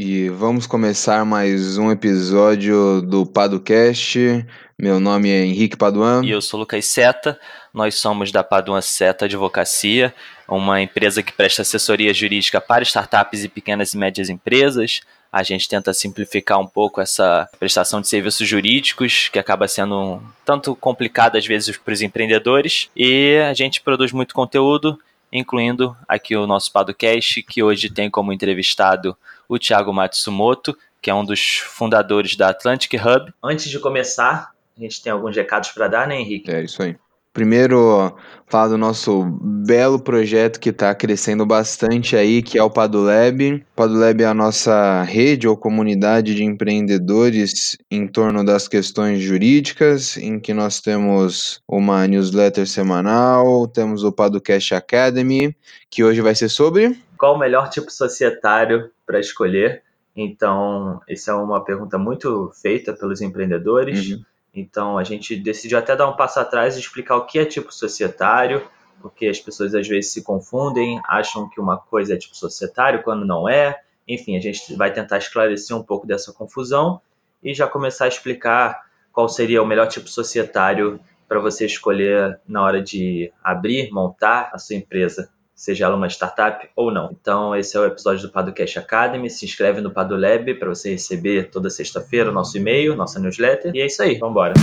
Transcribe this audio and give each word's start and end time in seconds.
E 0.00 0.28
vamos 0.28 0.64
começar 0.64 1.24
mais 1.24 1.76
um 1.76 1.90
episódio 1.90 3.02
do 3.02 3.26
Padocast. 3.26 4.46
Meu 4.78 5.00
nome 5.00 5.28
é 5.28 5.44
Henrique 5.44 5.76
Paduan. 5.76 6.24
E 6.24 6.30
eu 6.30 6.40
sou 6.40 6.60
Lucas 6.60 6.86
Seta. 6.86 7.36
Nós 7.74 7.96
somos 7.96 8.30
da 8.30 8.44
Paduan 8.44 8.80
Seta 8.80 9.24
Advocacia, 9.24 10.14
uma 10.46 10.80
empresa 10.80 11.20
que 11.20 11.32
presta 11.32 11.62
assessoria 11.62 12.14
jurídica 12.14 12.60
para 12.60 12.84
startups 12.84 13.42
e 13.42 13.48
pequenas 13.48 13.92
e 13.92 13.98
médias 13.98 14.28
empresas. 14.30 15.00
A 15.32 15.42
gente 15.42 15.68
tenta 15.68 15.92
simplificar 15.92 16.60
um 16.60 16.66
pouco 16.68 17.00
essa 17.00 17.48
prestação 17.58 18.00
de 18.00 18.06
serviços 18.06 18.46
jurídicos, 18.46 19.28
que 19.28 19.38
acaba 19.40 19.66
sendo 19.66 20.22
tanto 20.44 20.76
complicada 20.76 21.38
às 21.38 21.44
vezes 21.44 21.76
para 21.76 21.92
os 21.92 22.02
empreendedores. 22.02 22.88
E 22.94 23.36
a 23.38 23.52
gente 23.52 23.80
produz 23.80 24.12
muito 24.12 24.32
conteúdo, 24.32 24.96
incluindo 25.32 25.96
aqui 26.06 26.36
o 26.36 26.46
nosso 26.46 26.70
Padocast, 26.70 27.42
que 27.42 27.64
hoje 27.64 27.90
tem 27.90 28.08
como 28.08 28.32
entrevistado 28.32 29.16
o 29.48 29.58
Thiago 29.58 29.92
Matsumoto, 29.92 30.76
que 31.00 31.10
é 31.10 31.14
um 31.14 31.24
dos 31.24 31.58
fundadores 31.58 32.36
da 32.36 32.50
Atlantic 32.50 32.92
Hub. 32.94 33.32
Antes 33.42 33.70
de 33.70 33.78
começar, 33.78 34.50
a 34.76 34.80
gente 34.80 35.02
tem 35.02 35.12
alguns 35.12 35.34
recados 35.36 35.70
para 35.70 35.88
dar, 35.88 36.06
né, 36.06 36.20
Henrique? 36.20 36.50
É 36.50 36.62
isso 36.62 36.82
aí. 36.82 36.96
Primeiro, 37.32 38.16
falar 38.48 38.68
do 38.68 38.78
nosso 38.78 39.22
belo 39.40 40.00
projeto 40.00 40.58
que 40.58 40.70
está 40.70 40.92
crescendo 40.92 41.46
bastante 41.46 42.16
aí, 42.16 42.42
que 42.42 42.58
é 42.58 42.62
o 42.62 42.70
Padulab. 42.70 43.52
O 43.54 43.62
Padulab 43.76 44.20
é 44.20 44.26
a 44.26 44.34
nossa 44.34 45.02
rede 45.04 45.46
ou 45.46 45.56
comunidade 45.56 46.34
de 46.34 46.42
empreendedores 46.42 47.76
em 47.88 48.08
torno 48.08 48.44
das 48.44 48.66
questões 48.66 49.20
jurídicas, 49.20 50.16
em 50.16 50.40
que 50.40 50.52
nós 50.52 50.80
temos 50.80 51.60
uma 51.68 52.08
newsletter 52.08 52.66
semanal, 52.66 53.68
temos 53.68 54.02
o 54.02 54.10
Padocast 54.10 54.74
Academy, 54.74 55.54
que 55.88 56.02
hoje 56.02 56.20
vai 56.20 56.34
ser 56.34 56.48
sobre... 56.48 56.98
Qual 57.18 57.34
o 57.34 57.38
melhor 57.38 57.68
tipo 57.68 57.90
societário 57.90 58.90
para 59.04 59.18
escolher? 59.18 59.82
Então, 60.14 61.00
essa 61.08 61.32
é 61.32 61.34
uma 61.34 61.64
pergunta 61.64 61.98
muito 61.98 62.50
feita 62.62 62.92
pelos 62.92 63.20
empreendedores. 63.20 64.12
Uhum 64.12 64.24
então 64.58 64.98
a 64.98 65.04
gente 65.04 65.36
decidiu 65.36 65.78
até 65.78 65.94
dar 65.94 66.08
um 66.08 66.16
passo 66.16 66.40
atrás 66.40 66.76
e 66.76 66.80
explicar 66.80 67.16
o 67.16 67.26
que 67.26 67.38
é 67.38 67.44
tipo 67.44 67.72
societário, 67.72 68.66
porque 69.00 69.26
as 69.26 69.38
pessoas 69.38 69.74
às 69.74 69.86
vezes 69.86 70.12
se 70.12 70.22
confundem, 70.22 71.00
acham 71.06 71.48
que 71.48 71.60
uma 71.60 71.78
coisa 71.78 72.14
é 72.14 72.16
tipo 72.16 72.36
societário 72.36 73.02
quando 73.02 73.24
não 73.24 73.48
é. 73.48 73.80
Enfim, 74.06 74.36
a 74.36 74.40
gente 74.40 74.74
vai 74.74 74.92
tentar 74.92 75.18
esclarecer 75.18 75.76
um 75.76 75.82
pouco 75.82 76.06
dessa 76.06 76.32
confusão 76.32 77.00
e 77.42 77.54
já 77.54 77.68
começar 77.68 78.06
a 78.06 78.08
explicar 78.08 78.86
qual 79.12 79.28
seria 79.28 79.62
o 79.62 79.66
melhor 79.66 79.86
tipo 79.86 80.08
societário 80.08 80.98
para 81.28 81.38
você 81.38 81.66
escolher 81.66 82.40
na 82.48 82.62
hora 82.62 82.82
de 82.82 83.30
abrir, 83.44 83.90
montar 83.92 84.50
a 84.52 84.58
sua 84.58 84.76
empresa 84.76 85.30
seja 85.58 85.86
ela 85.86 85.96
uma 85.96 86.06
startup 86.06 86.70
ou 86.76 86.92
não. 86.92 87.10
Então, 87.20 87.54
esse 87.56 87.76
é 87.76 87.80
o 87.80 87.84
episódio 87.84 88.22
do 88.22 88.30
Padocast 88.30 88.78
Academy. 88.78 89.28
Se 89.28 89.44
inscreve 89.44 89.80
no 89.80 89.90
Padolab 89.90 90.54
para 90.54 90.68
você 90.68 90.92
receber 90.92 91.50
toda 91.50 91.68
sexta-feira 91.68 92.30
o 92.30 92.32
nosso 92.32 92.56
e-mail, 92.56 92.94
nossa 92.94 93.18
newsletter. 93.18 93.72
E 93.74 93.80
é 93.80 93.86
isso 93.86 94.00
aí, 94.00 94.16
vamos 94.18 94.30
embora. 94.30 94.54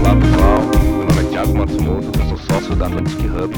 Olá 0.00 0.16
pessoal, 0.16 0.62
meu 0.96 1.06
nome 1.06 1.20
é 1.20 1.30
Thiago 1.30 1.56
Matsumoto, 1.56 2.18
eu 2.18 2.28
sou 2.28 2.38
sócio 2.38 2.74
da 2.74 2.86
Atlantic 2.86 3.20
Hub, 3.20 3.54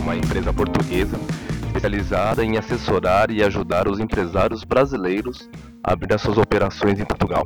uma 0.00 0.14
empresa 0.14 0.52
portuguesa 0.52 1.18
especializada 1.66 2.44
em 2.44 2.56
assessorar 2.56 3.32
e 3.32 3.42
ajudar 3.42 3.88
os 3.88 3.98
empresários 3.98 4.62
brasileiros 4.62 5.50
a 5.82 5.92
abrir 5.92 6.14
as 6.14 6.22
suas 6.22 6.38
operações 6.38 7.00
em 7.00 7.04
Portugal 7.04 7.44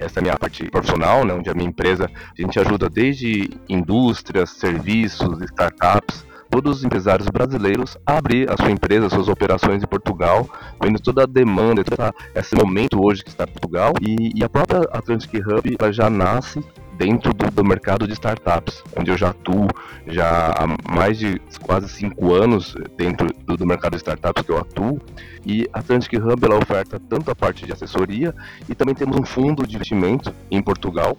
essa 0.00 0.18
é 0.18 0.20
a 0.20 0.22
minha 0.22 0.38
parte 0.38 0.68
profissional, 0.70 1.24
né, 1.24 1.34
onde 1.34 1.50
a 1.50 1.54
minha 1.54 1.68
empresa, 1.68 2.10
a 2.36 2.42
gente 2.42 2.58
ajuda 2.58 2.88
desde 2.88 3.50
indústrias, 3.68 4.50
serviços, 4.50 5.40
startups, 5.42 6.24
todos 6.50 6.78
os 6.78 6.84
empresários 6.84 7.28
brasileiros 7.28 7.96
a 8.04 8.16
abrir 8.16 8.50
a 8.50 8.56
sua 8.56 8.70
empresa, 8.70 9.08
suas 9.08 9.28
operações 9.28 9.82
em 9.82 9.86
Portugal, 9.86 10.48
vendo 10.82 10.98
toda 10.98 11.22
a 11.22 11.26
demanda, 11.26 11.84
todo 11.84 12.12
esse 12.34 12.56
momento 12.56 13.00
hoje 13.00 13.22
que 13.22 13.30
está 13.30 13.44
em 13.44 13.52
Portugal, 13.52 13.92
e, 14.00 14.32
e 14.34 14.42
a 14.42 14.48
própria 14.48 14.80
Atlantic 14.92 15.32
Hub 15.34 15.92
já 15.92 16.10
nasce 16.10 16.60
dentro 17.00 17.32
do, 17.32 17.50
do, 17.50 17.64
mercado 17.64 18.06
de 18.06 18.12
startups, 18.12 18.84
onde 18.94 19.10
eu 19.10 19.16
já 19.16 19.30
atuo 19.30 19.68
já 20.06 20.50
há 20.50 20.94
mais 20.94 21.18
de 21.18 21.40
quase 21.62 21.88
cinco 21.88 22.34
anos 22.34 22.74
dentro 22.94 23.26
do, 23.46 23.56
do 23.56 23.66
mercado 23.66 23.92
de 23.92 23.96
startups 23.96 24.44
que 24.44 24.52
eu 24.52 24.58
atuo. 24.58 25.00
E 25.46 25.66
a 25.72 25.78
Atlantic 25.78 26.12
Hub 26.12 26.44
ela 26.44 26.58
oferta 26.58 27.00
tanto 27.08 27.30
a 27.30 27.34
parte 27.34 27.64
de 27.64 27.72
assessoria 27.72 28.34
e 28.68 28.74
também 28.74 28.94
temos 28.94 29.16
um 29.16 29.24
fundo 29.24 29.66
de 29.66 29.76
investimento 29.76 30.34
em 30.50 30.60
Portugal, 30.60 31.16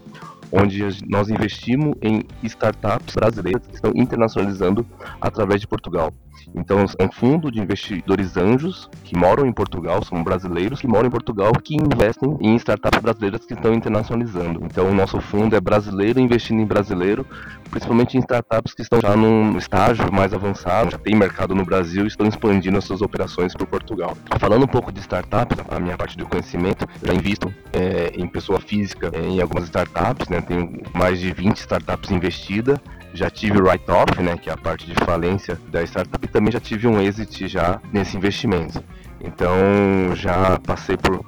onde 0.51 0.83
nós 1.09 1.31
investimos 1.31 1.95
em 1.99 2.23
startups 2.43 3.15
brasileiras 3.15 3.65
que 3.65 3.73
estão 3.73 3.91
internacionalizando 3.95 4.85
através 5.19 5.61
de 5.61 5.67
Portugal. 5.67 6.13
Então, 6.55 6.85
é 6.97 7.03
um 7.05 7.11
fundo 7.11 7.51
de 7.51 7.59
investidores 7.59 8.35
anjos 8.37 8.89
que 9.03 9.17
moram 9.17 9.45
em 9.45 9.51
Portugal, 9.51 10.03
são 10.03 10.23
brasileiros 10.23 10.81
que 10.81 10.87
moram 10.87 11.07
em 11.07 11.11
Portugal 11.11 11.51
que 11.53 11.75
investem 11.75 12.37
em 12.41 12.55
startups 12.55 12.99
brasileiras 12.99 13.45
que 13.45 13.53
estão 13.53 13.73
internacionalizando. 13.73 14.61
Então, 14.63 14.89
o 14.89 14.93
nosso 14.93 15.19
fundo 15.21 15.55
é 15.55 15.61
brasileiro 15.61 16.19
investindo 16.19 16.61
em 16.61 16.65
brasileiro, 16.65 17.25
principalmente 17.69 18.17
em 18.17 18.19
startups 18.19 18.73
que 18.73 18.81
estão 18.81 18.99
já 18.99 19.15
num 19.15 19.57
estágio 19.57 20.11
mais 20.11 20.33
avançado, 20.33 20.91
já 20.91 20.97
tem 20.97 21.15
mercado 21.15 21.55
no 21.55 21.65
Brasil 21.65 22.03
e 22.03 22.07
estão 22.07 22.27
expandindo 22.27 22.77
as 22.77 22.83
suas 22.83 23.01
operações 23.01 23.53
para 23.53 23.65
Portugal. 23.65 24.17
Falando 24.39 24.63
um 24.63 24.67
pouco 24.67 24.91
de 24.91 24.99
startups, 24.99 25.57
a 25.69 25.79
minha 25.79 25.97
parte 25.97 26.17
do 26.17 26.25
conhecimento, 26.25 26.87
já 27.03 27.13
invisto 27.13 27.53
é, 27.73 28.11
em 28.15 28.27
pessoa 28.27 28.59
física 28.59 29.09
é, 29.13 29.21
em 29.21 29.41
algumas 29.41 29.65
startups, 29.65 30.27
né? 30.27 30.41
tenho 30.41 30.81
mais 30.93 31.19
de 31.19 31.31
20 31.31 31.57
startups 31.57 32.11
investidas 32.11 32.79
já 33.13 33.29
tive 33.29 33.59
write-off, 33.59 34.21
né, 34.21 34.37
que 34.37 34.49
é 34.49 34.53
a 34.53 34.57
parte 34.57 34.85
de 34.85 34.93
falência 35.05 35.59
da 35.69 35.83
startup, 35.83 36.23
e 36.23 36.27
também 36.27 36.51
já 36.51 36.59
tive 36.59 36.87
um 36.87 37.01
exit 37.01 37.47
já 37.47 37.79
nesse 37.91 38.17
investimento. 38.17 38.83
Então 39.19 40.15
já 40.15 40.59
passei 40.59 40.97
por 40.97 41.23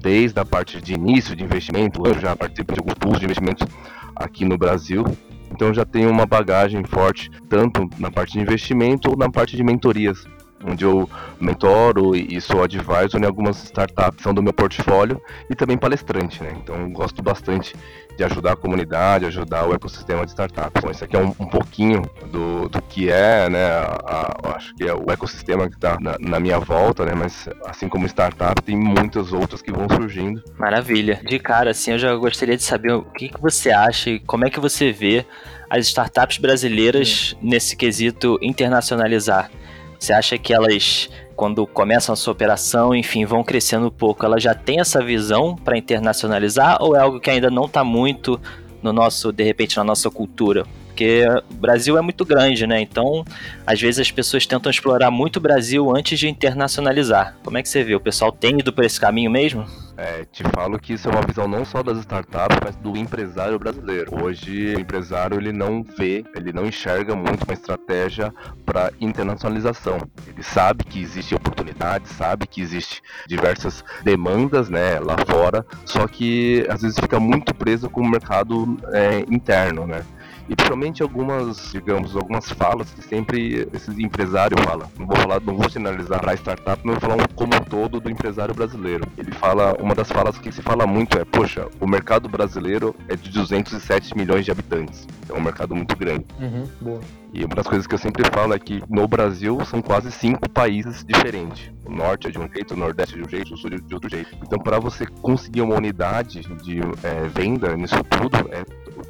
desde 0.00 0.38
a 0.38 0.44
parte 0.44 0.80
de 0.80 0.94
início 0.94 1.34
de 1.34 1.42
investimento, 1.42 2.06
eu 2.06 2.14
já 2.18 2.36
participei 2.36 2.74
de 2.74 2.80
alguns 2.80 2.94
pools 2.94 3.18
de 3.18 3.24
investimentos 3.24 3.66
aqui 4.14 4.44
no 4.44 4.56
Brasil. 4.56 5.04
Então 5.50 5.72
já 5.72 5.84
tenho 5.84 6.10
uma 6.10 6.26
bagagem 6.26 6.84
forte 6.84 7.30
tanto 7.48 7.88
na 7.98 8.10
parte 8.10 8.34
de 8.34 8.40
investimento 8.40 9.10
ou 9.10 9.16
na 9.16 9.30
parte 9.30 9.56
de 9.56 9.64
mentorias 9.64 10.26
onde 10.66 10.84
eu 10.84 11.08
mentoro 11.40 12.14
e 12.16 12.40
sou 12.40 12.62
advisor 12.62 13.20
em 13.20 13.24
algumas 13.24 13.62
startups 13.64 14.22
são 14.22 14.34
do 14.34 14.42
meu 14.42 14.52
portfólio 14.52 15.20
e 15.48 15.54
também 15.54 15.78
palestrante, 15.78 16.42
né? 16.42 16.52
Então 16.62 16.90
gosto 16.90 17.22
bastante 17.22 17.74
de 18.16 18.24
ajudar 18.24 18.52
a 18.52 18.56
comunidade, 18.56 19.26
ajudar 19.26 19.66
o 19.66 19.74
ecossistema 19.74 20.24
de 20.24 20.30
startups. 20.30 20.82
Bom, 20.82 20.90
isso 20.90 21.04
aqui 21.04 21.16
é 21.16 21.18
um, 21.18 21.34
um 21.38 21.46
pouquinho 21.46 22.02
do, 22.32 22.68
do 22.68 22.80
que 22.82 23.10
é, 23.10 23.48
né? 23.48 23.66
A, 23.66 24.00
a, 24.06 24.56
acho 24.56 24.74
que 24.74 24.84
é 24.84 24.94
o 24.94 25.10
ecossistema 25.10 25.68
que 25.68 25.76
está 25.76 25.98
na, 26.00 26.16
na, 26.18 26.40
minha 26.40 26.58
volta, 26.58 27.04
né? 27.04 27.12
Mas 27.14 27.48
assim 27.66 27.88
como 27.88 28.06
startup, 28.06 28.60
tem 28.62 28.76
muitas 28.76 29.32
outras 29.32 29.60
que 29.60 29.70
vão 29.70 29.86
surgindo. 29.88 30.42
Maravilha. 30.58 31.20
De 31.26 31.38
cara, 31.38 31.70
assim, 31.70 31.92
eu 31.92 31.98
já 31.98 32.14
gostaria 32.16 32.56
de 32.56 32.62
saber 32.62 32.92
o 32.92 33.02
que, 33.02 33.28
que 33.28 33.40
você 33.40 33.70
acha 33.70 34.10
e 34.10 34.18
como 34.18 34.46
é 34.46 34.50
que 34.50 34.58
você 34.58 34.90
vê 34.90 35.26
as 35.68 35.86
startups 35.86 36.38
brasileiras 36.38 37.30
Sim. 37.30 37.36
nesse 37.42 37.76
quesito 37.76 38.38
internacionalizar. 38.40 39.50
Você 39.98 40.12
acha 40.12 40.38
que 40.38 40.52
elas, 40.52 41.08
quando 41.34 41.66
começam 41.66 42.12
a 42.12 42.16
sua 42.16 42.32
operação, 42.32 42.94
enfim, 42.94 43.24
vão 43.24 43.42
crescendo 43.42 43.86
um 43.86 43.90
pouco, 43.90 44.24
elas 44.24 44.42
já 44.42 44.54
têm 44.54 44.80
essa 44.80 45.02
visão 45.02 45.56
para 45.56 45.76
internacionalizar 45.76 46.78
ou 46.80 46.96
é 46.96 47.00
algo 47.00 47.20
que 47.20 47.30
ainda 47.30 47.50
não 47.50 47.64
está 47.64 47.82
muito 47.82 48.40
no 48.82 48.92
nosso, 48.92 49.32
de 49.32 49.42
repente, 49.42 49.76
na 49.76 49.84
nossa 49.84 50.10
cultura? 50.10 50.64
Porque 50.86 51.24
o 51.50 51.54
Brasil 51.54 51.98
é 51.98 52.00
muito 52.00 52.24
grande, 52.24 52.66
né? 52.66 52.80
Então, 52.80 53.22
às 53.66 53.78
vezes 53.80 54.00
as 54.00 54.10
pessoas 54.10 54.46
tentam 54.46 54.70
explorar 54.70 55.10
muito 55.10 55.36
o 55.36 55.40
Brasil 55.40 55.94
antes 55.94 56.18
de 56.18 56.26
internacionalizar. 56.28 57.36
Como 57.44 57.58
é 57.58 57.62
que 57.62 57.68
você 57.68 57.84
vê? 57.84 57.94
O 57.94 58.00
pessoal 58.00 58.32
tem 58.32 58.60
ido 58.60 58.72
por 58.72 58.82
esse 58.82 58.98
caminho 58.98 59.30
mesmo? 59.30 59.66
É, 59.96 60.26
te 60.26 60.42
falo 60.54 60.78
que 60.78 60.92
isso 60.92 61.08
é 61.08 61.12
uma 61.12 61.22
visão 61.22 61.48
não 61.48 61.64
só 61.64 61.82
das 61.82 61.98
startups, 61.98 62.58
mas 62.62 62.76
do 62.76 62.96
empresário 62.96 63.58
brasileiro. 63.58 64.22
Hoje, 64.22 64.74
o 64.76 64.80
empresário 64.80 65.38
ele 65.38 65.52
não 65.52 65.82
vê, 65.82 66.22
ele 66.34 66.52
não 66.52 66.66
enxerga 66.66 67.16
muito 67.16 67.44
uma 67.44 67.54
estratégia 67.54 68.32
para 68.64 68.92
internacionalização. 69.00 69.98
Ele 70.26 70.42
sabe 70.42 70.84
que 70.84 71.00
existe 71.00 71.34
oportunidade, 71.34 72.08
sabe 72.08 72.46
que 72.46 72.60
existe 72.60 73.02
diversas 73.26 73.82
demandas, 74.04 74.68
né, 74.68 75.00
lá 75.00 75.16
fora, 75.26 75.64
só 75.86 76.06
que 76.06 76.66
às 76.68 76.82
vezes 76.82 76.98
fica 76.98 77.18
muito 77.18 77.54
preso 77.54 77.88
com 77.88 78.02
o 78.02 78.08
mercado 78.10 78.76
é, 78.92 79.20
interno, 79.30 79.86
né? 79.86 80.04
E 80.48 80.54
principalmente 80.54 81.02
algumas, 81.02 81.72
digamos, 81.72 82.16
algumas 82.16 82.50
falas 82.50 82.92
que 82.92 83.02
sempre 83.02 83.68
esse 83.72 83.90
empresário 84.02 84.56
fala. 84.62 84.88
Não 84.98 85.06
vou 85.06 85.16
falar, 85.16 85.40
não 85.40 85.56
vou 85.56 85.68
generalizar 85.68 86.28
a 86.28 86.34
startup, 86.34 86.80
mas 86.84 86.98
vou 86.98 87.10
falar 87.10 87.22
um, 87.22 87.34
como 87.34 87.54
um 87.54 87.60
todo 87.60 88.00
do 88.00 88.10
empresário 88.10 88.54
brasileiro. 88.54 89.06
Ele 89.16 89.32
fala, 89.32 89.76
uma 89.80 89.94
das 89.94 90.08
falas 90.08 90.38
que 90.38 90.52
se 90.52 90.62
fala 90.62 90.86
muito 90.86 91.18
é, 91.18 91.24
poxa, 91.24 91.68
o 91.80 91.86
mercado 91.86 92.28
brasileiro 92.28 92.94
é 93.08 93.16
de 93.16 93.30
207 93.30 94.16
milhões 94.16 94.44
de 94.44 94.50
habitantes. 94.50 95.06
É 95.28 95.32
um 95.32 95.40
mercado 95.40 95.74
muito 95.74 95.96
grande. 95.96 96.24
Uhum, 96.40 96.66
boa. 96.80 97.00
E 97.32 97.44
uma 97.44 97.54
das 97.54 97.66
coisas 97.66 97.86
que 97.86 97.94
eu 97.94 97.98
sempre 97.98 98.24
falo 98.32 98.54
é 98.54 98.58
que 98.58 98.82
no 98.88 99.06
Brasil 99.06 99.62
são 99.66 99.82
quase 99.82 100.10
cinco 100.10 100.48
países 100.48 101.04
diferentes. 101.04 101.70
O 101.84 101.92
norte 101.92 102.28
é 102.28 102.30
de 102.30 102.38
um 102.38 102.48
jeito, 102.50 102.74
o 102.74 102.76
nordeste 102.76 103.14
é 103.14 103.18
de 103.18 103.26
um 103.26 103.28
jeito, 103.28 103.52
o 103.52 103.56
sul 103.56 103.70
é 103.74 103.76
de 103.76 103.94
outro 103.94 104.08
jeito. 104.08 104.34
Então, 104.42 104.58
para 104.58 104.78
você 104.78 105.04
conseguir 105.06 105.60
uma 105.60 105.74
unidade 105.74 106.40
de 106.62 106.80
é, 107.02 107.28
venda 107.28 107.76
nisso 107.76 107.96
tudo, 108.04 108.48
é 108.50 108.64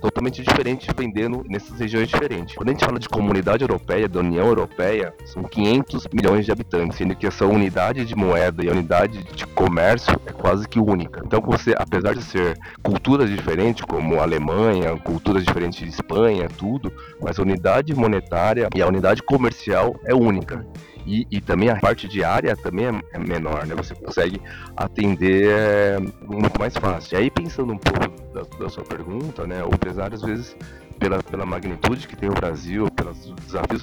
totalmente 0.07 0.41
diferente 0.41 0.89
vendendo 0.97 1.45
nessas 1.49 1.81
regiões 1.81 2.09
diferentes. 2.09 2.55
Quando 2.55 2.69
a 2.69 2.73
gente 2.73 2.85
fala 2.85 2.99
de 2.99 3.09
comunidade 3.09 3.65
europeia, 3.65 4.09
da 4.09 4.21
União 4.21 4.47
Europeia, 4.47 5.13
são 5.25 5.43
500 5.43 6.07
milhões 6.13 6.47
de 6.47 6.53
habitantes, 6.53 6.99
sendo 6.99 7.17
que 7.17 7.27
essa 7.27 7.45
unidade 7.45 8.05
de 8.05 8.15
moeda 8.15 8.65
e 8.65 8.69
a 8.69 8.73
unidade 8.73 9.25
de 9.25 9.47
comércio 9.49 10.15
é 10.25 10.33
quase 10.33 10.69
que 10.69 10.79
única. 10.79 11.23
Então, 11.25 11.41
você, 11.41 11.75
apesar 11.77 12.15
de 12.15 12.23
ser 12.23 12.57
culturas 12.83 13.29
diferentes, 13.29 13.85
como 13.85 14.21
a 14.21 14.23
Alemanha, 14.23 14.97
culturas 14.97 15.45
diferentes 15.45 15.81
de 15.81 15.89
Espanha, 15.89 16.49
tudo, 16.57 16.93
mas 17.21 17.39
a 17.39 17.43
unidade 17.43 17.93
monetária 17.93 18.69
e 18.77 18.83
a 18.83 18.87
unidade 18.87 19.23
comercial 19.25 19.99
é 20.05 20.15
única. 20.15 20.65
E, 21.07 21.27
e, 21.31 21.41
também 21.41 21.71
a 21.71 21.77
parte 21.77 22.09
de 22.09 22.25
área 22.25 22.57
também 22.57 22.87
é, 22.87 23.19
menor, 23.19 23.65
né? 23.65 23.77
Você 23.77 23.95
consegue 23.95 24.41
atender 24.77 25.49
é, 25.49 25.99
muito 26.27 26.59
mais 26.59 26.77
fácil. 26.77 27.15
E 27.15 27.23
aí, 27.23 27.31
pensando 27.31 27.73
um 27.73 27.79
pouco 27.79 28.01
da, 28.35 28.43
da, 28.59 28.69
sua 28.69 28.83
pergunta, 28.83 29.47
né? 29.47 29.63
O 29.63 29.73
empresário, 29.73 30.17
às 30.17 30.23
vezes, 30.23 30.57
pela, 30.99 31.23
pela 31.23 31.47
magnitude 31.47 32.09
que 32.09 32.17
tem 32.17 32.29
o 32.29 32.35
Brasil, 32.35 32.91
pelos 32.91 33.33
desafios 33.47 33.83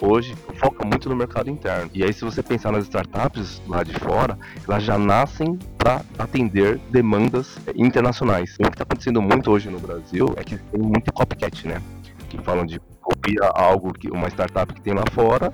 hoje, 0.00 0.34
foca 0.56 0.84
muito 0.84 1.08
no 1.08 1.14
mercado 1.14 1.48
interno. 1.48 1.88
E 1.94 2.02
aí, 2.02 2.12
se 2.12 2.24
você 2.24 2.42
pensar 2.42 2.72
nas 2.72 2.84
startups 2.84 3.62
lá 3.68 3.84
de 3.84 3.94
fora, 4.00 4.36
elas 4.68 4.82
já 4.82 4.98
nascem 4.98 5.56
para 5.78 6.02
atender 6.18 6.80
demandas 6.90 7.58
internacionais. 7.76 8.54
O 8.54 8.64
que 8.64 8.68
está 8.70 8.82
acontecendo 8.82 9.22
muito 9.22 9.52
hoje 9.52 9.70
no 9.70 9.78
Brasil 9.78 10.34
é 10.36 10.42
que 10.42 10.58
tem 10.58 10.80
muito 10.80 11.12
copycat, 11.12 11.68
né? 11.68 11.80
Que 12.28 12.38
falam 12.38 12.66
de 12.66 12.80
copia 13.06 13.48
algo 13.54 13.92
que 13.92 14.10
uma 14.10 14.28
startup 14.28 14.72
que 14.74 14.80
tem 14.80 14.92
lá 14.92 15.04
fora, 15.12 15.52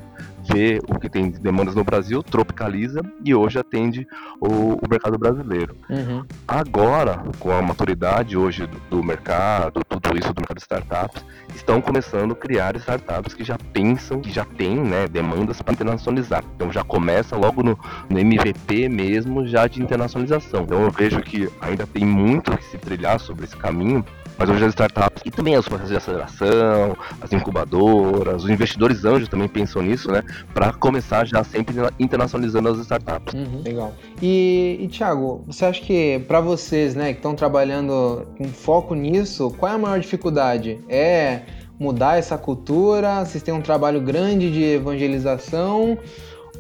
vê 0.50 0.80
o 0.88 0.98
que 0.98 1.08
tem 1.08 1.30
de 1.30 1.38
demandas 1.38 1.74
no 1.74 1.84
Brasil, 1.84 2.22
tropicaliza 2.22 3.02
e 3.22 3.34
hoje 3.34 3.58
atende 3.58 4.06
o, 4.40 4.74
o 4.74 4.88
mercado 4.90 5.18
brasileiro. 5.18 5.76
Uhum. 5.90 6.24
Agora, 6.48 7.22
com 7.38 7.52
a 7.52 7.60
maturidade 7.60 8.38
hoje 8.38 8.66
do, 8.66 8.80
do, 8.88 9.04
mercado, 9.04 9.82
tudo 9.86 10.18
isso 10.18 10.32
do 10.32 10.40
mercado 10.40 10.56
de 10.56 10.62
startups, 10.62 11.24
estão 11.54 11.80
começando 11.80 12.32
a 12.32 12.36
criar 12.36 12.74
startups 12.76 13.34
que 13.34 13.44
já 13.44 13.58
pensam, 13.72 14.20
que 14.20 14.30
já 14.30 14.44
têm 14.44 14.76
né, 14.76 15.06
demandas 15.06 15.60
para 15.60 15.74
internacionalizar. 15.74 16.42
Então 16.56 16.72
já 16.72 16.82
começa 16.82 17.36
logo 17.36 17.62
no, 17.62 17.78
no 18.08 18.18
MVP 18.18 18.88
mesmo, 18.88 19.46
já 19.46 19.66
de 19.66 19.82
internacionalização. 19.82 20.62
Então 20.62 20.82
eu 20.82 20.90
vejo 20.90 21.20
que 21.20 21.48
ainda 21.60 21.86
tem 21.86 22.04
muito 22.04 22.56
que 22.56 22.64
se 22.64 22.78
trilhar 22.78 23.20
sobre 23.20 23.44
esse 23.44 23.56
caminho, 23.56 24.04
mas 24.42 24.50
hoje 24.50 24.64
as 24.64 24.70
startups 24.70 25.22
e 25.24 25.30
também 25.30 25.56
os 25.56 25.68
processos 25.68 25.90
de 25.90 25.96
aceleração, 25.96 26.96
as 27.20 27.32
incubadoras, 27.32 28.42
os 28.42 28.50
investidores 28.50 29.04
anjos 29.04 29.28
também 29.28 29.46
pensam 29.46 29.82
nisso, 29.82 30.10
né? 30.10 30.20
Para 30.52 30.72
começar 30.72 31.24
já 31.24 31.44
sempre 31.44 31.76
internacionalizando 32.00 32.68
as 32.70 32.78
startups. 32.78 33.34
Uhum, 33.34 33.62
legal. 33.64 33.94
E, 34.20 34.78
e 34.80 34.88
Thiago, 34.88 35.44
você 35.46 35.64
acha 35.64 35.80
que 35.80 36.18
para 36.26 36.40
vocês, 36.40 36.96
né, 36.96 37.12
que 37.12 37.18
estão 37.18 37.36
trabalhando 37.36 38.26
com 38.36 38.44
foco 38.48 38.96
nisso, 38.96 39.54
qual 39.56 39.70
é 39.70 39.74
a 39.76 39.78
maior 39.78 40.00
dificuldade? 40.00 40.80
É 40.88 41.42
mudar 41.78 42.18
essa 42.18 42.36
cultura? 42.36 43.24
Vocês 43.24 43.44
têm 43.44 43.54
um 43.54 43.62
trabalho 43.62 44.00
grande 44.00 44.50
de 44.50 44.64
evangelização? 44.64 45.96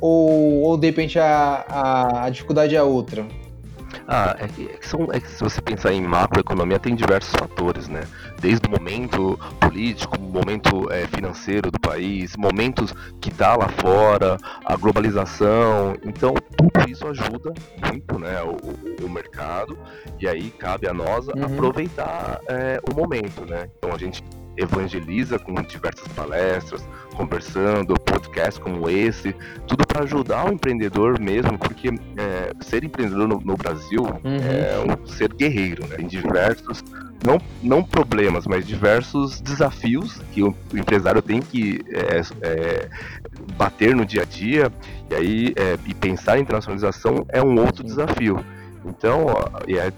Ou, 0.00 0.62
ou 0.62 0.76
de 0.76 0.86
repente 0.86 1.18
a, 1.18 1.64
a, 1.68 2.24
a 2.26 2.30
dificuldade 2.30 2.76
é 2.76 2.82
outra? 2.82 3.26
Ah, 4.06 4.36
é 4.38 4.48
que, 4.48 4.66
é 4.66 4.76
que, 4.76 4.88
são, 4.88 5.08
é 5.12 5.20
que 5.20 5.28
se 5.28 5.42
você 5.42 5.60
pensar 5.60 5.92
em 5.92 6.02
macroeconomia, 6.02 6.78
tem 6.78 6.94
diversos 6.94 7.32
fatores, 7.32 7.88
né? 7.88 8.02
Desde 8.40 8.66
o 8.66 8.70
momento 8.70 9.38
político, 9.60 10.20
momento 10.20 10.90
é, 10.90 11.06
financeiro 11.06 11.70
do 11.70 11.78
país, 11.78 12.36
momentos 12.36 12.94
que 13.20 13.30
dá 13.30 13.56
lá 13.56 13.68
fora, 13.68 14.36
a 14.64 14.76
globalização. 14.76 15.94
Então, 16.04 16.34
tudo 16.56 16.90
isso 16.90 17.06
ajuda 17.06 17.52
muito 17.86 18.18
né, 18.18 18.42
o, 18.42 19.04
o 19.04 19.08
mercado, 19.08 19.78
e 20.20 20.28
aí 20.28 20.50
cabe 20.50 20.88
a 20.88 20.92
nós 20.92 21.26
uhum. 21.28 21.44
aproveitar 21.44 22.40
é, 22.48 22.80
o 22.90 22.94
momento, 22.94 23.44
né? 23.44 23.68
Então, 23.78 23.92
a 23.94 23.98
gente 23.98 24.22
evangeliza 24.56 25.38
com 25.38 25.54
diversas 25.62 26.06
palestras, 26.08 26.86
conversando, 27.14 27.94
podcasts 27.94 28.58
como 28.58 28.88
esse, 28.88 29.34
tudo 29.66 29.86
para 29.86 30.02
ajudar 30.04 30.46
o 30.46 30.52
empreendedor 30.52 31.20
mesmo, 31.20 31.58
porque 31.58 31.88
é, 31.88 32.52
ser 32.60 32.84
empreendedor 32.84 33.28
no, 33.28 33.40
no 33.40 33.56
Brasil 33.56 34.02
uhum. 34.02 34.36
é 34.36 34.78
um 34.78 35.06
ser 35.06 35.32
guerreiro, 35.32 35.86
né? 35.86 35.96
Tem 35.96 36.06
diversos, 36.06 36.82
não, 37.24 37.40
não 37.62 37.82
problemas, 37.82 38.46
mas 38.46 38.66
diversos 38.66 39.40
desafios 39.40 40.20
que 40.32 40.42
o, 40.42 40.54
empresário 40.74 41.22
tem 41.22 41.40
que 41.40 41.80
é, 41.90 42.20
é, 42.42 42.88
bater 43.56 43.94
no 43.94 44.04
dia 44.04 44.22
a 44.22 44.24
dia, 44.24 44.72
e 45.10 45.14
aí 45.14 45.54
é, 45.56 45.78
e 45.86 45.94
pensar 45.94 46.38
em 46.38 46.42
internacionalização 46.42 47.24
é 47.28 47.42
um 47.42 47.58
outro 47.58 47.84
desafio. 47.84 48.44
Então, 48.84 49.26
e 49.66 49.78
aí 49.78 49.92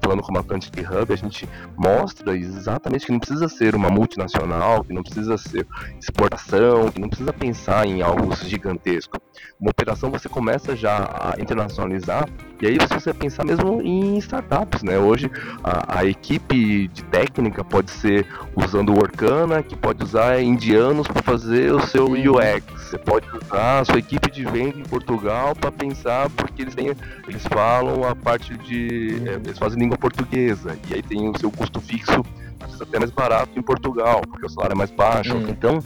falando 0.00 0.22
como 0.22 0.38
Atlantic 0.38 0.74
Hub, 0.78 1.12
a 1.12 1.16
gente 1.16 1.48
mostra 1.76 2.36
exatamente 2.36 3.06
que 3.06 3.12
não 3.12 3.18
precisa 3.18 3.48
ser 3.48 3.74
uma 3.74 3.90
multinacional, 3.90 4.84
que 4.84 4.92
não 4.92 5.02
precisa 5.02 5.36
ser 5.36 5.66
exportação, 5.98 6.90
que 6.90 7.00
não 7.00 7.08
precisa 7.08 7.32
pensar 7.32 7.86
em 7.86 8.02
algo 8.02 8.34
gigantesco. 8.36 9.20
Uma 9.60 9.70
operação 9.70 10.10
você 10.10 10.28
começa 10.28 10.76
já 10.76 10.98
a 10.98 11.40
internacionalizar, 11.40 12.28
e 12.60 12.66
aí 12.66 12.76
você 12.76 12.88
precisa 12.88 13.14
pensar 13.14 13.44
mesmo 13.44 13.80
em 13.82 14.18
startups, 14.18 14.82
né? 14.82 14.98
Hoje 14.98 15.30
a, 15.62 16.00
a 16.00 16.04
equipe 16.04 16.88
de 16.88 17.04
técnica 17.04 17.64
pode 17.64 17.90
ser 17.90 18.26
usando 18.56 18.90
o 18.90 18.94
Workana, 18.94 19.62
que 19.62 19.76
pode 19.76 20.02
usar 20.02 20.40
indianos 20.40 21.06
para 21.06 21.22
fazer 21.22 21.72
o 21.72 21.80
seu 21.86 22.06
UX. 22.06 22.64
Você 22.88 22.98
pode 22.98 23.26
usar 23.28 23.80
a 23.80 23.84
sua 23.84 23.98
equipe 23.98 24.30
de 24.30 24.44
venda 24.44 24.78
em 24.78 24.82
Portugal 24.82 25.54
para 25.54 25.70
pensar, 25.70 26.28
porque 26.30 26.62
eles 26.62 26.74
têm, 26.74 26.92
eles 27.28 27.42
falam 27.48 28.02
a 28.04 28.14
parte 28.28 28.54
de. 28.58 29.22
É, 29.26 29.34
eles 29.36 29.58
fazem 29.58 29.78
língua 29.78 29.96
portuguesa, 29.96 30.76
e 30.90 30.94
aí 30.94 31.02
tem 31.02 31.30
o 31.30 31.38
seu 31.38 31.50
custo 31.50 31.80
fixo 31.80 32.22
às 32.60 32.66
vezes 32.66 32.82
até 32.82 32.98
mais 32.98 33.10
barato 33.10 33.58
em 33.58 33.62
Portugal, 33.62 34.22
porque 34.28 34.46
o 34.46 34.48
salário 34.48 34.74
é 34.74 34.76
mais 34.76 34.90
baixo. 34.90 35.36
Hum. 35.36 35.46
Então, 35.48 35.80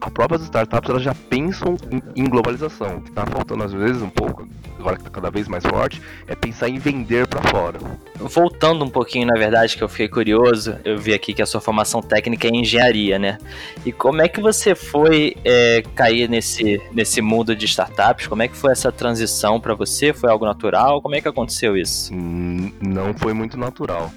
as 0.00 0.12
próprias 0.12 0.42
startups 0.42 0.90
elas 0.90 1.02
já 1.02 1.14
pensam 1.14 1.76
em, 1.90 2.22
em 2.22 2.28
globalização. 2.28 2.96
O 2.96 3.00
que 3.00 3.10
está 3.10 3.26
faltando 3.26 3.64
às 3.64 3.72
vezes 3.72 4.02
um 4.02 4.10
pouco, 4.10 4.48
agora 4.78 4.96
que 4.96 5.02
está 5.02 5.10
cada 5.10 5.30
vez 5.30 5.48
mais 5.48 5.64
forte, 5.64 6.00
é 6.26 6.34
pensar 6.34 6.68
em 6.68 6.78
vender 6.78 7.26
para 7.26 7.42
fora. 7.50 7.78
Voltando 8.18 8.84
um 8.84 8.90
pouquinho, 8.90 9.26
na 9.26 9.34
verdade, 9.34 9.76
que 9.76 9.82
eu 9.82 9.88
fiquei 9.88 10.08
curioso, 10.08 10.76
eu 10.84 10.98
vi 10.98 11.14
aqui 11.14 11.32
que 11.32 11.42
a 11.42 11.46
sua 11.46 11.60
formação 11.60 12.02
técnica 12.02 12.48
é 12.48 12.50
engenharia, 12.50 13.18
né? 13.18 13.38
E 13.84 13.92
como 13.92 14.22
é 14.22 14.28
que 14.28 14.40
você 14.40 14.74
foi 14.74 15.36
é, 15.44 15.82
cair 15.94 16.28
nesse, 16.28 16.80
nesse 16.92 17.20
mundo 17.20 17.54
de 17.54 17.66
startups? 17.66 18.26
Como 18.26 18.42
é 18.42 18.48
que 18.48 18.56
foi 18.56 18.72
essa 18.72 18.90
transição 18.90 19.60
para 19.60 19.74
você? 19.74 20.12
Foi 20.12 20.30
algo 20.30 20.44
natural? 20.44 21.00
Como 21.00 21.14
é 21.14 21.20
que 21.20 21.28
aconteceu 21.28 21.76
isso? 21.76 22.12
Hum, 22.12 22.72
não 22.80 23.14
foi 23.14 23.32
muito 23.32 23.56
natural. 23.56 24.10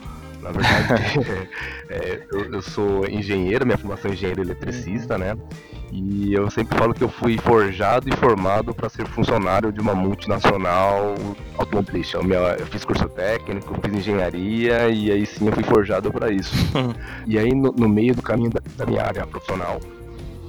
Na 0.44 0.52
verdade, 0.52 1.50
é, 1.90 2.22
eu, 2.30 2.54
eu, 2.54 2.62
sou 2.62 3.08
engenheiro, 3.08 3.66
minha 3.66 3.78
formação 3.78 4.12
é 4.12 4.14
engenheiro 4.14 4.42
eletricista, 4.42 5.18
né? 5.18 5.38
E 5.90 6.34
eu 6.34 6.50
sempre 6.50 6.78
falo 6.78 6.94
que 6.94 7.04
eu 7.04 7.08
fui 7.08 7.38
forjado 7.38 8.10
e 8.10 8.18
formado 8.18 8.74
para 8.74 8.90
ser 8.90 9.08
funcionário 9.08 9.72
de 9.72 9.80
uma 9.80 9.96
multinacional 9.96 11.16
automobilística. 11.58 12.18
Eu, 12.18 12.34
eu 12.34 12.66
fiz 12.66 12.84
curso 12.84 13.08
técnico, 13.08 13.74
fiz 13.82 13.94
engenharia 13.94 14.90
e 14.90 15.12
aí 15.12 15.26
sim 15.26 15.48
eu 15.48 15.54
fui 15.54 15.64
forjado 15.64 16.12
para 16.12 16.30
isso. 16.30 16.54
e 17.26 17.38
aí 17.38 17.54
no, 17.54 17.72
no, 17.72 17.88
meio 17.88 18.14
do 18.14 18.22
caminho 18.22 18.50
da, 18.50 18.60
da 18.76 18.86
minha 18.86 19.04
área 19.04 19.26
profissional, 19.26 19.80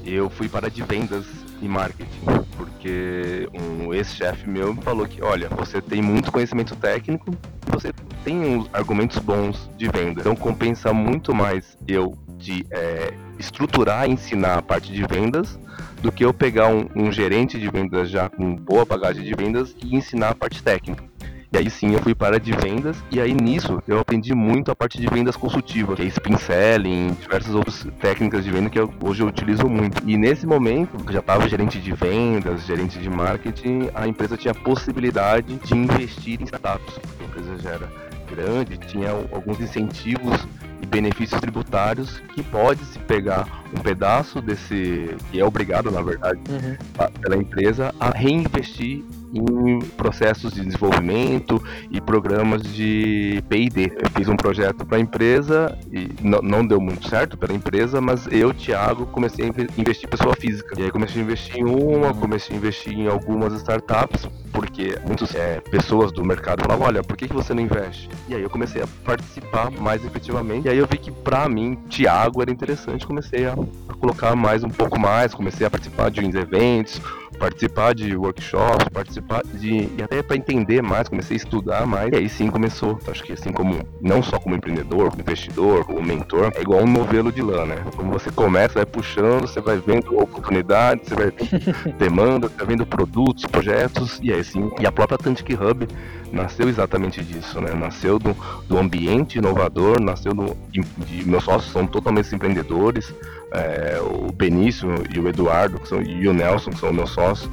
eu 0.05 0.29
fui 0.29 0.49
para 0.49 0.69
de 0.69 0.83
vendas 0.83 1.44
marketing, 1.69 2.21
porque 2.57 3.49
um 3.55 3.93
ex-chefe 3.93 4.49
meu 4.49 4.75
me 4.75 4.83
falou 4.83 5.07
que, 5.07 5.23
olha, 5.23 5.49
você 5.49 5.81
tem 5.81 6.03
muito 6.03 6.31
conhecimento 6.31 6.77
técnico, 6.77 7.37
você 7.67 7.93
tem 8.25 8.39
uns 8.39 8.69
argumentos 8.73 9.19
bons 9.19 9.71
de 9.77 9.89
venda, 9.89 10.21
então 10.21 10.37
compensa 10.37 10.93
muito 10.93 11.35
mais 11.35 11.77
eu 11.87 12.17
de 12.39 12.67
é, 12.71 13.15
estruturar 13.39 14.09
ensinar 14.09 14.59
a 14.59 14.63
parte 14.63 14.93
de 14.93 15.07
vendas 15.07 15.59
do 16.03 16.13
que 16.13 16.25
eu 16.25 16.35
pegar 16.35 16.69
um, 16.69 16.87
um 16.95 17.11
gerente 17.11 17.59
de 17.59 17.71
vendas 17.71 18.11
já 18.11 18.29
com 18.29 18.55
boa 18.55 18.85
bagagem 18.85 19.25
de 19.25 19.35
vendas 19.35 19.75
e 19.83 19.97
ensinar 19.97 20.31
a 20.31 20.35
parte 20.35 20.63
técnica. 20.63 21.14
E 21.55 21.57
aí 21.57 21.71
sim 21.71 21.93
eu 21.93 22.01
fui 22.01 22.17
para 22.17 22.41
de 22.41 22.51
vendas 22.51 22.97
e 23.13 23.21
aí 23.21 23.33
nisso 23.33 23.81
eu 23.87 24.01
aprendi 24.01 24.35
muito 24.35 24.73
a 24.73 24.75
parte 24.75 25.01
de 25.01 25.07
vendas 25.07 25.37
consultiva, 25.37 25.95
que 25.95 26.03
é 26.03 26.07
spin 26.07 26.37
selling, 26.37 27.17
diversas 27.21 27.55
outras 27.55 27.87
técnicas 28.01 28.43
de 28.43 28.51
venda 28.51 28.69
que 28.69 28.77
eu, 28.77 28.93
hoje 29.01 29.23
eu 29.23 29.29
utilizo 29.29 29.69
muito. 29.69 30.03
E 30.05 30.17
nesse 30.17 30.49
momento, 30.49 30.97
eu 31.07 31.13
já 31.13 31.21
estava 31.21 31.49
gerente 31.49 31.79
de 31.79 31.93
vendas, 31.93 32.67
gerente 32.67 32.99
de 32.99 33.09
marketing, 33.09 33.89
a 33.95 34.09
empresa 34.09 34.37
tinha 34.37 34.51
a 34.51 34.55
possibilidade 34.55 35.55
de 35.55 35.77
investir 35.77 36.43
em 36.43 36.45
startups. 36.45 36.99
A 37.21 37.25
empresa 37.25 37.57
já 37.59 37.71
era 37.71 37.89
grande, 38.29 38.77
tinha 38.77 39.11
alguns 39.11 39.61
incentivos 39.61 40.49
e 40.83 40.87
benefícios 40.87 41.41
tributários 41.41 42.19
que 42.35 42.43
pode 42.43 42.85
se 42.85 42.99
pegar 42.99 43.63
um 43.73 43.81
pedaço 43.81 44.43
desse, 44.43 45.15
que 45.31 45.39
é 45.39 45.45
obrigado 45.45 45.89
na 45.89 46.03
verdade 46.03 46.41
uhum. 46.49 47.09
pela 47.21 47.37
empresa 47.37 47.95
a 48.01 48.11
reinvestir 48.11 49.05
em 49.35 49.81
processos 49.97 50.53
de 50.53 50.65
desenvolvimento 50.65 51.63
e 51.91 52.01
programas 52.01 52.63
de 52.63 53.43
P&D. 53.49 53.93
Eu 53.97 54.11
fiz 54.11 54.29
um 54.29 54.37
projeto 54.37 54.85
para 54.85 54.99
a 54.99 55.01
empresa 55.01 55.77
e 55.93 56.09
não 56.23 56.67
deu 56.67 56.81
muito 56.81 57.09
certo 57.09 57.37
pela 57.37 57.53
empresa, 57.53 58.01
mas 58.01 58.27
eu, 58.31 58.53
Thiago, 58.55 59.07
comecei 59.07 59.47
a 59.47 59.49
investir 59.49 60.07
em 60.07 60.11
pessoa 60.11 60.35
física. 60.37 60.79
E 60.79 60.85
aí 60.85 60.91
comecei 60.91 61.21
a 61.21 61.25
investir 61.25 61.57
em 61.57 61.65
uma, 61.65 62.15
comecei 62.15 62.55
a 62.55 62.59
investir 62.59 62.93
em 62.93 63.09
algumas 63.09 63.53
startups 63.55 64.29
porque 64.55 64.97
muitas 65.05 65.35
é, 65.35 65.61
pessoas 65.61 66.13
do 66.13 66.25
mercado 66.25 66.63
falavam, 66.63 66.87
olha, 66.87 67.03
por 67.03 67.17
que, 67.17 67.27
que 67.27 67.35
você 67.35 67.53
não 67.53 67.61
investe? 67.61 68.09
E 68.29 68.35
aí 68.35 68.43
eu 68.43 68.49
comecei 68.49 68.81
a 68.81 68.87
participar 69.05 69.69
mais 69.73 70.05
efetivamente, 70.05 70.67
e 70.67 70.71
aí 70.71 70.79
eu 70.79 70.87
vi 70.87 70.97
que 70.97 71.11
para 71.11 71.49
mim, 71.49 71.75
Thiago 71.91 72.41
era 72.41 72.53
interessante, 72.53 73.05
comecei 73.05 73.47
a, 73.47 73.53
a, 73.53 73.95
colocar 73.95 74.37
mais 74.37 74.63
um 74.63 74.69
pouco 74.69 74.99
mais, 74.99 75.35
comecei 75.35 75.67
a 75.67 75.71
participar 75.71 76.09
de 76.09 76.21
uns 76.21 76.37
eventos, 76.37 77.01
participar 77.35 77.95
de 77.95 78.17
workshops, 78.17 78.89
participar 78.93 79.43
de. 79.45 79.91
e 79.97 80.03
até 80.03 80.23
para 80.23 80.37
entender 80.37 80.83
mais, 80.83 81.09
comecei 81.09 81.37
a 81.37 81.39
estudar 81.39 81.87
mais, 81.87 82.13
e 82.13 82.17
aí 82.17 82.29
sim 82.29 82.49
começou. 82.49 82.99
Acho 83.09 83.23
que 83.23 83.33
assim 83.33 83.53
como, 83.53 83.87
não 84.01 84.23
só 84.23 84.39
como 84.39 84.55
empreendedor, 84.55 85.11
como 85.11 85.23
investidor, 85.23 85.85
como 85.85 86.03
mentor, 86.03 86.53
é 86.55 86.61
igual 86.61 86.83
um 86.83 86.91
novelo 86.91 87.31
de 87.31 87.43
lã, 87.43 87.65
né? 87.67 87.77
Como 87.97 88.13
você 88.13 88.31
começa, 88.31 88.75
vai 88.75 88.87
puxando, 88.87 89.43
você 89.43 89.61
vai 89.61 89.79
vendo 89.79 90.19
oportunidades, 90.19 91.09
você 91.09 91.15
vai 91.15 91.31
vendo 91.31 91.97
demanda, 91.99 92.49
você 92.49 92.57
vai 92.57 92.67
vendo 92.67 92.87
produtos, 92.87 93.45
projetos, 93.47 94.21
e 94.23 94.33
aí 94.33 94.43
sim. 94.45 94.71
E 94.81 94.87
a 94.87 94.93
própria 94.93 95.19
Tantic 95.19 95.51
Hub 95.55 95.87
nasceu 96.35 96.69
exatamente 96.69 97.23
disso, 97.23 97.61
né? 97.61 97.73
Nasceu 97.73 98.19
do, 98.19 98.37
do 98.69 98.79
ambiente 98.79 99.39
inovador, 99.39 100.01
nasceu 100.01 100.35
do, 100.35 100.57
de, 100.69 100.81
de, 100.81 101.29
meus 101.29 101.45
sócios 101.45 101.73
são 101.73 101.87
totalmente 101.87 102.35
empreendedores, 102.35 103.15
é, 103.53 103.99
o 104.01 104.33
Benício 104.33 104.89
e 105.15 105.19
o 105.19 105.29
Eduardo 105.29 105.79
que 105.79 105.89
são, 105.89 106.03
e 106.03 106.29
o 106.29 106.33
Nelson, 106.33 106.71
que 106.71 106.79
são 106.79 106.93
meus 106.93 107.11
sócios, 107.11 107.49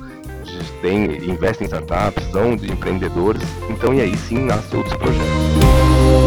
tem, 0.81 1.05
investem 1.29 1.65
em 1.65 1.69
startups, 1.69 2.23
são 2.31 2.55
de 2.55 2.71
empreendedores, 2.71 3.41
então 3.69 3.93
e 3.93 4.01
aí 4.01 4.17
sim 4.17 4.39
nasce 4.45 4.75
outros 4.75 4.95
projetos. 4.95 6.20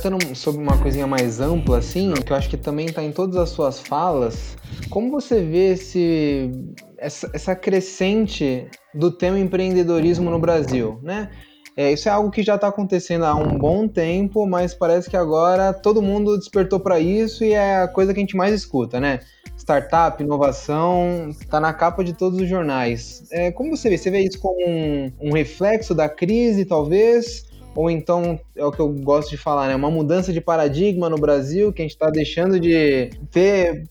Tratando 0.00 0.34
sobre 0.34 0.60
uma 0.60 0.76
coisinha 0.76 1.06
mais 1.06 1.40
ampla, 1.40 1.78
assim, 1.78 2.12
que 2.14 2.32
eu 2.32 2.36
acho 2.36 2.50
que 2.50 2.56
também 2.56 2.86
está 2.86 3.02
em 3.02 3.12
todas 3.12 3.36
as 3.36 3.50
suas 3.50 3.78
falas, 3.78 4.56
como 4.90 5.08
você 5.08 5.40
vê 5.40 5.72
esse, 5.72 6.50
essa, 6.98 7.30
essa 7.32 7.54
crescente 7.54 8.66
do 8.92 9.12
tema 9.12 9.38
empreendedorismo 9.38 10.30
no 10.30 10.38
Brasil, 10.40 10.98
né? 11.00 11.30
É, 11.76 11.92
isso 11.92 12.08
é 12.08 12.12
algo 12.12 12.30
que 12.30 12.42
já 12.42 12.56
está 12.56 12.68
acontecendo 12.68 13.24
há 13.24 13.34
um 13.34 13.56
bom 13.56 13.86
tempo, 13.86 14.46
mas 14.46 14.74
parece 14.74 15.08
que 15.08 15.16
agora 15.16 15.72
todo 15.72 16.02
mundo 16.02 16.38
despertou 16.38 16.80
para 16.80 16.98
isso 16.98 17.44
e 17.44 17.52
é 17.52 17.82
a 17.82 17.88
coisa 17.88 18.12
que 18.12 18.18
a 18.18 18.22
gente 18.22 18.36
mais 18.36 18.52
escuta, 18.52 19.00
né? 19.00 19.20
Startup, 19.56 20.20
inovação, 20.20 21.28
está 21.30 21.60
na 21.60 21.72
capa 21.72 22.02
de 22.02 22.12
todos 22.12 22.40
os 22.40 22.48
jornais. 22.48 23.24
É, 23.30 23.52
como 23.52 23.76
você 23.76 23.88
vê? 23.88 23.98
Você 23.98 24.10
vê 24.10 24.20
isso 24.20 24.40
como 24.40 24.58
um, 24.68 25.12
um 25.20 25.32
reflexo 25.32 25.94
da 25.94 26.08
crise, 26.08 26.64
talvez? 26.64 27.53
Ou 27.74 27.90
então 27.90 28.38
é 28.56 28.64
o 28.64 28.70
que 28.70 28.80
eu 28.80 28.88
gosto 28.88 29.30
de 29.30 29.36
falar, 29.36 29.68
né? 29.68 29.74
Uma 29.74 29.90
mudança 29.90 30.32
de 30.32 30.40
paradigma 30.40 31.08
no 31.08 31.16
Brasil, 31.16 31.72
que 31.72 31.82
a 31.82 31.84
gente 31.84 31.92
está 31.92 32.10
deixando 32.10 32.58
de 32.60 33.10
ter 33.30 33.84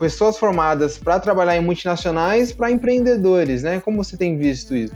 pessoas 0.00 0.38
formadas 0.38 0.96
para 0.96 1.20
trabalhar 1.20 1.54
em 1.56 1.60
multinacionais 1.60 2.52
para 2.52 2.70
empreendedores, 2.70 3.62
né? 3.62 3.80
Como 3.80 4.02
você 4.02 4.16
tem 4.16 4.38
visto 4.38 4.74
isso? 4.74 4.94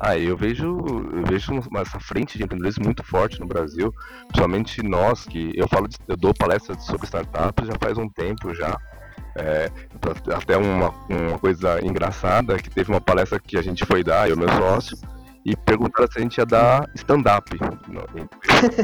Ah, 0.00 0.18
eu 0.18 0.36
vejo, 0.36 0.64
eu 0.66 1.24
vejo 1.24 1.52
essa 1.76 2.00
frente 2.00 2.36
de 2.36 2.42
empreendedores 2.42 2.76
muito 2.78 3.04
forte 3.04 3.38
no 3.38 3.46
Brasil, 3.46 3.94
principalmente 4.26 4.82
nós 4.82 5.24
que 5.24 5.52
eu 5.54 5.68
falo, 5.68 5.86
de, 5.86 5.96
eu 6.08 6.16
dou 6.16 6.34
palestras 6.34 6.84
sobre 6.84 7.06
startups 7.06 7.68
já 7.68 7.74
faz 7.80 7.96
um 7.96 8.08
tempo 8.08 8.52
já. 8.52 8.76
É, 9.36 9.70
até 10.34 10.56
uma, 10.56 10.92
uma 11.08 11.38
coisa 11.38 11.80
engraçada 11.86 12.56
que 12.56 12.68
teve 12.68 12.90
uma 12.90 13.00
palestra 13.00 13.38
que 13.38 13.56
a 13.56 13.62
gente 13.62 13.86
foi 13.86 14.02
dar, 14.02 14.28
eu 14.28 14.34
e 14.34 14.38
meu 14.38 14.48
sócio, 14.48 14.98
e 15.44 15.56
perguntaram 15.56 16.10
se 16.10 16.18
a 16.18 16.22
gente 16.22 16.38
ia 16.38 16.46
dar 16.46 16.90
stand-up. 16.94 17.50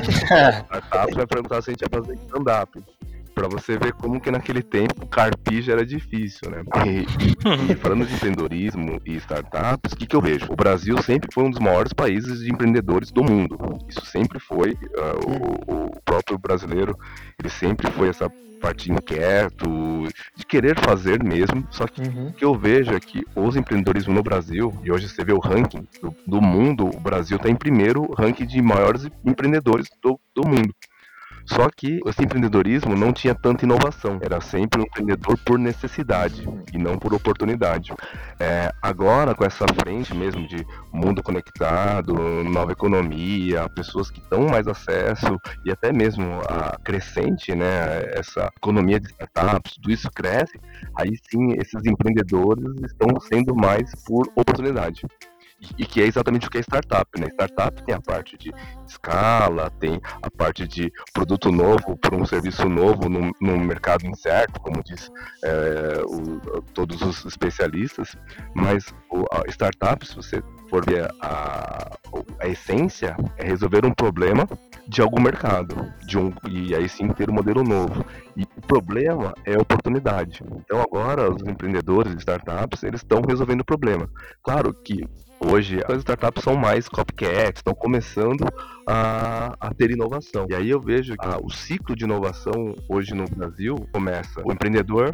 Startups 0.09 1.17
vai 1.17 1.27
perguntar 1.27 1.63
se 1.63 1.71
a 1.71 1.73
gente 1.73 1.83
ia 1.83 1.89
fazer 1.91 2.15
stand-up. 2.27 2.96
Pra 3.37 3.49
você 3.49 3.77
ver 3.77 3.93
como 3.93 4.19
que 4.19 4.31
naquele 4.31 4.63
tempo 4.63 5.07
carpija 5.07 5.73
era 5.73 5.85
difícil, 5.85 6.51
né? 6.51 6.63
E, 6.87 7.71
e 7.71 7.75
falando 7.77 8.07
de 8.07 8.15
empreendedorismo 8.15 8.99
e 9.05 9.15
startups, 9.17 9.93
o 9.93 9.97
que, 9.97 10.07
que 10.07 10.17
eu 10.17 10.23
vejo? 10.23 10.47
O 10.51 10.57
Brasil 10.57 10.97
sempre 11.03 11.29
foi 11.31 11.45
um 11.45 11.51
dos 11.51 11.61
maiores 11.61 11.93
países 11.93 12.41
de 12.41 12.51
empreendedores 12.51 13.13
do 13.13 13.23
mundo. 13.23 13.59
Isso 13.87 14.07
sempre 14.07 14.41
foi. 14.41 14.73
Uh, 14.73 15.69
o, 15.71 15.75
o 15.75 16.01
próprio 16.03 16.39
brasileiro, 16.39 16.97
ele 17.39 17.51
sempre 17.51 17.91
foi 17.91 18.09
essa 18.09 18.27
parte 18.57 18.91
inquieto, 18.91 19.69
de 20.35 20.47
querer 20.47 20.81
fazer 20.81 21.23
mesmo. 21.23 21.63
Só 21.71 21.87
que 21.87 22.01
uhum. 22.01 22.29
o 22.29 22.33
que 22.33 22.45
eu 22.45 22.55
vejo 22.55 22.95
é 22.95 22.99
que 22.99 23.23
os 23.35 23.55
empreendedorismo 23.55 24.15
no 24.15 24.23
Brasil, 24.23 24.73
e 24.83 24.91
hoje 24.91 25.11
você 25.11 25.23
vê 25.23 25.35
o 25.35 25.41
ranking 25.41 25.87
do, 26.01 26.17
do 26.27 26.41
mundo, 26.41 26.87
o 26.87 27.01
Brasil 27.01 27.37
está 27.37 27.51
em 27.51 27.55
primeiro 27.55 28.11
ranking 28.15 28.47
de 28.47 28.63
maiores 28.63 29.07
empreendedores 29.23 29.89
do, 30.03 30.19
do 30.35 30.49
mundo. 30.49 30.75
Só 31.47 31.69
que 31.71 32.01
esse 32.07 32.23
empreendedorismo 32.23 32.97
não 32.97 33.13
tinha 33.13 33.35
tanta 33.35 33.65
inovação, 33.65 34.19
era 34.21 34.41
sempre 34.41 34.81
um 34.81 34.85
empreendedor 34.85 35.39
por 35.45 35.59
necessidade 35.59 36.47
e 36.73 36.79
não 36.79 36.99
por 36.99 37.15
oportunidade. 37.15 37.93
É, 38.39 38.73
agora, 38.83 39.35
com 39.35 39.45
essa 39.45 39.65
frente 39.81 40.15
mesmo 40.15 40.47
de 40.49 40.67
mundo 40.93 41.23
conectado, 41.23 42.15
nova 42.45 42.73
economia, 42.73 43.69
pessoas 43.69 44.11
que 44.11 44.23
dão 44.29 44.49
mais 44.49 44.67
acesso 44.67 45.41
e 45.65 45.71
até 45.71 45.93
mesmo 45.93 46.41
a 46.49 46.77
crescente, 46.79 47.55
né, 47.55 48.03
essa 48.15 48.53
economia 48.57 48.99
de 48.99 49.09
startups, 49.11 49.75
tudo 49.77 49.93
isso 49.93 50.11
cresce, 50.11 50.59
aí 50.97 51.13
sim 51.31 51.53
esses 51.53 51.85
empreendedores 51.87 52.75
estão 52.83 53.21
sendo 53.21 53.55
mais 53.55 53.91
por 54.05 54.27
oportunidade 54.35 55.03
e 55.79 55.87
que 55.87 56.03
é 56.03 56.07
exatamente 56.07 56.47
o 56.47 56.51
que 56.51 56.59
é 56.59 56.61
startup, 56.61 57.09
né? 57.19 57.29
Startup 57.29 57.83
tem 57.85 57.95
a 57.95 58.01
parte 58.01 58.37
de 58.37 58.53
escala, 58.87 59.71
tem 59.81 60.01
a 60.23 60.31
parte 60.31 60.67
de 60.67 60.93
produto 61.13 61.51
novo 61.51 61.97
para 61.97 62.15
um 62.15 62.27
serviço 62.27 62.69
novo 62.69 63.09
num, 63.09 63.31
num, 63.41 63.59
mercado 63.59 64.07
incerto, 64.07 64.61
como 64.61 64.83
diz 64.85 65.11
é, 65.43 66.03
o, 66.05 66.63
todos 66.75 67.01
os 67.01 67.25
especialistas, 67.25 68.17
mas 68.55 68.95
o, 69.11 69.25
a 69.33 69.49
startup, 69.49 70.07
se 70.07 70.15
você 70.15 70.43
for 70.69 70.85
ver 70.85 71.09
a, 71.21 71.97
a 72.41 72.49
essência, 72.49 73.17
é 73.39 73.45
resolver 73.47 73.85
um 73.87 73.95
problema 73.95 74.47
de 74.89 75.01
algum 75.01 75.21
mercado, 75.21 75.93
de 76.07 76.19
um 76.19 76.33
e 76.49 76.75
aí 76.75 76.89
sim 76.89 77.09
ter 77.09 77.31
um 77.31 77.35
modelo 77.35 77.63
novo. 77.63 78.05
E 78.37 78.43
o 78.43 78.61
problema 78.67 79.35
é 79.45 79.57
oportunidade. 79.59 80.43
Então 80.65 80.81
agora 80.81 81.33
os 81.33 81.43
empreendedores 81.43 82.13
de 82.13 82.19
startups 82.19 82.83
eles 82.83 83.01
estão 83.01 83.23
resolvendo 83.27 83.61
o 83.61 83.65
problema. 83.65 84.09
Claro 84.43 84.73
que 84.73 85.05
Hoje 85.39 85.81
as 85.87 85.99
startups 85.99 86.43
são 86.43 86.57
mais 86.57 86.89
copycats, 86.89 87.59
estão 87.59 87.75
começando 87.75 88.45
a, 88.87 89.55
a, 89.61 89.75
ter 89.75 89.91
inovação. 89.91 90.47
E 90.49 90.55
aí 90.55 90.71
eu 90.71 90.81
vejo 90.81 91.15
que 91.17 91.27
ah, 91.27 91.39
o 91.43 91.51
ciclo 91.51 91.95
de 91.95 92.05
inovação 92.05 92.75
hoje 92.89 93.15
no 93.15 93.25
Brasil 93.25 93.77
começa 93.93 94.43
o 94.45 94.53
empreendedor 94.53 95.11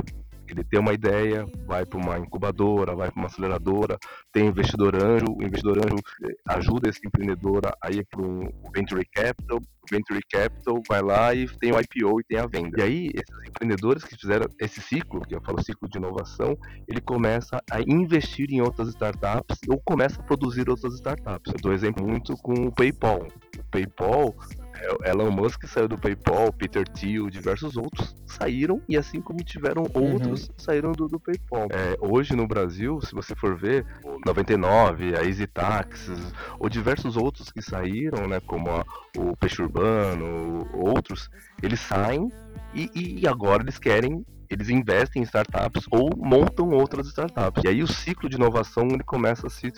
ele 0.53 0.65
tem 0.65 0.79
uma 0.79 0.93
ideia, 0.93 1.47
vai 1.67 1.85
para 1.85 1.99
uma 1.99 2.19
incubadora, 2.19 2.95
vai 2.95 3.11
para 3.11 3.19
uma 3.19 3.27
aceleradora, 3.27 3.99
tem 4.33 4.47
investidor 4.47 4.95
anjo, 4.95 5.27
o 5.29 5.43
investidor 5.43 5.79
anjo 5.79 5.97
eh, 6.25 6.37
ajuda 6.49 6.89
esse 6.89 7.01
empreendedor 7.07 7.63
a 7.83 7.91
ir 7.91 8.07
para 8.11 8.21
o 8.21 8.53
venture 8.75 9.05
capital, 9.07 9.59
o 9.59 9.91
venture 9.91 10.21
capital 10.31 10.81
vai 10.89 11.03
lá 11.03 11.35
e 11.35 11.49
tem 11.59 11.73
o 11.73 11.81
IPO 11.81 12.21
e 12.21 12.25
tem 12.25 12.39
a 12.39 12.47
venda. 12.47 12.81
E 12.81 12.83
aí 12.83 13.11
esses 13.15 13.49
empreendedores 13.49 14.05
que 14.05 14.17
fizeram 14.17 14.47
esse 14.61 14.81
ciclo, 14.81 15.23
que 15.23 15.35
eu 15.35 15.41
falo 15.41 15.63
ciclo 15.63 15.89
de 15.89 15.99
inovação, 15.99 16.57
ele 16.87 17.01
começa 17.01 17.59
a 17.71 17.81
investir 17.81 18.51
em 18.51 18.61
outras 18.61 18.89
startups 18.89 19.59
ou 19.69 19.81
começa 19.85 20.21
a 20.21 20.25
produzir 20.25 20.69
outras 20.69 20.95
startups. 20.95 21.53
Eu 21.53 21.61
dou 21.61 21.73
exemplo 21.73 22.07
muito 22.07 22.37
com 22.37 22.53
o 22.53 22.73
PayPal. 22.73 23.27
PayPal 23.73 24.37
é, 24.83 25.11
Elon 25.11 25.31
Musk 25.31 25.65
saiu 25.67 25.87
do 25.87 25.97
PayPal, 25.97 26.53
Peter 26.53 26.87
Thiel, 26.89 27.31
diversos 27.31 27.77
outros 27.77 28.17
saíram 28.27 28.83
e 28.89 28.97
assim 28.97 29.21
como 29.21 29.39
tiveram 29.45 29.85
uhum. 29.95 30.15
outros 30.15 30.51
saíram 30.57 30.93
do, 30.93 31.07
do 31.07 31.21
PayPal. 31.21 31.69
É, 31.71 31.97
hoje 32.01 32.35
no 32.35 32.47
Brasil, 32.47 33.01
se 33.01 33.15
você 33.15 33.35
for 33.35 33.57
ver, 33.57 33.87
o 34.03 34.19
99, 34.27 35.17
a 35.17 35.25
Easy 35.25 35.47
Taxes, 35.47 36.19
ou 36.59 36.69
diversos 36.69 37.17
outros 37.17 37.53
que 37.53 37.63
saíram, 37.63 38.27
né, 38.27 38.41
como 38.41 38.71
a, 38.71 38.85
o 39.17 39.37
Peixe 39.37 39.63
Urbano, 39.63 40.69
outros, 40.75 41.31
eles 41.63 41.79
saem 41.81 42.29
e, 42.75 43.21
e 43.21 43.29
agora 43.29 43.63
eles 43.63 43.79
querem 43.79 44.25
eles 44.53 44.69
investem 44.69 45.23
em 45.23 45.25
startups 45.25 45.87
ou 45.91 46.11
montam 46.15 46.69
outras 46.69 47.07
startups. 47.07 47.65
E 47.65 47.69
aí 47.69 47.83
o 47.83 47.87
ciclo 47.87 48.29
de 48.29 48.37
inovação 48.37 48.87
ele 48.89 49.03
começa 49.03 49.47
a 49.47 49.51
se 49.51 49.73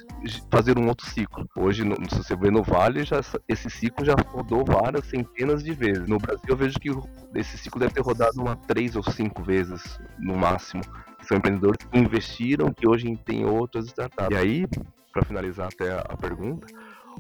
fazer 0.51 0.77
um 0.77 0.89
outro 0.89 1.09
ciclo. 1.09 1.49
Hoje, 1.57 1.85
se 2.11 2.17
você 2.17 2.35
vê 2.35 2.51
no 2.51 2.63
Vale, 2.63 3.05
já, 3.05 3.21
esse 3.49 3.71
ciclo 3.71 4.05
já 4.05 4.15
rodou 4.27 4.65
várias 4.65 5.07
centenas 5.07 5.63
de 5.63 5.73
vezes. 5.73 6.09
No 6.09 6.19
Brasil, 6.19 6.45
eu 6.49 6.57
vejo 6.57 6.79
que 6.81 6.91
esse 7.37 7.57
ciclo 7.57 7.79
deve 7.79 7.95
ter 7.95 8.03
rodado 8.03 8.41
uma 8.41 8.57
três 8.57 8.97
ou 8.97 9.03
cinco 9.05 9.45
vezes 9.45 10.01
no 10.19 10.37
máximo. 10.37 10.83
São 11.23 11.39
empreendedores 11.39 11.87
que 11.87 11.99
investiram, 11.99 12.73
que 12.73 12.87
hoje 12.87 13.17
tem 13.25 13.45
outras 13.45 13.87
startups. 13.87 14.37
E 14.37 14.37
aí, 14.37 14.67
para 15.13 15.25
finalizar 15.25 15.69
até 15.69 15.93
a 15.93 16.17
pergunta, 16.17 16.67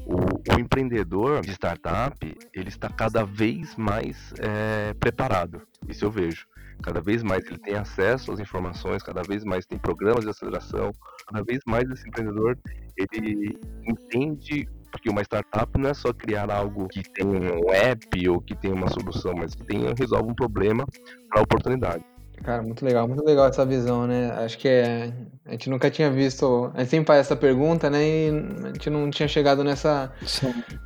o, 0.06 0.54
o, 0.54 0.60
empreendedor 0.60 1.42
de 1.42 1.52
startup 1.52 2.16
ele 2.52 2.68
está 2.68 2.88
cada 2.88 3.24
vez 3.24 3.76
mais 3.76 4.32
é, 4.38 4.94
preparado. 4.94 5.62
Isso 5.88 6.04
eu 6.04 6.10
vejo. 6.10 6.46
Cada 6.82 7.00
vez 7.00 7.22
mais 7.22 7.44
ele 7.46 7.58
tem 7.58 7.74
acesso 7.74 8.32
às 8.32 8.40
informações, 8.40 9.02
cada 9.02 9.22
vez 9.22 9.44
mais 9.44 9.64
tem 9.64 9.78
programas 9.78 10.24
de 10.24 10.30
aceleração, 10.30 10.92
cada 11.26 11.42
vez 11.44 11.60
mais 11.66 11.88
esse 11.90 12.08
empreendedor 12.08 12.58
ele 12.96 13.58
entende 13.86 14.68
porque 14.90 15.10
uma 15.10 15.22
startup 15.22 15.76
não 15.76 15.90
é 15.90 15.94
só 15.94 16.12
criar 16.12 16.48
algo 16.52 16.86
que 16.86 17.02
tem 17.02 17.26
um 17.26 17.72
app 17.72 18.28
ou 18.28 18.40
que 18.40 18.54
tem 18.54 18.72
uma 18.72 18.88
solução, 18.88 19.34
mas 19.34 19.52
que 19.52 19.64
tem, 19.64 19.92
resolve 19.98 20.30
um 20.30 20.34
problema 20.34 20.86
para 21.28 21.40
a 21.40 21.42
oportunidade. 21.42 22.04
Cara, 22.43 22.62
muito 22.62 22.85
legal, 22.85 23.09
muito 23.09 23.25
legal 23.25 23.47
essa 23.47 23.64
visão, 23.64 24.07
né? 24.07 24.31
Acho 24.33 24.59
que 24.59 24.69
é, 24.69 25.12
a 25.47 25.53
gente 25.53 25.71
nunca 25.71 25.91
tinha 25.91 26.11
visto. 26.11 26.71
A 26.75 26.81
gente 26.81 26.91
sempre 26.91 27.07
faz 27.07 27.21
essa 27.21 27.37
pergunta, 27.37 27.88
né? 27.88 28.05
E 28.05 28.31
a 28.64 28.69
gente 28.69 28.91
não 28.91 29.11
tinha 29.11 29.29
chegado 29.29 29.64
nessa, 29.64 30.12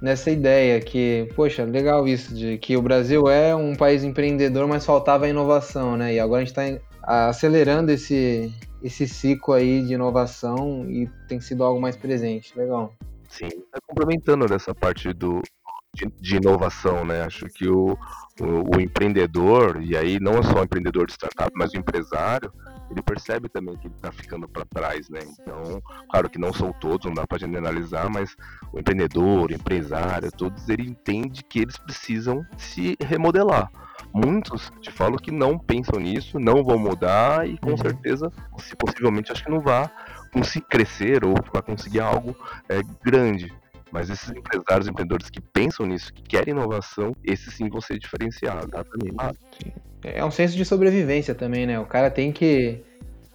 nessa 0.01 0.31
ideia 0.31 0.81
que, 0.81 1.29
poxa, 1.35 1.65
legal 1.65 2.07
isso, 2.07 2.35
de 2.35 2.59
que 2.59 2.77
o 2.77 2.83
Brasil 2.83 3.29
é 3.29 3.57
um 3.57 3.75
país 3.75 4.05
empreendedor, 4.05 4.69
mas 4.69 4.87
faltava 4.87 5.25
a 5.25 5.29
inovação, 5.29 5.97
né? 5.97 6.15
E 6.15 6.21
agora 6.21 6.43
a 6.43 6.45
gente 6.45 6.57
está 6.57 6.81
acelerando 7.03 7.91
esse, 7.91 8.53
esse 8.83 9.09
ciclo 9.09 9.55
aí 9.55 9.83
de 9.83 9.95
inovação 9.95 10.89
e 10.89 11.09
tem 11.27 11.41
sido 11.41 11.65
algo 11.65 11.81
mais 11.81 11.97
presente. 11.97 12.57
Legal. 12.57 12.93
Sim, 13.29 13.49
tá 13.71 13.79
complementando 13.87 14.47
dessa 14.47 14.75
parte 14.75 15.13
do, 15.13 15.43
de, 15.99 16.13
de, 16.21 16.37
inovação, 16.37 17.05
né? 17.05 17.23
Acho 17.23 17.47
que 17.47 17.69
o, 17.69 17.99
o, 18.41 18.77
o, 18.77 18.81
empreendedor, 18.81 19.83
e 19.83 19.97
aí 19.97 20.21
não 20.21 20.35
é 20.35 20.43
só 20.43 20.61
o 20.61 20.65
empreendedor 20.65 21.07
de 21.07 21.13
startup, 21.13 21.51
mas 21.55 21.73
o 21.73 21.77
empresário, 21.77 22.53
ele 22.91 23.03
percebe 23.03 23.49
também 23.49 23.77
que 23.77 23.89
ele 23.89 23.95
está 23.95 24.13
ficando 24.13 24.49
para 24.49 24.65
trás, 24.65 25.09
né? 25.11 25.21
Então, 25.41 25.83
claro 26.09 26.31
que 26.31 26.39
não 26.39 26.53
são 26.53 26.73
todos, 26.73 27.07
não 27.07 27.15
dá 27.15 27.27
para 27.27 27.39
generalizar, 27.39 28.09
mas 28.11 28.35
o 28.73 28.79
empreendedor, 28.79 29.51
o 29.51 29.55
empresário, 29.55 30.31
todos 30.31 30.69
ele 30.69 30.89
entende 30.89 31.43
que 31.43 31.59
eles 31.59 31.77
precisam 31.77 32.47
se 32.57 32.97
remodelar. 33.05 33.71
Muitos 34.15 34.71
te 34.81 34.91
falo 34.91 35.19
que 35.19 35.31
não 35.31 35.59
pensam 35.59 36.01
nisso, 36.01 36.39
não 36.39 36.65
vão 36.65 36.79
mudar 36.79 37.47
e 37.47 37.59
com 37.59 37.71
uhum. 37.71 37.77
certeza, 37.77 38.33
se 38.59 38.75
possivelmente, 38.77 39.33
acho 39.33 39.45
que 39.45 39.51
não 39.51 39.61
vá 39.61 39.91
conseguir 40.33 40.67
crescer 40.67 41.25
ou 41.25 41.35
vai 41.53 41.63
conseguir 41.63 42.01
algo 42.01 42.35
é, 42.69 42.81
grande. 43.05 43.53
Mas 43.91 44.11
esses 44.11 44.31
empresários, 44.31 44.89
empreendedores 44.89 45.31
que 45.31 45.41
pensam 45.41 45.87
nisso, 45.87 46.13
que 46.13 46.23
querem 46.23 46.53
inovação, 46.53 47.15
esses 47.25 47.55
sim 47.55 47.69
vão 47.69 47.81
ser 47.81 47.99
diferenciados. 47.99 48.69
Exatamente. 48.73 49.17
Ah, 49.19 49.33
é 50.05 50.25
um 50.25 50.31
senso 50.31 50.57
de 50.57 50.65
sobrevivência 50.65 51.35
também, 51.35 51.67
né? 51.67 51.79
O 51.81 51.87
cara 51.87 52.11
tem 52.11 52.33
que 52.33 52.83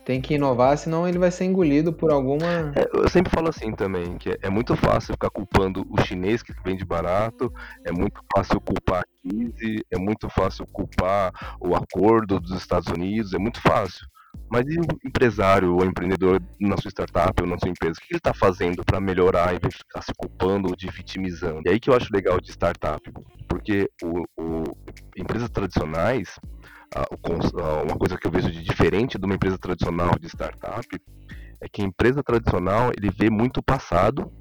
tem 0.06 0.20
que 0.20 0.34
inovar, 0.34 0.78
senão 0.78 1.08
ele 1.08 1.18
vai 1.18 1.32
ser 1.32 1.46
engolido 1.46 1.94
por 1.94 2.12
alguma. 2.12 2.74
É, 2.76 2.86
eu 2.94 3.10
sempre 3.10 3.32
falo 3.32 3.50
assim 3.50 3.72
também, 3.72 4.18
que 4.18 4.38
é 4.42 4.50
muito 4.50 4.76
fácil 4.76 5.14
ficar 5.14 5.30
culpando 5.30 5.86
o 5.90 6.02
chinês 6.02 6.44
que 6.44 6.54
vende 6.64 6.84
barato, 6.84 7.52
é 7.86 7.92
muito 7.92 8.20
fácil 8.36 8.60
culpar 8.60 9.02
a 9.02 9.04
crise, 9.22 9.86
é 9.90 9.98
muito 9.98 10.30
fácil 10.30 10.68
culpar 10.68 11.32
o 11.60 11.74
acordo 11.74 12.40
dos 12.40 12.52
Estados 12.52 12.90
Unidos, 12.90 13.34
é 13.34 13.38
muito 13.38 13.62
fácil. 13.62 14.06
Mas 14.54 14.68
e 14.68 14.78
o 14.78 14.86
empresário 15.04 15.74
ou 15.74 15.84
empreendedor 15.84 16.40
na 16.60 16.78
sua 16.78 16.90
startup 16.90 17.42
ou 17.42 17.48
na 17.48 17.58
sua 17.58 17.70
empresa, 17.70 17.98
o 17.98 18.02
que 18.02 18.14
ele 18.14 18.20
está 18.20 18.34
fazendo 18.34 18.84
para 18.86 19.02
melhorar 19.02 19.60
de 19.60 19.76
ficar 19.76 20.02
se 20.04 20.14
culpando 20.16 20.70
ou 20.70 20.76
de 20.76 20.88
vitimizando? 20.92 21.64
E 21.66 21.70
aí 21.70 21.80
que 21.80 21.90
eu 21.90 21.96
acho 21.96 22.14
legal 22.14 22.40
de 22.40 22.52
startup, 22.52 23.02
porque 23.50 23.90
o, 24.04 24.24
o 24.38 24.64
empresas 25.18 25.50
tradicionais, 25.50 26.40
uma 27.84 27.98
coisa 27.98 28.16
que 28.16 28.28
eu 28.28 28.32
vejo 28.32 28.52
de 28.52 28.62
diferente 28.62 29.18
de 29.18 29.26
uma 29.26 29.34
empresa 29.34 29.58
tradicional 29.58 30.12
de 30.20 30.28
startup, 30.28 30.88
é 31.60 31.68
que 31.68 31.82
a 31.82 31.86
empresa 31.86 32.22
tradicional 32.22 32.92
ele 32.96 33.10
vê 33.10 33.32
muito 33.32 33.58
o 33.58 33.64
passado 33.64 34.32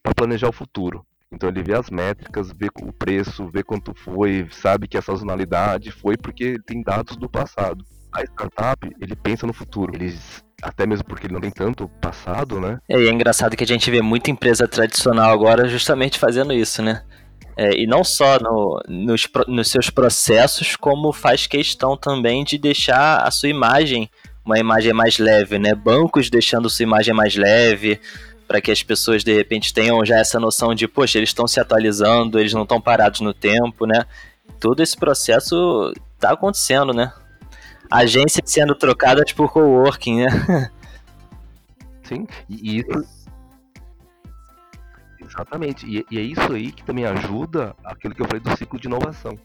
para 0.00 0.14
planejar 0.14 0.48
o 0.48 0.52
futuro. 0.52 1.04
Então 1.32 1.48
ele 1.48 1.62
vê 1.62 1.74
as 1.74 1.90
métricas, 1.90 2.52
vê 2.52 2.68
o 2.82 2.92
preço, 2.92 3.50
vê 3.50 3.64
quanto 3.64 3.92
foi, 3.96 4.46
sabe 4.52 4.86
que 4.86 4.96
a 4.96 5.02
sazonalidade 5.02 5.90
foi 5.90 6.16
porque 6.16 6.56
tem 6.64 6.84
dados 6.84 7.16
do 7.16 7.28
passado 7.28 7.84
a 8.12 8.22
startup, 8.22 8.88
ele 9.00 9.16
pensa 9.16 9.46
no 9.46 9.52
futuro. 9.52 9.94
Eles 9.94 10.44
até 10.62 10.86
mesmo 10.86 11.04
porque 11.04 11.26
ele 11.26 11.34
não 11.34 11.40
tem 11.40 11.50
tanto 11.50 11.88
passado, 12.00 12.60
né? 12.60 12.78
É, 12.88 12.98
e 12.98 13.08
é 13.08 13.12
engraçado 13.12 13.56
que 13.56 13.64
a 13.64 13.66
gente 13.66 13.90
vê 13.90 14.00
muita 14.00 14.30
empresa 14.30 14.66
tradicional 14.66 15.30
agora 15.30 15.68
justamente 15.68 16.18
fazendo 16.18 16.52
isso, 16.52 16.82
né? 16.82 17.02
É, 17.56 17.74
e 17.74 17.86
não 17.86 18.04
só 18.04 18.38
no, 18.38 18.82
nos, 18.88 19.28
nos 19.48 19.70
seus 19.70 19.88
processos, 19.88 20.76
como 20.76 21.12
faz 21.12 21.46
questão 21.46 21.96
também 21.96 22.44
de 22.44 22.58
deixar 22.58 23.22
a 23.22 23.30
sua 23.30 23.48
imagem 23.48 24.10
uma 24.44 24.58
imagem 24.58 24.92
mais 24.92 25.18
leve, 25.18 25.58
né? 25.58 25.74
Bancos 25.74 26.30
deixando 26.30 26.70
sua 26.70 26.84
imagem 26.84 27.12
mais 27.12 27.34
leve, 27.34 28.00
para 28.46 28.60
que 28.60 28.70
as 28.70 28.82
pessoas 28.82 29.24
de 29.24 29.34
repente 29.34 29.74
tenham 29.74 30.04
já 30.04 30.18
essa 30.18 30.38
noção 30.38 30.72
de, 30.72 30.86
poxa, 30.86 31.18
eles 31.18 31.30
estão 31.30 31.48
se 31.48 31.58
atualizando, 31.58 32.38
eles 32.38 32.52
não 32.52 32.62
estão 32.62 32.80
parados 32.80 33.20
no 33.20 33.34
tempo, 33.34 33.86
né? 33.86 34.04
Todo 34.60 34.80
esse 34.82 34.96
processo 34.96 35.92
está 36.14 36.30
acontecendo, 36.30 36.92
né? 36.92 37.12
Agência 37.90 38.42
sendo 38.44 38.74
trocada 38.74 39.24
por 39.34 39.50
coworking, 39.50 40.24
né? 40.24 40.70
Sim, 42.02 42.26
e 42.48 42.78
isso. 42.78 43.36
Exatamente, 45.20 45.86
e, 45.86 46.06
e 46.10 46.18
é 46.18 46.22
isso 46.22 46.52
aí 46.52 46.70
que 46.70 46.84
também 46.84 47.04
ajuda 47.04 47.74
aquilo 47.84 48.14
que 48.14 48.22
eu 48.22 48.26
falei 48.26 48.40
do 48.40 48.56
ciclo 48.56 48.78
de 48.78 48.86
inovação 48.86 49.36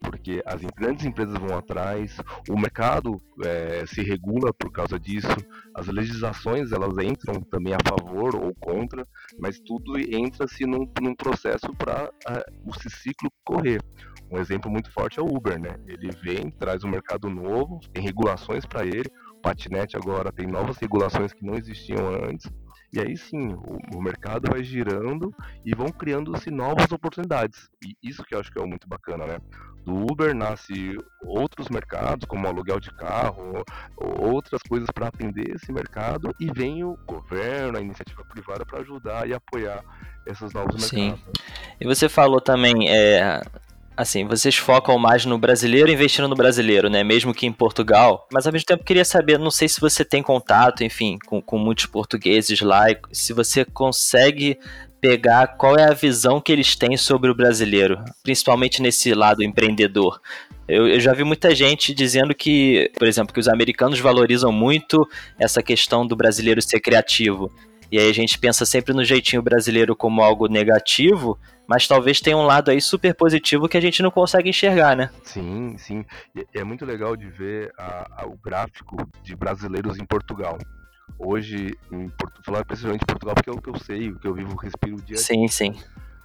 porque 0.00 0.42
as 0.46 0.60
grandes 0.76 1.04
empresas 1.04 1.36
vão 1.38 1.56
atrás, 1.56 2.16
o 2.48 2.58
mercado 2.58 3.20
é, 3.44 3.84
se 3.86 4.02
regula 4.02 4.52
por 4.52 4.70
causa 4.70 4.98
disso, 4.98 5.28
as 5.74 5.86
legislações 5.88 6.72
elas 6.72 6.96
entram 7.04 7.40
também 7.42 7.74
a 7.74 7.78
favor 7.86 8.36
ou 8.36 8.54
contra, 8.54 9.06
mas 9.38 9.58
tudo 9.60 9.98
entra-se 9.98 10.64
num, 10.64 10.90
num 11.00 11.14
processo 11.14 11.74
para 11.76 12.04
uh, 12.08 12.70
esse 12.76 12.90
ciclo 12.90 13.30
correr. 13.44 13.82
Um 14.30 14.38
exemplo 14.38 14.70
muito 14.70 14.90
forte 14.92 15.18
é 15.18 15.22
o 15.22 15.26
Uber, 15.26 15.58
né? 15.58 15.76
Ele 15.86 16.10
vem, 16.22 16.50
traz 16.50 16.84
um 16.84 16.88
mercado 16.88 17.28
novo, 17.30 17.80
tem 17.92 18.02
regulações 18.02 18.66
para 18.66 18.84
ele. 18.84 19.10
O 19.34 19.40
patinete 19.40 19.96
agora 19.96 20.32
tem 20.32 20.46
novas 20.46 20.76
regulações 20.78 21.32
que 21.32 21.44
não 21.44 21.54
existiam 21.54 22.08
antes. 22.24 22.50
E 22.92 23.00
aí 23.00 23.16
sim, 23.16 23.48
o, 23.52 23.96
o 23.96 24.02
mercado 24.02 24.50
vai 24.50 24.64
girando 24.64 25.34
e 25.64 25.74
vão 25.74 25.88
criando-se 25.88 26.50
novas 26.50 26.90
oportunidades. 26.90 27.68
E 27.84 27.96
isso 28.02 28.24
que 28.24 28.34
eu 28.34 28.40
acho 28.40 28.50
que 28.50 28.60
é 28.60 28.66
muito 28.66 28.88
bacana, 28.88 29.26
né? 29.26 29.38
Do 29.84 29.94
Uber 29.94 30.34
nasce 30.34 30.96
outros 31.22 31.68
mercados, 31.68 32.26
como 32.26 32.46
aluguel 32.46 32.78
de 32.78 32.90
carro, 32.94 33.64
outras 33.96 34.60
coisas 34.62 34.88
para 34.90 35.08
atender 35.08 35.54
esse 35.54 35.72
mercado, 35.72 36.34
e 36.38 36.50
vem 36.52 36.84
o 36.84 36.98
governo, 37.06 37.78
a 37.78 37.80
iniciativa 37.80 38.22
privada 38.24 38.66
para 38.66 38.80
ajudar 38.80 39.26
e 39.26 39.32
apoiar 39.32 39.82
esses 40.26 40.52
novos 40.52 40.74
mercados. 40.74 40.88
Sim. 40.88 41.18
E 41.80 41.86
você 41.86 42.08
falou 42.08 42.40
também, 42.40 42.90
é, 42.90 43.40
assim, 43.98 44.24
vocês 44.24 44.56
focam 44.56 44.96
mais 44.96 45.24
no 45.24 45.36
brasileiro 45.36 45.90
investindo 45.90 46.28
no 46.28 46.36
brasileiro, 46.36 46.88
né? 46.88 47.02
Mesmo 47.02 47.34
que 47.34 47.46
em 47.46 47.52
Portugal. 47.52 48.28
Mas 48.32 48.46
ao 48.46 48.52
mesmo 48.52 48.64
tempo 48.64 48.84
queria 48.84 49.04
saber, 49.04 49.40
não 49.40 49.50
sei 49.50 49.68
se 49.68 49.80
você 49.80 50.04
tem 50.04 50.22
contato, 50.22 50.84
enfim, 50.84 51.18
com, 51.26 51.42
com 51.42 51.58
muitos 51.58 51.86
portugueses 51.86 52.60
lá, 52.60 52.84
se 53.10 53.32
você 53.32 53.64
consegue 53.64 54.56
pegar 55.00 55.48
qual 55.48 55.76
é 55.76 55.84
a 55.84 55.94
visão 55.94 56.40
que 56.40 56.52
eles 56.52 56.76
têm 56.76 56.96
sobre 56.96 57.28
o 57.28 57.34
brasileiro, 57.34 57.98
principalmente 58.22 58.80
nesse 58.80 59.12
lado 59.14 59.42
empreendedor. 59.42 60.20
Eu, 60.68 60.86
eu, 60.86 61.00
já 61.00 61.12
vi 61.12 61.24
muita 61.24 61.52
gente 61.52 61.92
dizendo 61.92 62.32
que, 62.34 62.92
por 62.96 63.08
exemplo, 63.08 63.34
que 63.34 63.40
os 63.40 63.48
americanos 63.48 63.98
valorizam 63.98 64.52
muito 64.52 65.08
essa 65.38 65.60
questão 65.60 66.06
do 66.06 66.14
brasileiro 66.14 66.62
ser 66.62 66.78
criativo. 66.78 67.50
E 67.90 67.98
aí 67.98 68.08
a 68.08 68.12
gente 68.12 68.38
pensa 68.38 68.66
sempre 68.66 68.92
no 68.92 69.02
jeitinho 69.02 69.42
brasileiro 69.42 69.96
como 69.96 70.22
algo 70.22 70.46
negativo, 70.46 71.38
mas 71.66 71.88
talvez 71.88 72.20
tenha 72.20 72.36
um 72.36 72.44
lado 72.44 72.70
aí 72.70 72.80
super 72.80 73.14
positivo 73.14 73.68
que 73.68 73.78
a 73.78 73.80
gente 73.80 74.02
não 74.02 74.10
consegue 74.10 74.50
enxergar, 74.50 74.94
né? 74.94 75.10
Sim, 75.22 75.76
sim. 75.78 76.04
E 76.34 76.46
é 76.58 76.62
muito 76.62 76.84
legal 76.84 77.16
de 77.16 77.30
ver 77.30 77.72
a, 77.78 78.22
a, 78.22 78.26
o 78.26 78.36
gráfico 78.36 78.96
de 79.22 79.34
brasileiros 79.34 79.98
em 79.98 80.04
Portugal. 80.04 80.58
Hoje, 81.18 81.74
em 81.90 82.08
Porto, 82.10 82.42
falar 82.44 82.64
principalmente 82.64 83.02
em 83.02 83.06
Portugal, 83.06 83.34
porque 83.34 83.50
é 83.50 83.52
o 83.52 83.60
que 83.60 83.70
eu 83.70 83.78
sei, 83.78 84.10
o 84.10 84.18
que 84.18 84.28
eu 84.28 84.34
vivo, 84.34 84.54
respiro 84.56 84.96
o 84.96 85.02
dia 85.02 85.16
Sim, 85.16 85.48
sim. 85.48 85.74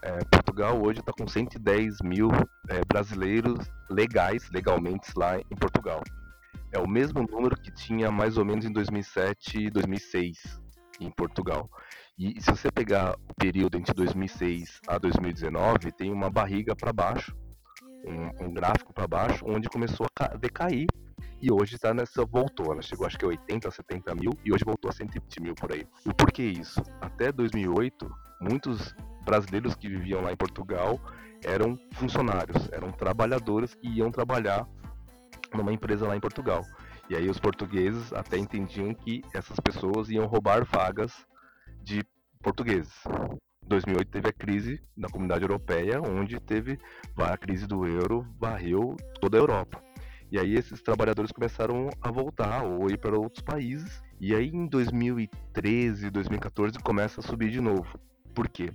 É, 0.01 0.19
Portugal 0.29 0.81
hoje 0.81 0.99
está 0.99 1.13
com 1.13 1.25
110 1.25 2.01
mil 2.03 2.29
é, 2.67 2.81
brasileiros 2.85 3.71
legais, 3.89 4.49
legalmente 4.51 5.09
lá 5.15 5.39
em 5.39 5.55
Portugal. 5.55 6.03
É 6.73 6.79
o 6.79 6.87
mesmo 6.87 7.25
número 7.25 7.55
que 7.55 7.71
tinha 7.71 8.11
mais 8.11 8.37
ou 8.37 8.43
menos 8.43 8.65
em 8.65 8.71
2007 8.71 9.59
e 9.59 9.69
2006 9.69 10.62
em 10.99 11.09
Portugal. 11.11 11.69
E 12.17 12.39
se 12.41 12.51
você 12.51 12.71
pegar 12.71 13.15
o 13.27 13.33
período 13.35 13.77
entre 13.77 13.93
2006 13.93 14.81
a 14.87 14.97
2019, 14.97 15.91
tem 15.91 16.11
uma 16.11 16.29
barriga 16.29 16.75
para 16.75 16.93
baixo, 16.93 17.35
um, 18.05 18.45
um 18.45 18.53
gráfico 18.53 18.93
para 18.93 19.07
baixo, 19.07 19.43
onde 19.47 19.69
começou 19.69 20.05
a 20.19 20.27
decair 20.37 20.85
e 21.41 21.51
hoje 21.51 21.75
está 21.75 21.93
nessa 21.93 22.23
voltou. 22.25 22.71
Ela 22.71 22.81
chegou 22.81 23.05
acho 23.05 23.17
que 23.17 23.25
a 23.25 23.29
80, 23.29 23.69
70 23.69 24.15
mil 24.15 24.31
e 24.45 24.53
hoje 24.53 24.63
voltou 24.63 24.89
a 24.89 24.93
120 24.93 25.41
mil 25.41 25.55
por 25.55 25.71
aí. 25.71 25.85
E 26.05 26.13
por 26.13 26.31
que 26.31 26.43
isso? 26.43 26.81
Até 27.01 27.31
2008, 27.31 28.09
muitos 28.39 28.95
brasileiros 29.25 29.75
que 29.75 29.89
viviam 29.89 30.21
lá 30.21 30.31
em 30.31 30.37
Portugal 30.37 30.99
eram 31.43 31.77
funcionários, 31.93 32.69
eram 32.71 32.91
trabalhadores 32.91 33.75
que 33.75 33.87
iam 33.87 34.11
trabalhar 34.11 34.67
numa 35.53 35.73
empresa 35.73 36.07
lá 36.07 36.15
em 36.15 36.19
Portugal. 36.19 36.63
E 37.09 37.15
aí 37.15 37.29
os 37.29 37.39
portugueses 37.39 38.13
até 38.13 38.37
entendiam 38.37 38.93
que 38.93 39.21
essas 39.33 39.59
pessoas 39.59 40.09
iam 40.09 40.25
roubar 40.25 40.65
vagas 40.65 41.25
de 41.81 42.03
portugueses, 42.41 42.93
2008 43.67 44.09
teve 44.09 44.29
a 44.29 44.33
crise 44.33 44.81
na 44.95 45.09
comunidade 45.09 45.43
europeia, 45.43 46.01
onde 46.01 46.39
teve 46.39 46.77
a 47.17 47.37
crise 47.37 47.65
do 47.65 47.85
euro, 47.85 48.27
varreu 48.39 48.95
toda 49.19 49.37
a 49.37 49.39
Europa. 49.39 49.83
E 50.31 50.39
aí 50.39 50.55
esses 50.55 50.81
trabalhadores 50.81 51.31
começaram 51.31 51.89
a 52.01 52.11
voltar 52.11 52.63
ou 52.63 52.89
ir 52.89 52.97
para 52.97 53.17
outros 53.17 53.43
países. 53.43 54.01
E 54.19 54.33
aí 54.33 54.49
em 54.49 54.67
2013, 54.67 56.09
2014 56.09 56.79
começa 56.79 57.19
a 57.19 57.23
subir 57.23 57.51
de 57.51 57.61
novo. 57.61 57.99
Por 58.33 58.49
quê? 58.49 58.71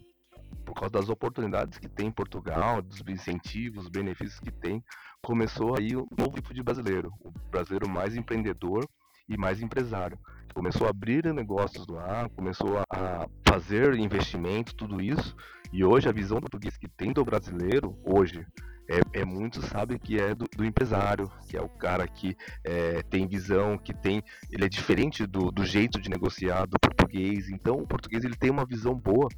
Por 0.65 0.75
causa 0.75 0.93
das 0.93 1.09
oportunidades 1.09 1.79
que 1.79 1.89
tem 1.89 2.09
em 2.09 2.13
Portugal, 2.13 2.81
dos 2.81 3.03
incentivos, 3.09 3.85
os 3.85 3.91
benefícios 3.91 4.39
que 4.39 4.53
tem, 4.53 4.83
começou 5.23 5.77
aí 5.77 5.97
o 5.97 6.07
novo 6.17 6.33
tipo 6.33 6.55
de 6.55 6.63
brasileiro, 6.63 7.13
o 7.21 7.31
brasileiro 7.51 7.89
mais 7.89 8.17
empreendedor 8.17 8.89
e 9.29 9.37
mais 9.37 9.61
empresário. 9.61 10.19
Começou 10.55 10.87
a 10.87 10.91
abrir 10.91 11.33
negócios 11.33 11.87
lá, 11.87 12.29
começou 12.31 12.79
a 12.91 13.29
fazer 13.47 13.95
investimento, 13.95 14.75
tudo 14.75 15.01
isso. 15.01 15.37
E 15.73 15.85
hoje 15.85 16.09
a 16.09 16.13
visão 16.13 16.41
portuguesa 16.41 16.79
que 16.79 16.89
tem 16.89 17.13
do 17.13 17.25
brasileiro, 17.25 17.97
hoje, 18.05 18.45
é, 18.91 19.21
é 19.21 19.25
muito 19.25 19.61
sabe 19.61 19.99
que 19.99 20.19
é 20.19 20.35
do, 20.35 20.47
do, 20.57 20.65
empresário, 20.65 21.31
que 21.47 21.57
é 21.57 21.61
o 21.61 21.69
cara 21.69 22.09
que 22.09 22.35
é, 22.65 23.03
tem 23.03 23.29
visão, 23.29 23.77
que 23.77 23.93
tem, 23.93 24.23
ele 24.51 24.65
é 24.65 24.69
diferente 24.69 25.27
do, 25.27 25.53
do 25.53 25.65
jeito 25.65 26.01
de 26.01 26.09
negociar 26.09 26.67
do 26.67 26.79
português. 26.81 27.51
Então 27.51 27.77
o 27.77 27.87
português 27.87 28.25
ele 28.25 28.35
tem 28.35 28.51
uma 28.51 28.65
visão 28.65 28.95
boa 28.95 29.29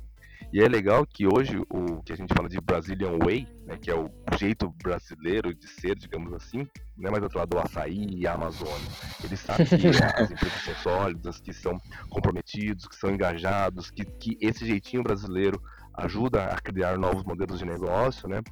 e 0.52 0.60
é 0.60 0.68
legal 0.68 1.06
que 1.06 1.26
hoje 1.26 1.62
o 1.70 2.02
que 2.02 2.12
a 2.12 2.16
gente 2.16 2.34
fala 2.34 2.48
de 2.48 2.60
Brazilian 2.60 3.18
Way, 3.22 3.46
né, 3.66 3.78
que 3.80 3.90
é 3.90 3.94
o 3.94 4.10
jeito 4.36 4.68
brasileiro 4.82 5.54
de 5.54 5.68
ser, 5.68 5.96
digamos 5.96 6.32
assim, 6.32 6.66
não 6.96 7.08
é 7.08 7.10
mais 7.12 7.22
outro 7.22 7.38
lado 7.38 7.50
do 7.50 7.58
açaí 7.58 8.08
e 8.14 8.26
a 8.26 8.34
Amazônia. 8.34 8.88
Eles 9.22 9.38
sabem 9.40 9.66
que 9.66 9.74
as 10.16 10.30
empresas 10.30 10.62
são 10.62 10.74
sólidas, 10.74 11.40
que 11.40 11.52
são 11.52 11.78
comprometidos, 12.08 12.88
que 12.88 12.96
são 12.96 13.10
engajados, 13.10 13.90
que, 13.90 14.04
que 14.04 14.36
esse 14.40 14.66
jeitinho 14.66 15.02
brasileiro 15.04 15.62
ajuda 15.94 16.46
a 16.46 16.60
criar 16.60 16.98
novos 16.98 17.22
modelos 17.22 17.58
de 17.58 17.64
negócio, 17.64 18.28
né? 18.28 18.42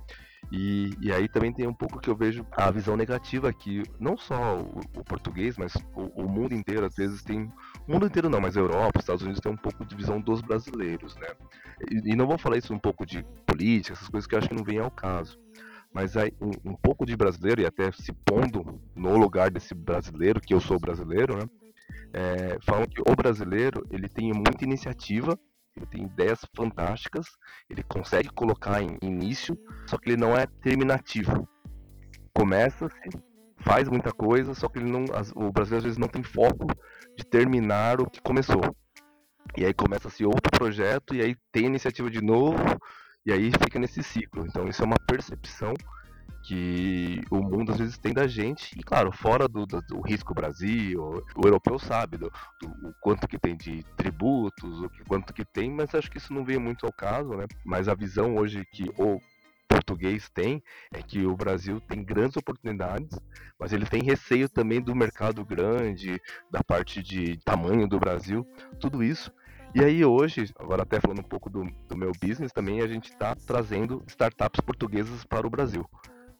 E, 0.50 0.94
e 1.00 1.12
aí 1.12 1.28
também 1.28 1.52
tem 1.52 1.66
um 1.66 1.74
pouco 1.74 2.00
que 2.00 2.08
eu 2.08 2.16
vejo 2.16 2.46
a 2.52 2.70
visão 2.70 2.96
negativa 2.96 3.52
que 3.52 3.82
não 4.00 4.16
só 4.16 4.58
o, 4.58 4.80
o 4.96 5.04
português, 5.04 5.58
mas 5.58 5.74
o, 5.94 6.22
o, 6.22 6.28
mundo 6.28 6.54
inteiro 6.54 6.86
às 6.86 6.94
vezes 6.94 7.22
tem. 7.22 7.52
O 7.86 7.92
mundo 7.92 8.06
inteiro 8.06 8.30
não, 8.30 8.40
mas 8.40 8.56
a 8.56 8.60
Europa, 8.60 8.98
os 8.98 9.02
Estados 9.02 9.22
Unidos 9.22 9.40
tem 9.40 9.52
um 9.52 9.56
pouco 9.56 9.84
de 9.84 9.94
visão 9.94 10.20
dos 10.20 10.40
brasileiros, 10.40 11.14
né? 11.16 11.28
E, 11.90 12.12
e 12.12 12.16
não 12.16 12.26
vou 12.26 12.38
falar 12.38 12.56
isso 12.56 12.72
um 12.72 12.78
pouco 12.78 13.04
de 13.04 13.22
política, 13.46 13.92
essas 13.92 14.08
coisas 14.08 14.26
que 14.26 14.34
eu 14.34 14.38
acho 14.38 14.48
que 14.48 14.54
não 14.54 14.64
vem 14.64 14.78
ao 14.78 14.90
caso. 14.90 15.38
Mas 15.92 16.16
aí 16.16 16.32
um, 16.40 16.70
um 16.70 16.74
pouco 16.74 17.04
de 17.04 17.14
brasileiro, 17.14 17.60
e 17.60 17.66
até 17.66 17.92
se 17.92 18.12
pondo 18.12 18.80
no 18.96 19.18
lugar 19.18 19.50
desse 19.50 19.74
brasileiro, 19.74 20.40
que 20.40 20.54
eu 20.54 20.60
sou 20.60 20.78
brasileiro, 20.78 21.36
né? 21.36 21.44
É, 22.10 22.58
falam 22.62 22.86
que 22.86 23.02
o 23.02 23.14
brasileiro 23.14 23.86
ele 23.90 24.08
tem 24.08 24.32
muita 24.32 24.64
iniciativa 24.64 25.38
ele 25.78 25.86
tem 25.86 26.04
ideias 26.04 26.40
fantásticas, 26.54 27.26
ele 27.70 27.82
consegue 27.82 28.28
colocar 28.28 28.82
em 28.82 28.98
início, 29.02 29.58
só 29.86 29.96
que 29.96 30.10
ele 30.10 30.16
não 30.16 30.36
é 30.36 30.46
terminativo. 30.46 31.48
Começa-se, 32.34 33.08
faz 33.58 33.88
muita 33.88 34.12
coisa, 34.12 34.54
só 34.54 34.68
que 34.68 34.78
ele 34.78 34.90
não, 34.90 35.04
o 35.34 35.52
brasileiro 35.52 35.78
às 35.78 35.84
vezes 35.84 35.98
não 35.98 36.08
tem 36.08 36.22
foco 36.22 36.66
de 37.16 37.24
terminar 37.24 38.00
o 38.00 38.10
que 38.10 38.20
começou. 38.20 38.62
E 39.56 39.64
aí 39.64 39.72
começa-se 39.72 40.24
outro 40.24 40.50
projeto, 40.50 41.14
e 41.14 41.22
aí 41.22 41.36
tem 41.50 41.66
iniciativa 41.66 42.10
de 42.10 42.20
novo, 42.20 42.58
e 43.24 43.32
aí 43.32 43.50
fica 43.50 43.78
nesse 43.78 44.02
ciclo. 44.02 44.46
Então 44.46 44.68
isso 44.68 44.82
é 44.82 44.86
uma 44.86 44.98
percepção 45.06 45.74
que 46.48 47.20
o 47.30 47.42
mundo 47.42 47.72
às 47.72 47.78
vezes 47.78 47.98
tem 47.98 48.14
da 48.14 48.26
gente, 48.26 48.72
e 48.74 48.82
claro, 48.82 49.12
fora 49.12 49.46
do, 49.46 49.66
do, 49.66 49.82
do 49.82 50.00
risco 50.00 50.32
Brasil, 50.32 51.22
o 51.36 51.46
europeu 51.46 51.78
sabe 51.78 52.16
do, 52.16 52.32
do, 52.62 52.94
quanto 53.02 53.28
que 53.28 53.38
tem 53.38 53.54
de 53.54 53.84
tributos, 53.98 54.80
o 54.80 54.90
quanto 55.06 55.34
que 55.34 55.44
tem, 55.44 55.70
mas 55.70 55.94
acho 55.94 56.10
que 56.10 56.16
isso 56.16 56.32
não 56.32 56.46
vem 56.46 56.58
muito 56.58 56.86
ao 56.86 56.92
caso, 56.92 57.34
né? 57.34 57.44
Mas 57.66 57.86
a 57.86 57.94
visão 57.94 58.36
hoje 58.36 58.64
que 58.72 58.90
o 58.96 59.20
português 59.68 60.30
tem 60.30 60.62
é 60.90 61.02
que 61.02 61.26
o 61.26 61.36
Brasil 61.36 61.82
tem 61.82 62.02
grandes 62.02 62.38
oportunidades, 62.38 63.20
mas 63.60 63.74
ele 63.74 63.84
tem 63.84 64.02
receio 64.02 64.48
também 64.48 64.80
do 64.80 64.96
mercado 64.96 65.44
grande, 65.44 66.18
da 66.50 66.64
parte 66.64 67.02
de 67.02 67.36
tamanho 67.44 67.86
do 67.86 68.00
Brasil, 68.00 68.46
tudo 68.80 69.02
isso. 69.02 69.30
E 69.74 69.84
aí 69.84 70.02
hoje, 70.02 70.50
agora 70.58 70.82
até 70.82 70.98
falando 70.98 71.20
um 71.20 71.28
pouco 71.28 71.50
do, 71.50 71.70
do 71.86 71.94
meu 71.94 72.12
business 72.18 72.52
também, 72.52 72.80
a 72.80 72.86
gente 72.86 73.10
está 73.10 73.34
trazendo 73.34 74.02
startups 74.06 74.62
portuguesas 74.62 75.24
para 75.24 75.46
o 75.46 75.50
Brasil. 75.50 75.86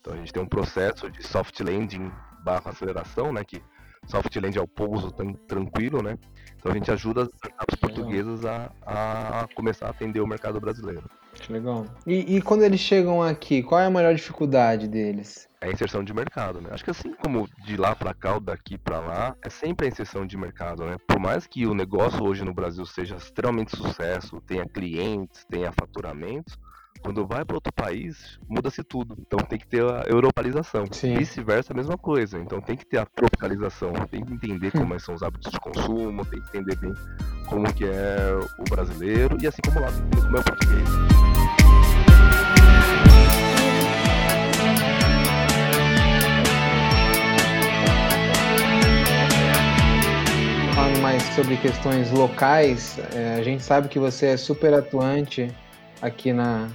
Então 0.01 0.15
a 0.15 0.17
gente 0.17 0.33
tem 0.33 0.43
um 0.43 0.47
processo 0.47 1.11
de 1.11 1.23
soft 1.27 1.59
landing 1.61 2.11
barra 2.43 2.71
aceleração, 2.71 3.33
né? 3.33 3.45
Que 3.45 3.63
soft 4.07 4.35
landing 4.37 4.59
é 4.59 4.63
o 4.63 4.69
pouso 4.69 5.11
tão 5.13 5.33
tranquilo, 5.33 6.03
né? 6.03 6.19
Então 6.57 6.73
a 6.73 6.75
gente 6.75 6.91
ajuda 6.91 7.23
as 7.23 7.29
startups 7.29 7.77
portuguesas 7.77 8.45
a, 8.45 8.71
a 8.85 9.49
começar 9.55 9.87
a 9.87 9.91
atender 9.91 10.21
o 10.21 10.27
mercado 10.27 10.61
brasileiro. 10.61 11.09
Que 11.35 11.53
legal. 11.53 11.87
E, 12.07 12.37
e, 12.37 12.43
quando 12.43 12.63
eles 12.63 12.81
chegam 12.81 13.23
aqui, 13.23 13.63
qual 13.63 13.81
é 13.81 13.87
a 13.87 13.91
maior 13.91 14.15
dificuldade 14.15 14.89
deles? 14.89 15.49
É 15.61 15.69
a 15.69 15.73
inserção 15.73 16.03
de 16.03 16.13
mercado, 16.13 16.61
né? 16.61 16.71
Acho 16.73 16.85
que 16.85 16.91
assim 16.91 17.13
como 17.15 17.49
de 17.65 17.77
lá 17.77 17.95
para 17.95 18.15
cá 18.15 18.35
ou 18.35 18.41
daqui 18.41 18.77
para 18.77 18.99
lá, 18.99 19.37
é 19.43 19.49
sempre 19.49 19.87
a 19.87 19.89
inserção 19.89 20.27
de 20.27 20.37
mercado, 20.37 20.85
né? 20.85 20.97
Por 21.07 21.19
mais 21.19 21.47
que 21.47 21.67
o 21.67 21.75
negócio 21.75 22.25
hoje 22.25 22.45
no 22.45 22.55
Brasil 22.55 22.85
seja 22.87 23.17
extremamente 23.17 23.77
sucesso, 23.77 24.41
tenha 24.41 24.67
clientes, 24.67 25.45
tenha 25.49 25.71
faturamentos, 25.73 26.59
quando 26.99 27.27
vai 27.27 27.45
para 27.45 27.57
outro 27.57 27.73
país, 27.73 28.39
muda-se 28.49 28.83
tudo. 28.83 29.17
Então 29.21 29.39
tem 29.39 29.59
que 29.59 29.67
ter 29.67 29.83
a 29.83 30.05
europalização. 30.07 30.85
Vice-versa, 30.85 31.73
a 31.73 31.77
mesma 31.77 31.97
coisa. 31.97 32.39
Então 32.39 32.61
tem 32.61 32.77
que 32.77 32.85
ter 32.85 32.99
a 32.99 33.07
tropicalização. 33.07 33.93
Tem 34.11 34.25
que 34.25 34.33
entender 34.33 34.71
como 34.73 34.95
hum. 34.95 34.99
são 34.99 35.15
os 35.15 35.23
hábitos 35.23 35.51
de 35.53 35.61
consumo, 35.61 36.25
tem 36.25 36.41
que 36.41 36.49
entender 36.49 36.77
bem 36.77 36.95
como 37.47 37.73
que 37.73 37.85
é 37.85 38.39
o 38.59 38.65
brasileiro 38.65 39.39
e 39.41 39.47
assim 39.47 39.63
como 39.65 39.81
lá, 39.81 39.89
como 39.91 40.37
é 40.37 40.41
o 40.41 40.45
português. 40.45 40.89
Falando 50.75 51.01
mais 51.01 51.23
sobre 51.35 51.57
questões 51.57 52.11
locais, 52.11 52.99
é, 53.15 53.37
a 53.37 53.43
gente 53.43 53.63
sabe 53.63 53.89
que 53.89 53.99
você 53.99 54.27
é 54.27 54.37
super 54.37 54.75
atuante 54.75 55.51
aqui 56.03 56.33
na, 56.33 56.69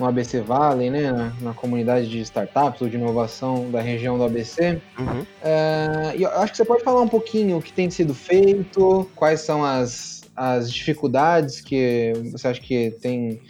no 0.00 0.06
ABC 0.06 0.40
Valley, 0.40 0.90
né, 0.90 1.12
na, 1.12 1.32
na, 1.40 1.54
comunidade 1.54 2.08
de 2.08 2.20
startups 2.20 2.80
ou 2.80 2.88
de 2.88 2.96
inovação 2.96 3.70
da 3.70 3.80
região 3.80 4.16
do 4.16 4.24
ABC. 4.24 4.80
Uhum. 4.98 5.26
É, 5.42 6.14
e 6.16 6.22
eu 6.22 6.30
acho 6.30 6.52
que 6.52 6.56
você 6.56 6.64
pode 6.64 6.82
falar 6.82 7.02
um 7.02 7.08
pouquinho 7.08 7.58
o 7.58 7.62
que 7.62 7.72
tem 7.72 7.90
sido 7.90 8.14
feito, 8.14 9.08
quais 9.14 9.42
são 9.42 9.62
as, 9.62 10.22
as 10.34 10.72
dificuldades 10.72 11.60
que 11.60 12.14
você 12.32 12.48
acha 12.48 12.60
que 12.60 12.90
tem 13.02 13.40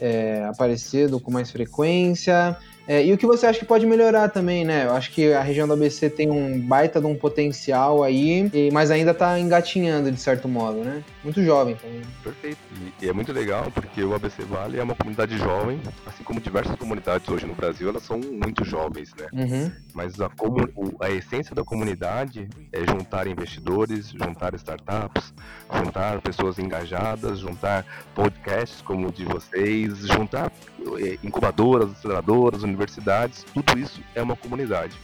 é, 0.00 0.44
aparecido 0.48 1.20
com 1.20 1.30
mais 1.30 1.50
frequência 1.50 2.56
é, 2.88 3.04
e 3.04 3.12
o 3.12 3.18
que 3.18 3.26
você 3.26 3.46
acha 3.46 3.58
que 3.58 3.66
pode 3.66 3.84
melhorar 3.84 4.30
também, 4.30 4.64
né? 4.64 4.86
Eu 4.86 4.92
acho 4.92 5.10
que 5.12 5.30
a 5.34 5.42
região 5.42 5.68
do 5.68 5.74
ABC 5.74 6.08
tem 6.08 6.30
um 6.30 6.58
baita 6.58 6.98
de 6.98 7.06
um 7.06 7.14
potencial 7.14 8.02
aí, 8.02 8.50
mas 8.72 8.90
ainda 8.90 9.12
tá 9.12 9.38
engatinhando 9.38 10.10
de 10.10 10.18
certo 10.18 10.48
modo, 10.48 10.78
né? 10.78 11.04
Muito 11.28 11.44
jovem 11.44 11.76
também. 11.76 12.00
Perfeito. 12.22 12.58
E, 12.74 13.04
e 13.04 13.08
é 13.10 13.12
muito 13.12 13.30
legal 13.32 13.70
porque 13.70 14.02
o 14.02 14.14
ABC 14.14 14.42
Vale 14.44 14.78
é 14.78 14.82
uma 14.82 14.94
comunidade 14.94 15.36
jovem, 15.36 15.78
assim 16.06 16.24
como 16.24 16.40
diversas 16.40 16.74
comunidades 16.76 17.28
hoje 17.28 17.44
no 17.44 17.54
Brasil, 17.54 17.90
elas 17.90 18.02
são 18.02 18.18
muito 18.18 18.64
jovens, 18.64 19.12
né? 19.14 19.26
Uhum. 19.34 19.70
Mas 19.92 20.18
a, 20.22 20.30
a 21.00 21.10
essência 21.10 21.54
da 21.54 21.62
comunidade 21.62 22.48
é 22.72 22.80
juntar 22.80 23.26
investidores, 23.26 24.08
juntar 24.08 24.54
startups, 24.54 25.34
juntar 25.70 26.22
pessoas 26.22 26.58
engajadas, 26.58 27.40
juntar 27.40 27.84
podcasts 28.14 28.80
como 28.80 29.08
o 29.08 29.12
de 29.12 29.26
vocês, 29.26 29.98
juntar 30.06 30.50
é, 30.98 31.18
incubadoras, 31.22 31.90
aceleradoras, 31.90 32.62
universidades, 32.62 33.44
tudo 33.52 33.78
isso 33.78 34.00
é 34.14 34.22
uma 34.22 34.34
comunidade. 34.34 34.96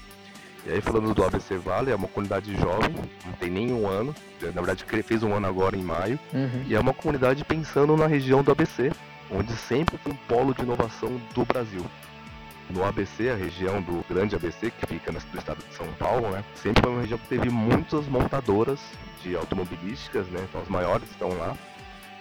E 0.67 0.73
aí 0.73 0.81
falando 0.81 1.13
do 1.13 1.23
ABC 1.23 1.59
Vale, 1.59 1.91
é 1.91 1.95
uma 1.95 2.09
comunidade 2.09 2.57
jovem, 2.57 2.95
não 3.27 3.33
tem 3.35 3.51
nem 3.51 3.73
um 3.73 3.87
ano, 3.87 4.15
na 4.41 4.63
verdade 4.63 4.85
fez 5.03 5.23
um 5.23 5.35
ano 5.35 5.47
agora 5.47 5.77
em 5.77 5.83
maio, 5.83 6.19
uhum. 6.33 6.65
e 6.67 6.75
é 6.75 6.81
uma 6.81 6.95
comunidade 6.95 7.45
pensando 7.45 7.95
na 7.97 8.07
região 8.07 8.43
do 8.43 8.51
ABC, 8.51 8.91
onde 9.31 9.53
sempre 9.53 9.99
foi 9.99 10.13
um 10.13 10.17
polo 10.27 10.55
de 10.55 10.63
inovação 10.63 11.21
do 11.35 11.45
Brasil. 11.45 11.85
No 12.71 12.83
ABC, 12.83 13.29
a 13.29 13.37
região 13.37 13.83
do 13.83 14.03
grande 14.09 14.35
ABC, 14.35 14.71
que 14.71 14.87
fica 14.87 15.13
no 15.13 15.19
estado 15.19 15.59
de 15.69 15.75
São 15.75 15.87
Paulo, 15.99 16.31
né, 16.31 16.43
sempre 16.55 16.83
foi 16.83 16.93
uma 16.93 17.03
região 17.03 17.19
que 17.19 17.29
teve 17.29 17.51
muitas 17.51 18.07
montadoras 18.07 18.81
de 19.23 19.37
automobilísticas, 19.37 20.27
né, 20.29 20.41
então 20.49 20.63
as 20.63 20.69
maiores 20.69 21.11
estão 21.11 21.29
lá, 21.37 21.55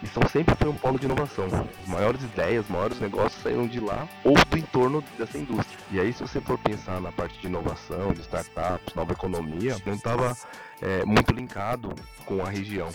e 0.03 0.07
são 0.07 0.21
sempre 0.27 0.53
foi 0.55 0.67
um 0.67 0.75
polo 0.75 0.99
de 0.99 1.05
inovação. 1.05 1.45
As 1.81 1.87
maiores 1.87 2.21
ideias, 2.21 2.65
os 2.65 2.71
maiores 2.71 2.99
negócios 2.99 3.41
saíram 3.41 3.65
de 3.65 3.79
lá 3.79 4.07
ou 4.25 4.33
do 4.33 4.57
entorno 4.57 5.01
dessa 5.17 5.37
indústria. 5.37 5.79
E 5.91 5.99
aí, 5.99 6.11
se 6.11 6.21
você 6.21 6.41
for 6.41 6.57
pensar 6.59 6.99
na 6.99 7.11
parte 7.11 7.39
de 7.39 7.47
inovação, 7.47 8.11
de 8.11 8.19
startups, 8.19 8.93
nova 8.95 9.13
economia, 9.13 9.77
não 9.85 9.93
estava 9.93 10.35
é, 10.81 11.05
muito 11.05 11.33
linkado 11.33 11.95
com 12.25 12.45
a 12.45 12.49
região. 12.49 12.89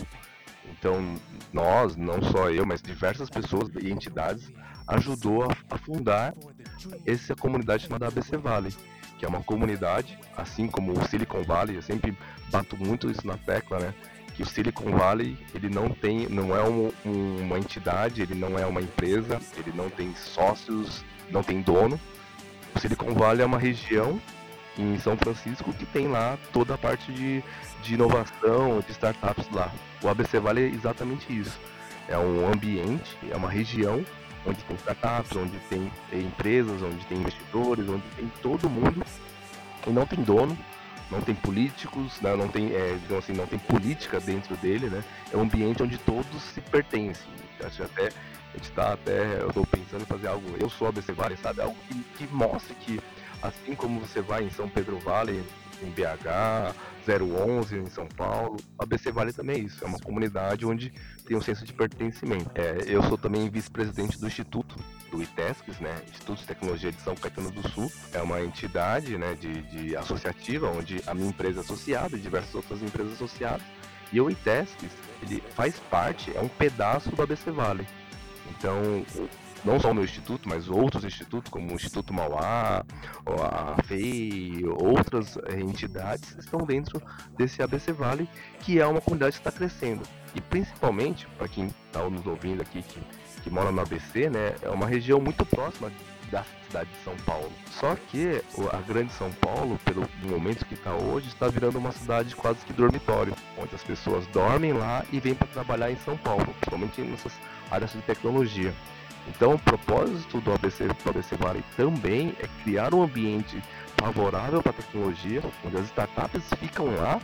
Então, 0.71 1.15
nós, 1.51 1.95
não 1.95 2.21
só 2.21 2.51
eu, 2.51 2.63
mas 2.63 2.79
diversas 2.79 3.27
pessoas 3.27 3.69
e 3.81 3.89
entidades 3.89 4.51
ajudou 4.85 5.45
a, 5.45 5.47
a 5.71 5.77
fundar 5.79 6.35
essa 7.07 7.35
comunidade 7.35 7.83
chamada 7.83 8.07
ABC 8.07 8.37
Valley, 8.37 8.73
que 9.17 9.25
é 9.25 9.27
uma 9.27 9.41
comunidade, 9.41 10.17
assim 10.37 10.67
como 10.67 10.93
o 10.93 11.07
Silicon 11.07 11.41
Valley, 11.41 11.75
eu 11.75 11.81
sempre 11.81 12.15
bato 12.51 12.77
muito 12.77 13.09
isso 13.09 13.25
na 13.25 13.35
tecla, 13.35 13.79
né? 13.79 13.93
Que 14.39 14.43
o 14.43 14.45
Silicon 14.45 14.91
Valley 14.91 15.37
ele 15.53 15.69
não 15.69 15.89
tem, 15.89 16.29
não 16.29 16.55
é 16.55 16.63
um, 16.63 16.93
um, 17.05 17.41
uma 17.41 17.59
entidade, 17.59 18.21
ele 18.21 18.35
não 18.35 18.57
é 18.57 18.65
uma 18.65 18.79
empresa, 18.79 19.37
ele 19.57 19.73
não 19.75 19.89
tem 19.89 20.15
sócios, 20.15 21.03
não 21.29 21.43
tem 21.43 21.61
dono. 21.61 21.99
O 22.73 22.79
Silicon 22.79 23.13
Valley 23.13 23.41
é 23.41 23.45
uma 23.45 23.59
região 23.59 24.17
em 24.77 24.97
São 24.97 25.17
Francisco 25.17 25.73
que 25.73 25.85
tem 25.85 26.07
lá 26.07 26.37
toda 26.53 26.75
a 26.75 26.77
parte 26.77 27.11
de, 27.11 27.43
de 27.83 27.95
inovação, 27.95 28.79
de 28.79 28.91
startups 28.93 29.49
lá. 29.51 29.73
O 30.01 30.07
ABC 30.07 30.39
Vale 30.39 30.61
é 30.61 30.67
exatamente 30.67 31.37
isso. 31.37 31.59
É 32.07 32.17
um 32.17 32.47
ambiente, 32.47 33.17
é 33.29 33.35
uma 33.35 33.49
região 33.49 34.05
onde 34.45 34.63
tem 34.63 34.77
startups, 34.77 35.35
onde 35.35 35.59
tem 35.69 35.91
empresas, 36.13 36.81
onde 36.81 37.05
tem 37.07 37.17
investidores, 37.17 37.89
onde 37.89 38.03
tem 38.15 38.31
todo 38.41 38.69
mundo 38.69 39.05
e 39.85 39.89
não 39.89 40.05
tem 40.05 40.23
dono, 40.23 40.57
não 41.11 41.21
tem 41.21 41.35
políticos, 41.35 42.19
né? 42.21 42.35
não 42.35 42.47
tem, 42.47 42.73
é, 42.73 42.97
digamos 43.01 43.23
assim, 43.23 43.33
não 43.33 43.47
tem 43.47 43.59
política 43.59 44.19
dentro 44.19 44.55
dele, 44.57 44.89
né? 44.89 45.03
É 45.31 45.37
um 45.37 45.41
ambiente 45.41 45.81
onde 45.81 45.97
todos 45.97 46.41
se 46.41 46.61
pertencem. 46.61 47.27
Acho 47.63 47.83
até 47.83 48.09
a 48.53 48.57
gente 48.57 48.69
está 48.69 48.93
até, 48.93 49.41
eu 49.41 49.49
estou 49.49 49.65
pensando 49.65 50.01
em 50.01 50.05
fazer 50.05 50.27
algo, 50.27 50.47
eu 50.59 50.69
sou 50.69 50.91
Vale, 51.15 51.37
sabe? 51.37 51.61
Algo 51.61 51.75
que, 51.87 52.03
que 52.17 52.33
mostre 52.33 52.73
que 52.75 52.99
assim 53.41 53.75
como 53.75 53.99
você 53.99 54.21
vai 54.21 54.43
em 54.43 54.49
São 54.49 54.67
Pedro 54.67 54.99
Vale, 54.99 55.43
em 55.81 55.89
BH, 55.91 56.75
011 57.07 57.77
em 57.77 57.85
São 57.87 58.07
Paulo, 58.07 58.57
a 58.77 58.83
ABC 58.83 59.11
Vale 59.11 59.31
também 59.31 59.57
é 59.57 59.59
isso, 59.59 59.83
é 59.83 59.87
uma 59.87 59.99
comunidade 59.99 60.65
onde 60.65 60.91
tem 61.25 61.37
um 61.37 61.41
senso 61.41 61.63
de 61.63 61.73
pertencimento. 61.73 62.49
É, 62.55 62.83
eu 62.87 63.03
sou 63.03 63.17
também 63.17 63.49
vice-presidente 63.49 64.19
do 64.19 64.27
Instituto, 64.27 64.75
do 65.11 65.21
ITESCS, 65.21 65.79
né, 65.79 66.01
Instituto 66.09 66.39
de 66.39 66.47
Tecnologia 66.47 66.91
de 66.91 67.01
São 67.01 67.15
Caetano 67.15 67.51
do 67.51 67.67
Sul, 67.69 67.91
é 68.13 68.21
uma 68.21 68.41
entidade 68.41 69.17
né, 69.17 69.35
de, 69.35 69.61
de 69.63 69.95
associativa, 69.95 70.69
onde 70.69 71.01
a 71.07 71.13
minha 71.13 71.29
empresa 71.29 71.59
é 71.59 71.63
associada 71.63 72.15
e 72.15 72.19
diversas 72.19 72.53
outras 72.55 72.81
empresas 72.81 73.13
associadas, 73.13 73.65
e 74.11 74.19
o 74.19 74.29
ITESCS, 74.29 74.91
ele 75.21 75.43
faz 75.55 75.79
parte, 75.91 76.35
é 76.35 76.41
um 76.41 76.47
pedaço 76.47 77.09
do 77.11 77.21
ABC 77.21 77.51
Vale. 77.51 77.87
Então, 78.49 79.05
não 79.63 79.79
só 79.79 79.91
o 79.91 79.93
meu 79.93 80.03
instituto, 80.03 80.47
mas 80.47 80.69
outros 80.69 81.03
institutos, 81.03 81.51
como 81.51 81.71
o 81.71 81.75
Instituto 81.75 82.13
Mauá, 82.13 82.85
a 83.25 83.83
FEI, 83.83 84.63
outras 84.65 85.37
eh, 85.37 85.59
entidades 85.59 86.35
estão 86.37 86.61
dentro 86.61 87.01
desse 87.37 87.61
ABC 87.61 87.91
Vale, 87.91 88.29
que 88.61 88.79
é 88.79 88.87
uma 88.87 89.01
comunidade 89.01 89.33
que 89.33 89.39
está 89.39 89.51
crescendo. 89.51 90.03
E 90.33 90.41
principalmente, 90.41 91.27
para 91.37 91.47
quem 91.47 91.67
está 91.67 92.07
nos 92.09 92.25
ouvindo 92.25 92.61
aqui, 92.61 92.81
que, 92.81 93.01
que 93.41 93.49
mora 93.49 93.71
no 93.71 93.81
ABC, 93.81 94.29
né, 94.29 94.55
é 94.61 94.69
uma 94.69 94.85
região 94.85 95.19
muito 95.19 95.45
próxima 95.45 95.91
da 96.31 96.43
cidade 96.67 96.89
de 96.91 97.03
São 97.03 97.15
Paulo. 97.25 97.51
Só 97.71 97.95
que 97.95 98.41
a 98.71 98.77
grande 98.81 99.11
São 99.13 99.31
Paulo, 99.31 99.79
pelo 99.83 100.07
momento 100.21 100.65
que 100.65 100.75
está 100.75 100.93
hoje, 100.93 101.27
está 101.27 101.47
virando 101.47 101.79
uma 101.79 101.91
cidade 101.91 102.35
quase 102.35 102.59
que 102.65 102.73
dormitório, 102.73 103.33
onde 103.57 103.73
as 103.73 103.83
pessoas 103.83 104.27
dormem 104.27 104.73
lá 104.73 105.03
e 105.11 105.19
vêm 105.19 105.33
para 105.33 105.47
trabalhar 105.47 105.89
em 105.89 105.97
São 105.97 106.15
Paulo, 106.17 106.45
principalmente 106.45 107.01
nessas 107.01 107.33
áreas 107.71 107.91
de 107.91 108.01
tecnologia. 108.01 108.73
Então, 109.27 109.55
o 109.55 109.59
propósito 109.59 110.39
do 110.41 110.53
ABC, 110.53 110.87
do 110.87 111.09
ABC 111.09 111.35
Valley 111.35 111.63
também 111.75 112.35
é 112.39 112.47
criar 112.63 112.93
um 112.93 113.03
ambiente 113.03 113.61
favorável 113.97 114.61
para 114.61 114.71
a 114.71 114.73
tecnologia, 114.73 115.41
onde 115.65 115.77
as 115.77 115.85
startups 115.85 116.43
ficam 116.59 116.95
lá 116.95 117.19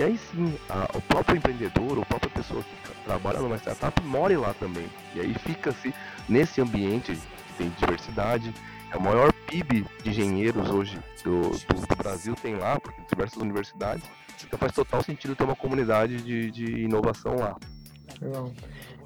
e 0.00 0.02
aí 0.02 0.16
sim, 0.16 0.58
a, 0.66 0.88
o 0.96 1.02
próprio 1.02 1.36
empreendedor, 1.36 2.00
a 2.00 2.06
própria 2.06 2.30
pessoa 2.30 2.62
que 2.62 3.04
trabalha 3.04 3.38
numa 3.40 3.58
startup 3.58 4.02
more 4.02 4.34
lá 4.34 4.54
também. 4.54 4.88
E 5.14 5.20
aí 5.20 5.34
fica-se 5.34 5.92
nesse 6.26 6.58
ambiente 6.58 7.12
que 7.12 7.52
tem 7.58 7.68
diversidade, 7.78 8.50
é 8.90 8.96
o 8.96 9.02
maior 9.02 9.30
PIB 9.46 9.84
de 10.02 10.08
engenheiros 10.08 10.70
hoje 10.70 10.98
do, 11.22 11.50
do, 11.50 11.86
do 11.86 11.96
Brasil 11.96 12.34
tem 12.34 12.56
lá, 12.56 12.80
porque 12.80 13.02
diversas 13.10 13.42
universidades. 13.42 14.02
Então 14.42 14.58
faz 14.58 14.72
total 14.72 15.02
sentido 15.02 15.36
ter 15.36 15.44
uma 15.44 15.54
comunidade 15.54 16.16
de, 16.16 16.50
de 16.50 16.80
inovação 16.80 17.36
lá. 17.36 17.54
Legal. 18.22 18.50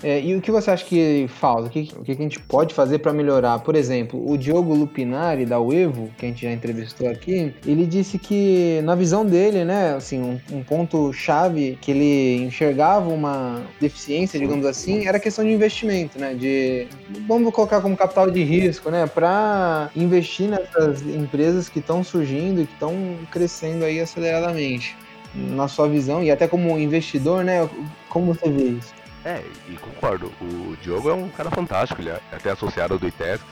É, 0.03 0.21
e 0.21 0.35
o 0.35 0.41
que 0.41 0.51
você 0.51 0.71
acha 0.71 0.85
que 0.85 1.27
falta? 1.29 1.69
O 1.69 1.71
que, 1.71 1.93
o 1.99 2.03
que 2.03 2.13
a 2.13 2.15
gente 2.15 2.39
pode 2.41 2.75
fazer 2.75 2.99
para 2.99 3.13
melhorar? 3.13 3.61
Por 3.61 3.75
exemplo, 3.75 4.23
o 4.31 4.37
Diogo 4.37 4.75
Lupinari, 4.75 5.47
da 5.47 5.61
Uevo, 5.61 6.11
que 6.19 6.27
a 6.27 6.29
gente 6.29 6.43
já 6.43 6.53
entrevistou 6.53 7.09
aqui, 7.09 7.55
ele 7.67 7.87
disse 7.87 8.19
que, 8.19 8.81
na 8.85 8.95
visão 8.95 9.25
dele, 9.25 9.65
né, 9.65 9.95
assim, 9.95 10.21
um, 10.21 10.41
um 10.57 10.63
ponto-chave 10.63 11.79
que 11.81 11.91
ele 11.91 12.45
enxergava 12.45 13.09
uma 13.09 13.63
deficiência, 13.81 14.39
digamos 14.39 14.67
assim, 14.67 15.07
era 15.07 15.17
a 15.17 15.21
questão 15.21 15.45
de 15.45 15.53
investimento, 15.53 16.19
né? 16.19 16.35
De, 16.35 16.87
vamos 17.27 17.53
colocar 17.55 17.81
como 17.81 17.97
capital 17.97 18.31
de 18.31 18.43
risco, 18.43 18.91
né? 18.91 19.07
Para 19.07 19.91
investir 19.97 20.49
nessas 20.49 21.03
empresas 21.03 21.69
que 21.69 21.79
estão 21.79 22.03
surgindo 22.05 22.61
e 22.61 22.67
que 22.67 22.73
estão 22.73 22.95
crescendo 23.31 23.85
aí 23.85 24.01
aceleradamente. 24.01 24.97
Na 25.35 25.67
sua 25.67 25.89
visão, 25.89 26.23
e 26.23 26.31
até 26.31 26.47
como 26.47 26.79
investidor, 26.79 27.43
né? 27.43 27.69
Como 28.09 28.33
você 28.33 28.49
vê 28.49 28.65
isso? 28.65 29.04
É, 29.25 29.43
e 29.69 29.77
concordo. 29.77 30.27
O 30.41 30.77
Diogo 30.83 31.09
é 31.09 31.15
um 31.15 31.29
cara 31.31 31.51
fantástico, 31.51 32.01
ele 32.01 32.11
é 32.11 32.21
até 32.31 32.51
associado 32.51 32.99
do 32.99 33.09
ITESC. 33.09 33.45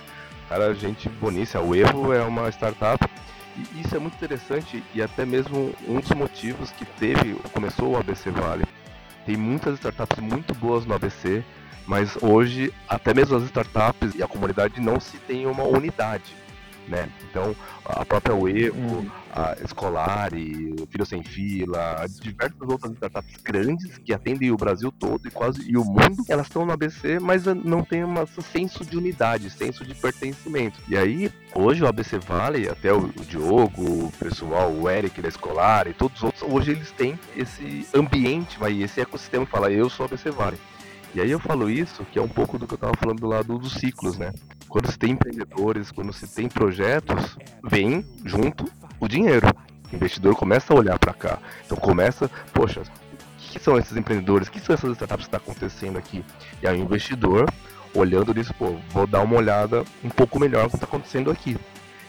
Cara, 0.48 0.74
gente 0.74 1.08
boníssima. 1.08 1.62
O 1.62 1.74
Erro 1.74 2.12
é 2.12 2.22
uma 2.22 2.48
startup. 2.50 3.02
E 3.56 3.80
isso 3.80 3.94
é 3.96 3.98
muito 3.98 4.14
interessante 4.14 4.82
e 4.94 5.02
até 5.02 5.24
mesmo 5.26 5.74
um 5.86 6.00
dos 6.00 6.10
motivos 6.10 6.70
que 6.70 6.84
teve, 6.84 7.34
começou 7.52 7.92
o 7.92 7.96
ABC 7.96 8.30
Vale. 8.30 8.64
Tem 9.26 9.36
muitas 9.36 9.74
startups 9.74 10.18
muito 10.18 10.54
boas 10.54 10.86
no 10.86 10.94
ABC, 10.94 11.44
mas 11.86 12.16
hoje 12.22 12.72
até 12.88 13.12
mesmo 13.12 13.36
as 13.36 13.44
startups 13.44 14.14
e 14.14 14.22
a 14.22 14.26
comunidade 14.26 14.80
não 14.80 14.98
se 14.98 15.18
tem 15.18 15.46
uma 15.46 15.64
unidade 15.64 16.34
né? 16.88 17.08
Então, 17.30 17.54
a 17.84 18.04
própria 18.04 18.34
Uevo, 18.34 18.78
hum. 18.78 19.10
a 19.32 19.56
Escolar 19.64 20.34
e 20.34 20.74
o 20.80 20.86
Filho 20.86 21.06
Sem 21.06 21.22
Fila, 21.22 22.04
diversas 22.20 22.60
outras 22.60 22.92
startups 22.92 23.36
grandes 23.42 23.98
que 23.98 24.12
atendem 24.12 24.50
o 24.50 24.56
Brasil 24.56 24.92
todo 24.92 25.26
e 25.26 25.30
quase 25.30 25.68
e 25.70 25.76
o 25.76 25.84
mundo, 25.84 26.22
elas 26.28 26.46
estão 26.46 26.66
no 26.66 26.72
ABC, 26.72 27.18
mas 27.18 27.44
não 27.44 27.82
tem 27.82 28.04
um 28.04 28.14
senso 28.52 28.84
de 28.84 28.96
unidade, 28.96 29.50
senso 29.50 29.84
de 29.84 29.94
pertencimento. 29.94 30.80
E 30.88 30.96
aí, 30.96 31.32
hoje 31.54 31.82
o 31.82 31.86
ABC 31.86 32.18
Vale, 32.18 32.68
até 32.68 32.92
o, 32.92 33.08
Diogo, 33.28 34.06
o 34.06 34.12
pessoal, 34.18 34.70
o 34.70 34.88
Eric 34.88 35.20
da 35.20 35.28
Escolar 35.28 35.86
e 35.86 35.94
todos 35.94 36.18
os 36.18 36.24
outros, 36.24 36.42
hoje 36.42 36.72
eles 36.72 36.90
têm 36.92 37.18
esse 37.36 37.86
ambiente, 37.94 38.58
vai, 38.58 38.82
esse 38.82 39.00
ecossistema 39.00 39.44
que 39.44 39.52
fala, 39.52 39.70
eu 39.70 39.88
sou 39.88 40.06
ABC 40.06 40.30
Vale. 40.30 40.58
E 41.14 41.20
aí 41.20 41.30
eu 41.30 41.38
falo 41.38 41.68
isso, 41.68 42.06
que 42.06 42.18
é 42.18 42.22
um 42.22 42.28
pouco 42.28 42.58
do 42.58 42.66
que 42.66 42.72
eu 42.72 42.76
estava 42.76 42.94
falando 42.96 43.20
do 43.20 43.26
lado 43.26 43.58
dos 43.58 43.74
ciclos, 43.74 44.16
né? 44.16 44.32
Quando 44.66 44.90
se 44.90 44.98
tem 44.98 45.10
empreendedores, 45.10 45.90
quando 45.90 46.12
se 46.12 46.26
tem 46.26 46.48
projetos, 46.48 47.36
vem 47.62 48.06
junto 48.24 48.64
o 48.98 49.06
dinheiro. 49.06 49.46
O 49.92 49.96
investidor 49.96 50.34
começa 50.34 50.72
a 50.72 50.76
olhar 50.76 50.98
para 50.98 51.12
cá. 51.12 51.38
Então 51.66 51.76
começa, 51.76 52.30
poxa, 52.54 52.82
que 53.36 53.58
são 53.58 53.76
esses 53.76 53.94
empreendedores? 53.94 54.48
Que 54.48 54.58
são 54.58 54.74
essas 54.74 54.92
startups 54.92 55.26
que 55.26 55.28
está 55.28 55.36
acontecendo 55.36 55.98
aqui? 55.98 56.24
E 56.62 56.66
aí 56.66 56.80
o 56.80 56.82
investidor, 56.82 57.46
olhando 57.94 58.32
nisso, 58.32 58.54
pô, 58.54 58.78
vou 58.88 59.06
dar 59.06 59.20
uma 59.20 59.36
olhada 59.36 59.84
um 60.02 60.08
pouco 60.08 60.40
melhor 60.40 60.64
no 60.64 60.70
que 60.70 60.76
está 60.76 60.86
acontecendo 60.86 61.30
aqui. 61.30 61.58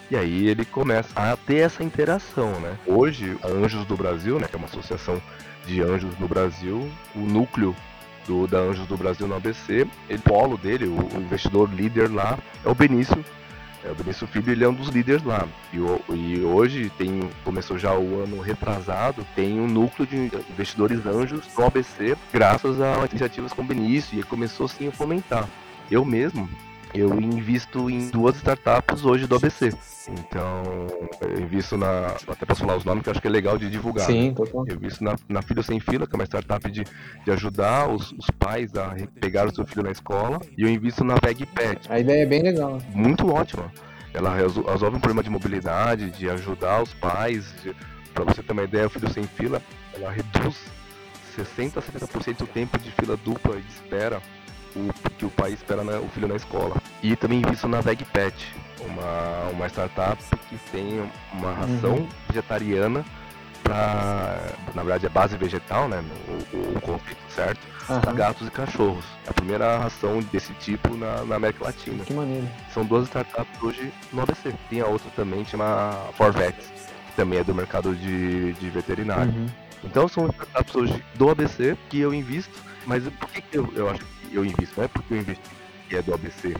E 0.09 0.15
aí 0.15 0.47
ele 0.47 0.63
começa 0.63 1.09
a 1.15 1.35
ter 1.35 1.57
essa 1.57 1.83
interação, 1.83 2.57
né? 2.61 2.77
Hoje, 2.85 3.37
a 3.43 3.47
Anjos 3.47 3.85
do 3.85 3.97
Brasil, 3.97 4.39
né, 4.39 4.47
que 4.47 4.55
é 4.55 4.57
uma 4.57 4.67
associação 4.67 5.21
de 5.65 5.81
anjos 5.81 6.17
no 6.19 6.27
Brasil, 6.27 6.89
o 7.15 7.19
núcleo 7.19 7.75
do, 8.27 8.47
da 8.47 8.59
Anjos 8.59 8.87
do 8.87 8.97
Brasil 8.97 9.27
no 9.27 9.35
ABC. 9.35 9.87
Ele, 10.09 10.19
o 10.19 10.21
polo 10.21 10.57
dele, 10.57 10.85
o, 10.85 10.95
o, 10.95 11.21
investidor 11.21 11.69
líder 11.73 12.11
lá, 12.11 12.37
é 12.63 12.69
o 12.69 12.75
Benício. 12.75 13.23
É, 13.83 13.91
o 13.91 13.95
Benício 13.95 14.25
Filho 14.27 14.51
ele 14.51 14.63
é 14.63 14.69
um 14.69 14.73
dos 14.73 14.89
líderes 14.89 15.23
lá. 15.23 15.47
E, 15.73 15.77
e 16.15 16.43
hoje 16.43 16.91
tem, 16.97 17.29
começou 17.43 17.77
já 17.77 17.93
o 17.93 18.23
ano 18.23 18.39
retrasado, 18.41 19.25
tem 19.35 19.59
um 19.59 19.67
núcleo 19.67 20.07
de 20.07 20.31
investidores 20.51 21.05
anjos 21.05 21.45
no 21.57 21.65
ABC, 21.65 22.15
graças 22.31 22.79
a 22.81 23.05
iniciativas 23.09 23.51
com 23.51 23.61
o 23.61 23.65
Benício, 23.65 24.15
e 24.15 24.19
ele 24.19 24.27
começou 24.27 24.67
sim 24.67 24.87
a 24.87 24.91
fomentar. 24.91 25.47
Eu 25.91 26.05
mesmo, 26.05 26.49
eu 26.93 27.19
invisto 27.19 27.89
em 27.89 28.09
duas 28.09 28.35
startups 28.35 29.03
hoje 29.03 29.25
do 29.25 29.35
ABC. 29.35 29.73
Então, 30.09 30.87
eu 31.21 31.39
invisto 31.41 31.77
na. 31.77 32.07
Até 32.27 32.45
posso 32.45 32.61
falar 32.61 32.77
os 32.77 32.85
nomes 32.85 33.03
que 33.03 33.09
eu 33.09 33.11
acho 33.11 33.21
que 33.21 33.27
é 33.27 33.31
legal 33.31 33.57
de 33.57 33.69
divulgar. 33.69 34.05
Sim, 34.05 34.29
né? 34.29 34.35
total. 34.35 34.65
Eu 34.67 34.75
invisto 34.75 35.03
na, 35.03 35.15
na 35.27 35.41
Filho 35.41 35.63
Sem 35.63 35.79
Fila, 35.79 36.05
que 36.05 36.13
é 36.13 36.17
uma 36.17 36.25
startup 36.25 36.69
de, 36.69 36.83
de 37.25 37.31
ajudar 37.31 37.89
os, 37.89 38.11
os 38.11 38.29
pais 38.37 38.75
a 38.75 38.95
pegar 39.19 39.47
o 39.47 39.55
seu 39.55 39.65
filho 39.65 39.83
na 39.83 39.91
escola. 39.91 40.39
E 40.57 40.63
eu 40.63 40.69
invisto 40.69 41.03
na 41.03 41.15
VegPet. 41.15 41.91
A 41.91 41.99
ideia 41.99 42.23
é 42.23 42.25
bem 42.25 42.43
legal. 42.43 42.79
Muito 42.93 43.31
ótima. 43.31 43.71
Ela 44.13 44.35
resolve 44.35 44.95
um 44.95 44.99
problema 44.99 45.23
de 45.23 45.29
mobilidade, 45.29 46.11
de 46.11 46.29
ajudar 46.29 46.83
os 46.83 46.93
pais. 46.93 47.53
De, 47.63 47.75
pra 48.13 48.23
você 48.23 48.43
ter 48.43 48.51
uma 48.51 48.63
ideia, 48.63 48.85
o 48.85 48.89
Filho 48.89 49.09
Sem 49.09 49.23
Fila, 49.23 49.61
ela 49.95 50.11
reduz 50.11 50.55
60 51.35 51.79
a 51.79 51.81
70% 51.81 52.41
o 52.41 52.47
tempo 52.47 52.77
de 52.77 52.91
fila 52.91 53.17
dupla 53.17 53.55
de 53.55 53.67
espera 53.67 54.21
o, 54.75 54.93
que 55.17 55.25
o 55.25 55.29
pai 55.29 55.53
espera 55.53 55.83
na, 55.83 55.99
o 55.99 56.07
filho 56.09 56.27
na 56.27 56.35
escola. 56.35 56.75
E 57.01 57.15
também 57.15 57.39
invisto 57.39 57.67
na 57.67 57.81
VegPet, 57.81 58.35
uma, 58.81 59.49
uma 59.51 59.67
startup 59.67 60.21
que 60.49 60.57
tem 60.71 61.09
uma 61.33 61.53
ração 61.53 61.95
uhum. 61.95 62.07
vegetariana 62.27 63.05
para, 63.63 64.39
na 64.75 64.83
verdade 64.83 65.05
é 65.05 65.09
base 65.09 65.37
vegetal, 65.37 65.87
né, 65.87 66.03
o, 66.53 66.77
o 66.77 66.81
conceito 66.81 67.17
certo, 67.29 67.61
uhum. 67.89 68.01
para 68.01 68.11
gatos 68.11 68.47
e 68.47 68.51
cachorros. 68.51 69.05
É 69.25 69.29
a 69.29 69.33
primeira 69.33 69.77
ração 69.77 70.19
desse 70.31 70.53
tipo 70.55 70.95
na, 70.95 71.23
na, 71.23 71.35
América 71.35 71.65
Latina. 71.65 72.03
Que 72.03 72.13
maneiro. 72.13 72.47
São 72.73 72.85
duas 72.85 73.05
startups 73.05 73.61
hoje 73.61 73.91
no 74.11 74.21
ABC. 74.21 74.53
Tem 74.69 74.81
a 74.81 74.87
outra 74.87 75.09
também, 75.15 75.45
chama 75.45 75.91
Forvets, 76.15 76.67
que 77.07 77.15
também 77.15 77.39
é 77.39 77.43
do 77.43 77.55
mercado 77.55 77.95
de, 77.95 78.53
de 78.53 78.69
veterinário. 78.69 79.31
Uhum. 79.31 79.47
Então 79.83 80.07
são 80.07 80.27
startups 80.27 80.75
hoje 80.75 81.05
do 81.15 81.29
ABC 81.29 81.77
que 81.89 81.99
eu 81.99 82.13
invisto, 82.13 82.57
mas 82.85 83.03
por 83.03 83.29
que, 83.29 83.41
que 83.41 83.57
eu, 83.57 83.71
eu 83.75 83.89
acho 83.89 83.99
que 83.99 84.12
eu 84.35 84.45
invisto? 84.45 84.75
Não 84.77 84.85
é 84.85 84.87
porque 84.87 85.13
eu 85.13 85.17
investi 85.17 85.49
que 85.89 85.95
é 85.95 86.01
do 86.01 86.13
ABC. 86.13 86.55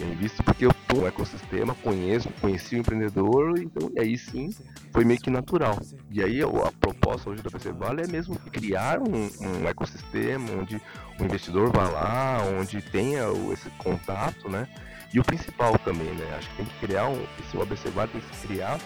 Eu 0.00 0.06
invisto 0.12 0.42
porque 0.44 0.64
eu 0.64 0.72
tô 0.86 0.96
no 0.96 1.06
ecossistema, 1.08 1.74
conheço, 1.76 2.28
conheci 2.40 2.76
o 2.76 2.78
empreendedor, 2.78 3.58
então 3.58 3.90
e 3.96 4.00
aí 4.00 4.16
sim 4.16 4.50
foi 4.92 5.04
meio 5.04 5.18
que 5.18 5.28
natural. 5.28 5.76
E 6.10 6.22
aí 6.22 6.40
a 6.40 6.72
proposta 6.80 7.30
hoje 7.30 7.42
do 7.42 7.48
ABC 7.48 7.72
Vale 7.72 8.02
é 8.02 8.06
mesmo 8.06 8.36
criar 8.52 9.00
um, 9.00 9.28
um 9.40 9.68
ecossistema 9.68 10.48
onde 10.52 10.80
o 11.18 11.24
investidor 11.24 11.72
vá 11.72 11.88
lá, 11.88 12.38
onde 12.60 12.80
tenha 12.80 13.24
esse 13.52 13.68
contato, 13.70 14.48
né? 14.48 14.68
E 15.12 15.18
o 15.18 15.24
principal 15.24 15.76
também, 15.78 16.08
né? 16.14 16.34
Acho 16.36 16.48
que 16.50 16.56
tem 16.58 16.66
que 16.66 16.86
criar 16.86 17.08
um, 17.08 17.20
esse 17.40 17.60
ABC 17.60 17.90
Vale 17.90 18.12
tem 18.12 18.20
que 18.20 18.36
se 18.36 18.46
criar 18.46 18.78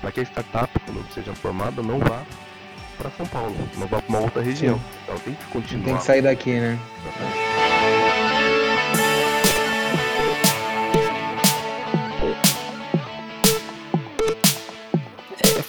para 0.00 0.12
que 0.12 0.20
a 0.20 0.22
startup, 0.24 0.80
quando 0.80 1.12
seja 1.12 1.34
formada, 1.34 1.82
não 1.82 1.98
vá 1.98 2.24
para 2.98 3.10
São 3.12 3.26
Paulo, 3.26 3.54
não 3.76 3.86
vá 3.86 4.00
para 4.00 4.08
uma 4.08 4.20
outra 4.20 4.42
região. 4.42 4.76
Sim. 4.76 4.84
Então 5.04 5.18
tem 5.18 5.34
que 5.34 5.44
continuar. 5.46 5.84
Tem 5.86 5.96
que 5.96 6.04
sair 6.04 6.22
daqui, 6.22 6.52
né? 6.52 6.78
É, 7.20 7.51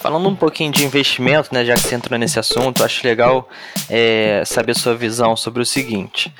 falando 0.04 0.28
um 0.28 0.36
pouquinho 0.36 0.70
de 0.70 0.84
investimento, 0.84 1.48
né, 1.50 1.64
já 1.64 1.72
que 1.72 1.80
você 1.80 1.94
entrou 1.94 2.18
nesse 2.18 2.38
assunto, 2.38 2.84
acho 2.84 3.06
legal 3.06 3.48
é, 3.88 4.42
saber 4.44 4.76
sua 4.76 4.94
visão 4.94 5.34
sobre 5.34 5.62
o 5.62 5.64
seguinte. 5.64 6.30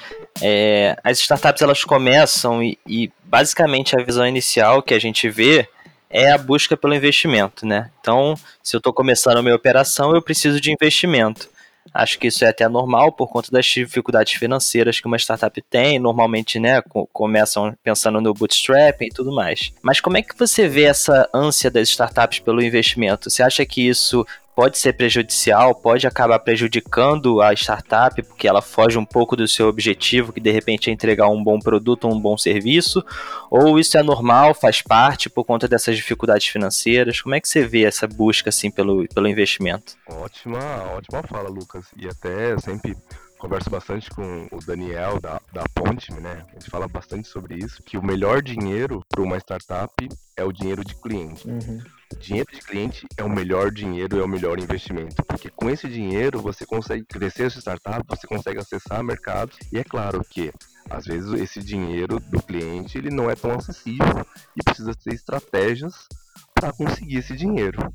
É, 0.43 0.95
as 1.03 1.19
startups 1.19 1.63
elas 1.63 1.83
começam 1.83 2.63
e, 2.63 2.79
e, 2.87 3.11
basicamente 3.25 3.99
a 3.99 4.05
visão 4.05 4.27
inicial 4.27 4.83
que 4.83 4.93
a 4.93 4.99
gente 4.99 5.31
vê 5.31 5.67
é 6.11 6.31
a 6.31 6.37
busca 6.37 6.77
pelo 6.77 6.95
investimento, 6.95 7.65
né? 7.65 7.91
Então, 8.03 8.35
se 8.63 8.77
eu 8.77 8.79
estou 8.79 8.93
começando 8.93 9.39
a 9.39 9.43
minha 9.43 9.57
operação, 9.57 10.15
eu 10.15 10.21
preciso 10.21 10.61
de 10.61 10.71
investimento. 10.71 11.49
Acho 11.95 12.19
que 12.19 12.27
isso 12.27 12.45
é 12.45 12.49
até 12.49 12.69
normal 12.69 13.13
por 13.13 13.29
conta 13.29 13.53
das 13.53 13.65
dificuldades 13.67 14.33
financeiras 14.33 14.99
que 14.99 15.07
uma 15.07 15.17
startup 15.17 15.63
tem. 15.63 16.01
Normalmente, 16.01 16.59
né, 16.59 16.83
começam 17.13 17.73
pensando 17.85 18.21
no 18.21 18.35
bootstrapping 18.35 19.07
e 19.07 19.15
tudo 19.15 19.33
mais. 19.33 19.73
Mas 19.81 20.01
como 20.01 20.17
é 20.17 20.23
que 20.23 20.37
você 20.37 20.67
vê 20.67 20.83
essa 20.85 21.29
ânsia 21.33 21.71
das 21.71 21.89
startups 21.89 22.41
pelo 22.41 22.61
investimento? 22.61 23.31
Você 23.31 23.45
acha 23.45 23.65
que 23.65 23.87
isso 23.87 24.27
pode 24.55 24.79
ser 24.79 24.93
prejudicial, 24.95 25.75
pode 25.75 26.07
acabar 26.07 26.39
prejudicando 26.39 27.43
a 27.43 27.53
startup, 27.53 28.23
porque 28.23 28.47
ela 28.47 28.63
foge 28.63 28.99
um 28.99 29.05
pouco 29.05 29.37
do 29.37 29.49
seu 29.49 29.69
objetivo, 29.69 30.33
que 30.33 30.41
de 30.41 30.51
repente 30.51 30.89
é 30.89 30.93
entregar 30.93 31.29
um 31.29 31.43
bom 31.43 31.59
produto 31.59 32.09
um 32.09 32.21
bom 32.21 32.37
serviço, 32.37 33.05
ou 33.51 33.79
isso 33.79 33.97
é 33.99 34.03
normal, 34.03 34.55
faz 34.55 34.83
parte 34.83 35.29
por 35.29 35.45
conta 35.45 35.67
dessas 35.67 35.97
dificuldades 35.97 36.47
financeiras? 36.47 37.21
Como 37.21 37.35
é 37.35 37.41
que 37.41 37.49
você 37.49 37.67
vê 37.67 37.85
essa 37.85 38.07
busca 38.07 38.51
assim 38.51 38.71
pelo, 38.71 39.07
pelo 39.09 39.29
investimento? 39.29 39.97
Ótima, 40.09 40.59
ótima 40.97 41.23
fala, 41.23 41.49
Lucas. 41.49 41.87
E 41.97 42.07
até 42.07 42.57
sempre 42.59 42.97
converso 43.45 43.69
bastante 43.69 44.09
com 44.09 44.49
o 44.51 44.59
Daniel 44.65 45.21
da, 45.21 45.39
da 45.53 45.65
Ponte, 45.75 46.11
né? 46.15 46.47
A 46.49 46.53
gente 46.55 46.71
fala 46.71 46.89
bastante 46.89 47.29
sobre 47.29 47.57
isso, 47.57 47.83
que 47.83 47.99
o 47.99 48.03
melhor 48.03 48.41
dinheiro 48.41 49.03
para 49.07 49.21
uma 49.21 49.37
startup 49.37 49.93
é 50.35 50.43
o 50.43 50.51
dinheiro 50.51 50.83
de 50.83 50.95
cliente. 50.95 51.47
Uhum. 51.47 51.79
Dinheiro 52.19 52.49
de 52.51 52.61
cliente 52.63 53.07
é 53.19 53.23
o 53.23 53.29
melhor 53.29 53.71
dinheiro, 53.71 54.19
é 54.19 54.25
o 54.25 54.29
melhor 54.29 54.59
investimento, 54.59 55.23
porque 55.27 55.51
com 55.51 55.69
esse 55.69 55.87
dinheiro 55.87 56.41
você 56.41 56.65
consegue 56.65 57.05
crescer 57.05 57.45
a 57.45 57.51
sua 57.51 57.61
startup, 57.61 58.03
você 58.09 58.27
consegue 58.27 58.59
acessar 58.59 59.05
mercados 59.05 59.59
e 59.71 59.79
é 59.79 59.85
claro 59.85 60.25
que 60.25 60.51
às 60.89 61.05
vezes 61.05 61.31
esse 61.35 61.61
dinheiro 61.61 62.19
do 62.19 62.43
cliente 62.43 62.97
ele 62.97 63.11
não 63.11 63.31
é 63.31 63.35
tão 63.35 63.51
acessível 63.53 64.25
e 64.57 64.63
precisa 64.65 64.95
ter 64.95 65.13
estratégias 65.13 66.09
para 66.55 66.73
conseguir 66.73 67.19
esse 67.19 67.37
dinheiro. 67.37 67.93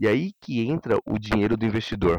E 0.00 0.08
aí 0.08 0.32
que 0.40 0.66
entra 0.68 0.98
o 1.06 1.16
dinheiro 1.16 1.56
do 1.56 1.64
investidor. 1.64 2.18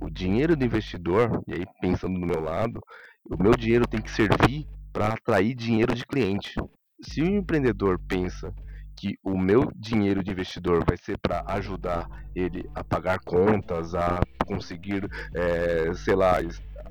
O 0.00 0.10
dinheiro 0.10 0.56
do 0.56 0.64
investidor, 0.64 1.42
e 1.46 1.54
aí 1.54 1.64
pensando 1.80 2.18
no 2.18 2.26
meu 2.26 2.40
lado, 2.40 2.80
o 3.24 3.40
meu 3.40 3.52
dinheiro 3.52 3.86
tem 3.86 4.00
que 4.00 4.10
servir 4.10 4.66
para 4.92 5.08
atrair 5.08 5.54
dinheiro 5.54 5.94
de 5.94 6.06
cliente. 6.06 6.54
Se 7.02 7.22
o 7.22 7.26
empreendedor 7.26 7.98
pensa 8.08 8.52
que 8.96 9.18
o 9.22 9.38
meu 9.38 9.70
dinheiro 9.74 10.22
de 10.22 10.30
investidor 10.30 10.84
vai 10.86 10.96
ser 10.96 11.18
para 11.18 11.42
ajudar 11.46 12.06
ele 12.34 12.68
a 12.74 12.84
pagar 12.84 13.18
contas, 13.20 13.94
a 13.94 14.20
conseguir, 14.46 15.08
é, 15.34 15.92
sei 15.94 16.14
lá, 16.14 16.38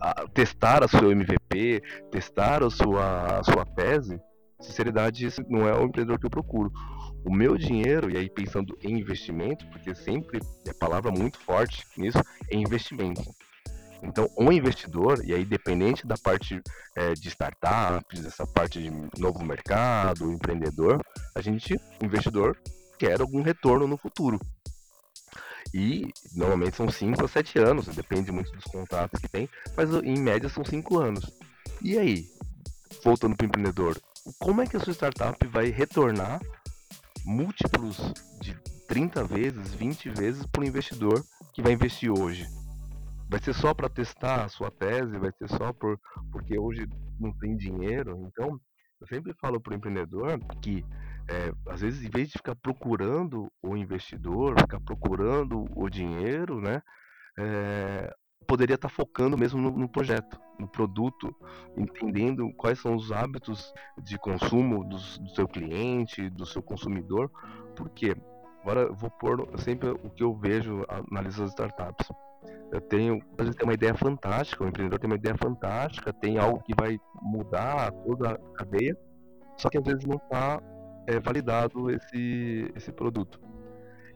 a 0.01 0.27
testar 0.29 0.83
a 0.83 0.87
sua 0.87 1.11
MVP, 1.11 1.81
testar 2.09 2.63
a 2.63 2.69
sua, 2.69 3.39
a 3.39 3.43
sua 3.43 3.65
tese, 3.65 4.19
sinceridade, 4.59 5.25
esse 5.25 5.43
não 5.47 5.67
é 5.67 5.73
o 5.73 5.85
empreendedor 5.85 6.19
que 6.19 6.25
eu 6.25 6.31
procuro. 6.31 6.71
O 7.25 7.33
meu 7.33 7.57
dinheiro, 7.57 8.09
e 8.09 8.17
aí 8.17 8.29
pensando 8.29 8.77
em 8.81 8.99
investimento, 8.99 9.65
porque 9.67 9.93
sempre 9.93 10.39
é 10.67 10.73
palavra 10.73 11.11
muito 11.11 11.37
forte 11.37 11.85
nisso, 11.97 12.19
é 12.49 12.55
investimento. 12.55 13.23
Então, 14.01 14.29
um 14.37 14.51
investidor, 14.51 15.21
e 15.25 15.33
aí 15.33 15.43
dependente 15.43 16.07
da 16.07 16.15
parte 16.17 16.61
é, 16.95 17.13
de 17.13 17.27
startups, 17.27 18.25
essa 18.25 18.47
parte 18.47 18.81
de 18.81 18.91
novo 19.19 19.43
mercado, 19.43 20.31
empreendedor, 20.31 21.03
a 21.35 21.41
gente, 21.41 21.79
investidor, 22.01 22.57
quer 22.97 23.19
algum 23.19 23.41
retorno 23.41 23.87
no 23.87 23.97
futuro. 23.97 24.39
E 25.73 26.11
normalmente 26.33 26.77
são 26.77 26.89
5 26.89 27.23
a 27.23 27.27
7 27.27 27.59
anos, 27.59 27.87
depende 27.87 28.31
muito 28.31 28.51
dos 28.51 28.63
contratos 28.63 29.19
que 29.19 29.27
tem, 29.27 29.47
mas 29.75 29.89
em 30.03 30.17
média 30.17 30.49
são 30.49 30.63
5 30.63 30.97
anos. 30.97 31.29
E 31.81 31.97
aí, 31.97 32.25
voltando 33.03 33.35
para 33.35 33.45
o 33.45 33.47
empreendedor, 33.47 33.99
como 34.39 34.61
é 34.61 34.67
que 34.67 34.77
a 34.77 34.79
sua 34.79 34.93
startup 34.93 35.45
vai 35.47 35.69
retornar 35.69 36.41
múltiplos 37.25 37.97
de 38.41 38.53
30 38.87 39.23
vezes, 39.23 39.73
20 39.73 40.09
vezes 40.09 40.45
para 40.45 40.61
o 40.61 40.65
investidor 40.65 41.23
que 41.53 41.61
vai 41.61 41.73
investir 41.73 42.11
hoje? 42.11 42.47
vai 43.29 43.39
ser 43.39 43.53
só 43.53 43.73
para 43.73 43.87
testar 43.87 44.43
a 44.43 44.49
sua 44.49 44.71
tese, 44.71 45.19
vai 45.19 45.31
ser 45.31 45.47
só 45.49 45.71
por 45.71 45.99
porque 46.31 46.57
hoje 46.57 46.87
não 47.19 47.31
tem 47.31 47.55
dinheiro. 47.55 48.17
Então, 48.25 48.59
eu 48.99 49.07
sempre 49.07 49.33
falo 49.39 49.61
para 49.61 49.71
o 49.71 49.75
empreendedor 49.75 50.39
que 50.61 50.83
é, 51.29 51.53
às 51.71 51.81
vezes 51.81 52.03
em 52.03 52.09
vez 52.09 52.29
de 52.29 52.39
ficar 52.39 52.55
procurando 52.55 53.51
o 53.61 53.77
investidor, 53.77 54.59
ficar 54.59 54.79
procurando 54.79 55.65
o 55.75 55.87
dinheiro, 55.87 56.59
né, 56.59 56.81
é, 57.37 58.11
poderia 58.49 58.73
estar 58.73 58.89
tá 58.89 58.93
focando 58.93 59.37
mesmo 59.37 59.61
no, 59.61 59.69
no, 59.69 59.87
projeto, 59.87 60.41
no 60.59 60.67
produto, 60.67 61.33
entendendo 61.77 62.51
quais 62.57 62.79
são 62.79 62.95
os 62.95 63.11
hábitos 63.11 63.71
de 64.03 64.17
consumo 64.17 64.83
do 64.83 64.99
seu 65.29 65.47
cliente, 65.47 66.29
do 66.31 66.47
seu 66.47 66.61
consumidor, 66.63 67.31
porque 67.75 68.15
agora 68.61 68.81
eu 68.81 68.95
vou 68.95 69.11
pôr 69.11 69.47
sempre 69.59 69.91
o 69.91 70.09
que 70.09 70.23
eu 70.23 70.35
vejo 70.35 70.83
analisando 71.11 71.45
as 71.45 71.51
startups 71.51 72.09
eu 72.71 72.81
tenho, 72.81 73.21
às 73.37 73.45
vezes 73.45 73.55
tem 73.55 73.67
uma 73.67 73.73
ideia 73.73 73.95
fantástica, 73.95 74.63
o 74.63 74.67
empreendedor 74.67 74.99
tem 74.99 75.09
uma 75.09 75.15
ideia 75.15 75.35
fantástica, 75.37 76.13
tem 76.13 76.37
algo 76.37 76.61
que 76.61 76.73
vai 76.75 76.99
mudar 77.21 77.91
toda 77.91 78.31
a 78.31 78.37
cadeia, 78.55 78.97
só 79.57 79.69
que 79.69 79.77
às 79.77 79.83
vezes 79.83 80.05
não 80.05 80.17
está 80.17 80.61
é, 81.07 81.19
validado 81.19 81.89
esse, 81.89 82.71
esse 82.75 82.91
produto. 82.91 83.39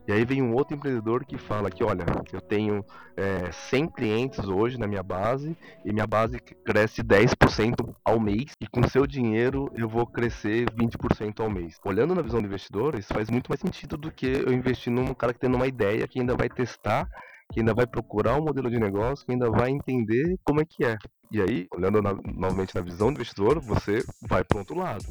E 0.08 0.12
aí 0.12 0.26
vem 0.26 0.42
um 0.42 0.54
outro 0.54 0.76
empreendedor 0.76 1.26
que 1.26 1.38
fala 1.38 1.70
que, 1.70 1.84
olha, 1.84 2.06
eu 2.32 2.42
tenho 2.42 2.84
é, 3.16 3.52
100 3.52 3.88
clientes 3.88 4.46
hoje 4.46 4.78
na 4.78 4.88
minha 4.88 5.04
base 5.04 5.56
e 5.86 5.94
minha 5.94 6.06
base 6.06 6.40
cresce 6.40 7.02
10% 7.02 7.96
ao 8.04 8.20
mês 8.20 8.52
e 8.60 8.68
com 8.68 8.88
seu 8.88 9.08
dinheiro 9.08 9.72
eu 9.76 9.88
vou 9.88 10.06
crescer 10.06 10.70
20% 10.72 11.40
ao 11.40 11.50
mês. 11.50 11.80
Olhando 11.86 12.14
na 12.14 12.22
visão 12.22 12.42
do 12.42 12.48
investidor, 12.48 12.96
isso 12.96 13.14
faz 13.14 13.30
muito 13.30 13.48
mais 13.48 13.62
sentido 13.62 13.96
do 13.96 14.12
que 14.12 14.26
eu 14.26 14.52
investir 14.52 14.92
num 14.92 15.14
cara 15.14 15.34
que 15.34 15.40
tem 15.40 15.54
uma 15.54 15.68
ideia 15.68 16.08
que 16.08 16.20
ainda 16.20 16.36
vai 16.36 16.50
testar 16.50 17.08
que 17.52 17.60
ainda 17.60 17.74
vai 17.74 17.86
procurar 17.86 18.36
um 18.36 18.44
modelo 18.44 18.70
de 18.70 18.80
negócio, 18.80 19.26
que 19.26 19.32
ainda 19.32 19.50
vai 19.50 19.70
entender 19.70 20.38
como 20.44 20.60
é 20.62 20.66
que 20.66 20.84
é. 20.84 20.98
E 21.32 21.40
aí, 21.40 21.68
olhando 21.72 22.02
na, 22.02 22.14
novamente 22.14 22.74
na 22.74 22.82
visão 22.82 23.08
do 23.08 23.16
investidor, 23.16 23.60
você 23.60 24.04
vai 24.28 24.44
para 24.44 24.60
outro 24.60 24.78
lado. 24.78 25.06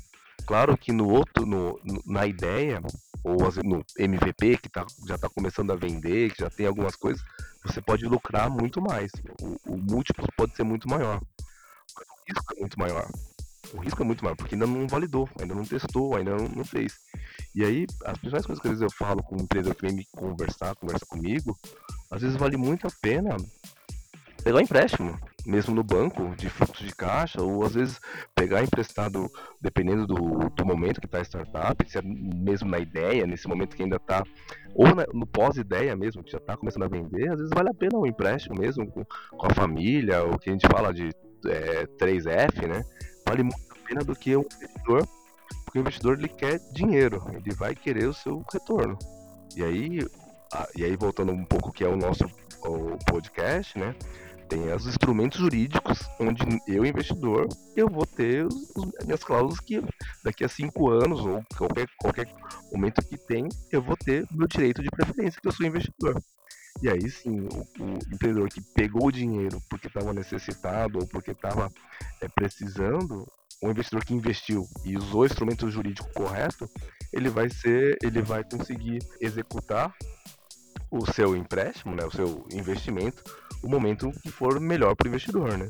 Claro 0.45 0.77
que 0.77 0.93
no 0.93 1.09
outro, 1.09 1.47
no, 1.47 1.81
na 2.05 2.27
ideia, 2.27 2.81
ou 3.25 3.37
no 3.65 3.85
MVP, 3.99 4.59
que 4.59 4.69
tá, 4.69 4.85
já 5.07 5.15
está 5.15 5.29
começando 5.29 5.71
a 5.73 5.77
vender, 5.77 6.33
que 6.33 6.43
já 6.43 6.51
tem 6.51 6.67
algumas 6.67 6.97
coisas, 6.97 7.23
você 7.65 7.81
pode 7.81 8.05
lucrar 8.05 8.51
muito 8.51 8.81
mais. 8.81 9.11
O, 9.41 9.75
o 9.75 9.77
múltiplo 9.77 10.27
pode 10.37 10.57
ser 10.57 10.65
muito 10.65 10.89
maior. 10.89 11.21
O 11.21 12.29
risco 12.29 12.55
é 12.57 12.61
muito 12.61 12.79
maior. 12.79 13.09
O 13.73 13.79
risco 13.79 14.03
é 14.03 14.05
muito 14.05 14.25
maior, 14.25 14.37
porque 14.37 14.55
ainda 14.55 14.67
não 14.67 14.87
validou, 14.87 15.29
ainda 15.41 15.55
não 15.55 15.65
testou, 15.65 16.17
ainda 16.17 16.37
não, 16.37 16.49
não 16.49 16.65
fez. 16.65 16.99
E 17.55 17.65
aí, 17.65 17.87
as 18.05 18.19
principais 18.19 18.45
coisas 18.45 18.61
que 18.61 18.69
às 18.69 18.79
vezes 18.79 18.83
eu 18.83 18.91
falo 18.91 19.23
com 19.23 19.37
um 19.37 19.43
empreendedor 19.43 19.75
que 19.75 19.87
vem 19.87 19.95
me 19.95 20.07
conversar, 20.13 20.75
conversa 20.75 21.07
comigo, 21.07 21.57
às 22.11 22.21
vezes 22.21 22.37
vale 22.37 22.57
muito 22.57 22.87
a 22.87 22.91
pena 23.01 23.37
pegar 24.43 24.61
empréstimo, 24.61 25.19
mesmo 25.47 25.75
no 25.75 25.83
banco, 25.83 26.35
de 26.37 26.49
fluxo 26.49 26.85
de 26.85 26.95
caixa, 26.95 27.43
ou 27.43 27.65
às 27.65 27.75
vezes 27.75 28.01
pegar 28.35 28.63
emprestado, 28.63 29.31
dependendo 29.61 30.07
do, 30.07 30.51
do 30.51 30.65
momento 30.65 31.01
que 31.01 31.07
está 31.07 31.19
a 31.19 31.23
startup, 31.23 31.91
se 31.91 31.99
é 31.99 32.03
mesmo 32.03 32.71
na 32.71 32.79
ideia, 32.79 33.27
nesse 33.27 33.49
momento 33.49 33.77
que 33.77 33.83
ainda 33.83 33.97
está, 33.97 34.23
ou 34.75 34.95
na, 34.95 35.05
no 35.13 35.27
pós-ideia 35.27 35.97
mesmo, 35.97 36.23
que 36.23 36.31
já 36.31 36.39
está 36.39 36.57
começando 36.57 36.85
a 36.85 36.89
vender, 36.89 37.31
às 37.31 37.39
vezes 37.39 37.51
vale 37.55 37.71
a 37.71 37.75
pena 37.75 37.99
um 37.99 38.07
empréstimo 38.07 38.59
mesmo 38.59 38.87
com, 38.91 39.05
com 39.05 39.47
a 39.47 39.55
família, 39.55 40.25
o 40.25 40.39
que 40.39 40.51
a 40.51 40.53
gente 40.53 40.67
fala 40.69 40.93
de 40.93 41.11
é, 41.47 41.87
3F, 41.99 42.67
né? 42.67 42.85
Vale 43.27 43.43
muito 43.43 43.73
a 43.73 43.89
pena 43.89 44.05
do 44.05 44.15
que 44.15 44.37
um 44.37 44.43
investidor, 44.43 45.09
porque 45.65 45.79
o 45.79 45.81
investidor 45.81 46.19
ele 46.19 46.29
quer 46.29 46.61
dinheiro, 46.73 47.23
ele 47.35 47.55
vai 47.55 47.75
querer 47.75 48.07
o 48.07 48.15
seu 48.15 48.45
retorno. 48.53 48.97
E 49.57 49.63
aí, 49.63 49.99
e 50.77 50.85
aí 50.85 50.97
voltando 50.97 51.33
um 51.33 51.45
pouco 51.45 51.73
que 51.73 51.85
é 51.85 51.89
o 51.89 51.97
nosso 51.97 52.25
o 52.65 52.97
podcast, 53.07 53.79
né? 53.79 53.95
Tem 54.53 54.71
os 54.71 54.87
instrumentos 54.87 55.41
jurídicos, 55.41 56.01
onde 56.21 56.43
eu, 56.69 56.85
investidor, 56.85 57.49
eu 57.75 57.89
vou 57.89 58.05
ter 58.05 58.45
os, 58.45 58.55
as 58.99 59.07
minhas 59.07 59.25
cláusulas 59.25 59.59
que 59.61 59.83
daqui 60.23 60.45
a 60.45 60.49
cinco 60.49 60.91
anos, 60.91 61.21
ou 61.21 61.43
qualquer, 61.57 61.89
qualquer 61.97 62.29
momento 62.71 63.01
que 63.01 63.17
tem, 63.17 63.49
eu 63.71 63.81
vou 63.81 63.97
ter 63.97 64.27
meu 64.31 64.47
direito 64.47 64.83
de 64.83 64.91
preferência, 64.91 65.41
que 65.41 65.49
eu 65.49 65.53
sou 65.53 65.65
investidor. 65.65 66.23
E 66.83 66.91
aí 66.91 67.09
sim, 67.09 67.49
o, 67.49 67.83
o 67.83 67.99
empreendedor 68.13 68.51
que 68.51 68.61
pegou 68.75 69.07
o 69.07 69.11
dinheiro 69.11 69.59
porque 69.71 69.87
estava 69.87 70.13
necessitado 70.13 70.99
ou 70.99 71.07
porque 71.07 71.31
estava 71.31 71.73
é, 72.21 72.29
precisando, 72.29 73.27
o 73.63 73.71
investidor 73.71 74.05
que 74.05 74.13
investiu 74.13 74.69
e 74.85 74.99
usou 74.99 75.23
o 75.23 75.27
instrumento 75.27 75.71
jurídico 75.71 76.13
correto, 76.13 76.69
ele 77.11 77.31
vai 77.31 77.49
ser, 77.49 77.97
ele 78.03 78.21
vai 78.21 78.45
conseguir 78.45 78.99
executar 79.19 79.95
o 80.93 81.11
seu 81.11 81.35
empréstimo, 81.35 81.97
né, 81.97 82.05
o 82.05 82.11
seu 82.11 82.47
investimento, 82.53 83.25
o 83.63 83.69
momento 83.69 84.13
que 84.23 84.31
for 84.31 84.61
melhor 84.61 84.95
para 84.95 85.07
o 85.07 85.09
investidor, 85.09 85.57
né? 85.57 85.67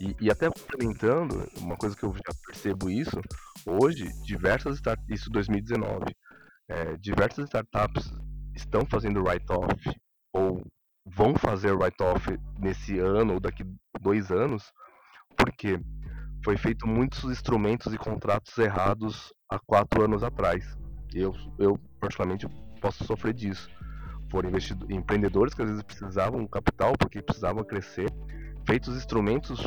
E, 0.00 0.16
e, 0.20 0.30
até 0.30 0.48
complementando, 0.48 1.48
uma 1.58 1.76
coisa 1.76 1.96
que 1.96 2.04
eu 2.04 2.14
já 2.14 2.32
percebo 2.46 2.88
isso, 2.88 3.20
hoje, 3.66 4.08
diversas 4.24 4.76
startups, 4.76 5.20
isso 5.20 5.30
2019, 5.30 6.04
é, 6.68 6.96
diversas 6.96 7.46
startups 7.46 8.12
estão 8.54 8.86
fazendo 8.86 9.22
write-off 9.22 9.76
ou 10.32 10.64
vão 11.04 11.34
fazer 11.34 11.72
write-off 11.72 12.38
nesse 12.58 12.98
ano 12.98 13.34
ou 13.34 13.40
daqui 13.40 13.64
dois 14.00 14.30
anos, 14.30 14.72
porque 15.36 15.80
foi 16.44 16.56
feito 16.56 16.86
muitos 16.86 17.24
instrumentos 17.24 17.92
e 17.92 17.98
contratos 17.98 18.56
errados 18.58 19.32
há 19.48 19.58
quatro 19.58 20.04
anos 20.04 20.22
atrás. 20.22 20.64
Eu, 21.14 21.32
eu 21.58 21.78
particularmente, 22.00 22.48
posso 22.80 23.04
sofrer 23.04 23.34
disso. 23.34 23.68
Foram 24.32 24.50
empreendedores 24.88 25.54
que 25.54 25.62
às 25.62 25.68
vezes 25.68 25.84
precisavam 25.84 26.46
capital 26.48 26.94
porque 26.98 27.22
precisavam 27.22 27.62
crescer, 27.62 28.10
feitos 28.66 28.96
instrumentos 28.96 29.64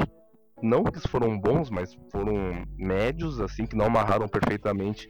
não 0.61 0.84
que 0.84 0.99
foram 1.07 1.39
bons, 1.39 1.70
mas 1.70 1.95
foram 2.11 2.66
médios, 2.78 3.39
assim, 3.39 3.66
que 3.66 3.76
não 3.76 3.86
amarraram 3.86 4.28
perfeitamente 4.28 5.07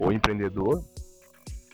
o 0.00 0.10
empreendedor. 0.10 0.82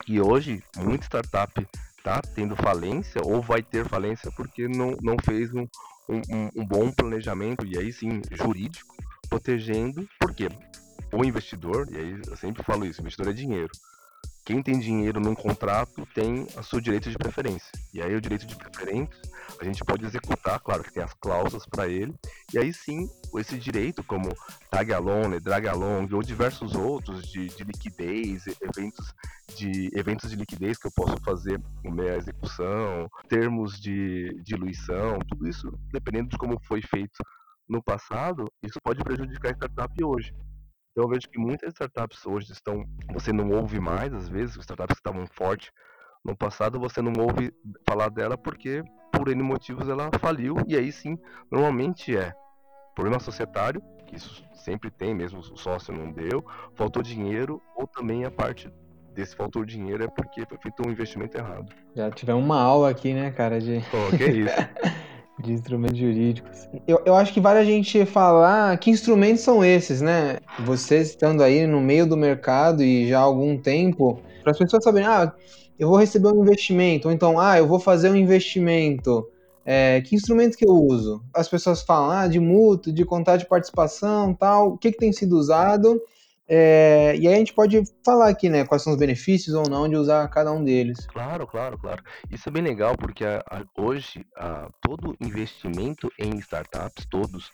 E 0.07 0.21
hoje, 0.21 0.61
muita 0.77 1.05
startup 1.05 1.67
está 1.97 2.21
tendo 2.21 2.55
falência 2.55 3.21
ou 3.23 3.41
vai 3.41 3.63
ter 3.63 3.87
falência 3.87 4.31
porque 4.35 4.67
não, 4.67 4.95
não 5.01 5.15
fez 5.17 5.51
um, 5.53 5.65
um, 6.07 6.49
um 6.55 6.65
bom 6.65 6.91
planejamento, 6.91 7.65
e 7.65 7.77
aí 7.77 7.91
sim, 7.91 8.21
jurídico, 8.31 8.95
protegendo, 9.27 10.07
porque 10.19 10.47
o 11.11 11.25
investidor, 11.25 11.87
e 11.91 11.97
aí 11.97 12.21
eu 12.27 12.37
sempre 12.37 12.63
falo 12.63 12.85
isso, 12.85 13.01
investidor 13.01 13.31
é 13.31 13.33
dinheiro. 13.33 13.71
Quem 14.45 14.61
tem 14.61 14.79
dinheiro 14.79 15.19
num 15.19 15.33
contrato 15.33 16.05
tem 16.13 16.47
o 16.55 16.63
seu 16.63 16.79
direito 16.79 17.09
de 17.09 17.17
preferência. 17.17 17.71
E 17.91 17.99
aí 17.99 18.15
o 18.15 18.21
direito 18.21 18.45
de 18.45 18.55
preferência 18.55 19.19
a 19.59 19.63
gente 19.63 19.83
pode 19.83 20.05
executar, 20.05 20.59
claro 20.59 20.83
que 20.83 20.93
tem 20.93 21.01
as 21.01 21.13
cláusulas 21.13 21.65
para 21.65 21.87
ele. 21.87 22.13
E 22.53 22.59
aí 22.59 22.71
sim, 22.71 23.09
esse 23.37 23.57
direito, 23.57 24.03
como 24.03 24.29
tag 24.69 24.93
along, 24.93 25.39
drag 25.39 25.67
along 25.67 26.13
ou 26.13 26.21
diversos 26.21 26.75
outros 26.75 27.27
de, 27.27 27.47
de 27.47 27.63
liquidez, 27.63 28.43
eventos 28.61 29.13
de 29.57 29.89
eventos 29.93 30.29
de 30.29 30.35
liquidez 30.35 30.77
que 30.77 30.87
eu 30.87 30.91
posso 30.91 31.17
fazer 31.23 31.59
minha 31.83 32.15
execução, 32.15 33.09
termos 33.27 33.79
de 33.79 34.39
diluição, 34.43 35.17
tudo 35.27 35.47
isso, 35.47 35.71
dependendo 35.91 36.29
de 36.29 36.37
como 36.37 36.59
foi 36.67 36.83
feito 36.83 37.23
no 37.67 37.81
passado, 37.81 38.45
isso 38.61 38.79
pode 38.83 39.03
prejudicar 39.03 39.51
a 39.51 39.55
startup 39.55 40.03
hoje. 40.03 40.31
Então 40.95 41.03
eu 41.03 41.09
vejo 41.09 41.27
que 41.29 41.37
muitas 41.37 41.73
startups 41.73 42.25
hoje 42.25 42.53
estão. 42.53 42.85
Você 43.13 43.33
não 43.33 43.51
ouve 43.51 43.81
mais, 43.81 44.13
às 44.13 44.29
vezes, 44.29 44.55
startups 44.55 44.95
que 44.95 45.01
estavam 45.01 45.27
fortes 45.27 45.69
no 46.23 46.33
passado, 46.33 46.79
você 46.79 47.01
não 47.01 47.11
ouve 47.21 47.53
falar 47.85 48.07
dela 48.07 48.37
porque, 48.37 48.81
por 49.11 49.27
N 49.27 49.43
motivos, 49.43 49.89
ela 49.89 50.09
faliu. 50.21 50.55
E 50.65 50.73
aí 50.77 50.93
sim, 50.93 51.17
normalmente 51.51 52.15
é 52.15 52.33
problema 52.95 53.19
societário, 53.19 53.81
que 54.07 54.15
isso 54.15 54.41
sempre 54.53 54.89
tem, 54.89 55.13
mesmo 55.13 55.39
o 55.39 55.57
sócio 55.57 55.93
não 55.93 56.09
deu, 56.13 56.45
faltou 56.75 57.03
dinheiro, 57.03 57.61
ou 57.75 57.85
também 57.85 58.23
a 58.23 58.31
parte 58.31 58.71
desse 59.13 59.35
faltou 59.35 59.65
dinheiro 59.65 60.01
é 60.01 60.07
porque 60.07 60.45
foi 60.45 60.57
feito 60.59 60.81
um 60.87 60.91
investimento 60.91 61.37
errado. 61.37 61.73
Já 61.93 62.09
tivemos 62.09 62.41
uma 62.41 62.61
aula 62.61 62.89
aqui, 62.89 63.13
né, 63.13 63.31
cara, 63.31 63.59
de. 63.59 63.81
Pô, 63.91 64.17
que 64.17 64.23
isso. 64.23 64.55
de 65.39 65.53
instrumentos 65.53 65.97
jurídicos. 65.97 66.67
Eu, 66.87 67.01
eu 67.05 67.15
acho 67.15 67.33
que 67.33 67.41
vale 67.41 67.59
a 67.59 67.63
gente 67.63 68.05
falar 68.05 68.77
que 68.77 68.89
instrumentos 68.89 69.43
são 69.43 69.63
esses, 69.63 70.01
né? 70.01 70.37
Vocês 70.65 71.09
estando 71.09 71.43
aí 71.43 71.67
no 71.67 71.81
meio 71.81 72.07
do 72.07 72.15
mercado 72.15 72.81
e 72.81 73.07
já 73.07 73.19
há 73.19 73.23
algum 73.23 73.57
tempo, 73.57 74.19
para 74.41 74.51
as 74.51 74.57
pessoas 74.57 74.83
saberem, 74.83 75.07
ah, 75.07 75.33
eu 75.77 75.89
vou 75.89 75.97
receber 75.97 76.29
um 76.29 76.41
investimento, 76.41 77.07
ou 77.07 77.13
então, 77.13 77.39
ah, 77.39 77.57
eu 77.57 77.67
vou 77.67 77.79
fazer 77.79 78.09
um 78.09 78.15
investimento. 78.15 79.27
É, 79.65 79.99
que 80.01 80.15
instrumento 80.15 80.55
que 80.55 80.65
eu 80.65 80.73
uso? 80.73 81.23
As 81.33 81.49
pessoas 81.49 81.81
falam 81.81 82.11
ah, 82.11 82.27
de 82.27 82.39
mútuo, 82.39 82.93
de 82.93 83.03
contrato 83.03 83.39
de 83.39 83.47
participação, 83.47 84.33
tal. 84.33 84.73
O 84.73 84.77
que, 84.77 84.91
que 84.91 84.97
tem 84.97 85.11
sido 85.11 85.37
usado? 85.37 85.99
É, 86.47 87.15
e 87.17 87.27
aí 87.27 87.33
a 87.33 87.37
gente 87.37 87.53
pode 87.53 87.81
falar 88.03 88.29
aqui, 88.29 88.49
né, 88.49 88.65
quais 88.65 88.83
são 88.83 88.93
os 88.93 88.99
benefícios 88.99 89.55
ou 89.55 89.67
não 89.67 89.89
de 89.89 89.95
usar 89.95 90.27
cada 90.29 90.51
um 90.51 90.63
deles. 90.63 91.07
Claro, 91.07 91.47
claro, 91.47 91.77
claro. 91.77 92.03
Isso 92.29 92.47
é 92.47 92.51
bem 92.51 92.61
legal 92.61 92.95
porque 92.97 93.25
a, 93.25 93.43
a, 93.49 93.63
hoje 93.81 94.25
a, 94.35 94.69
todo 94.81 95.15
investimento 95.19 96.11
em 96.19 96.37
startups, 96.37 97.05
todos, 97.09 97.51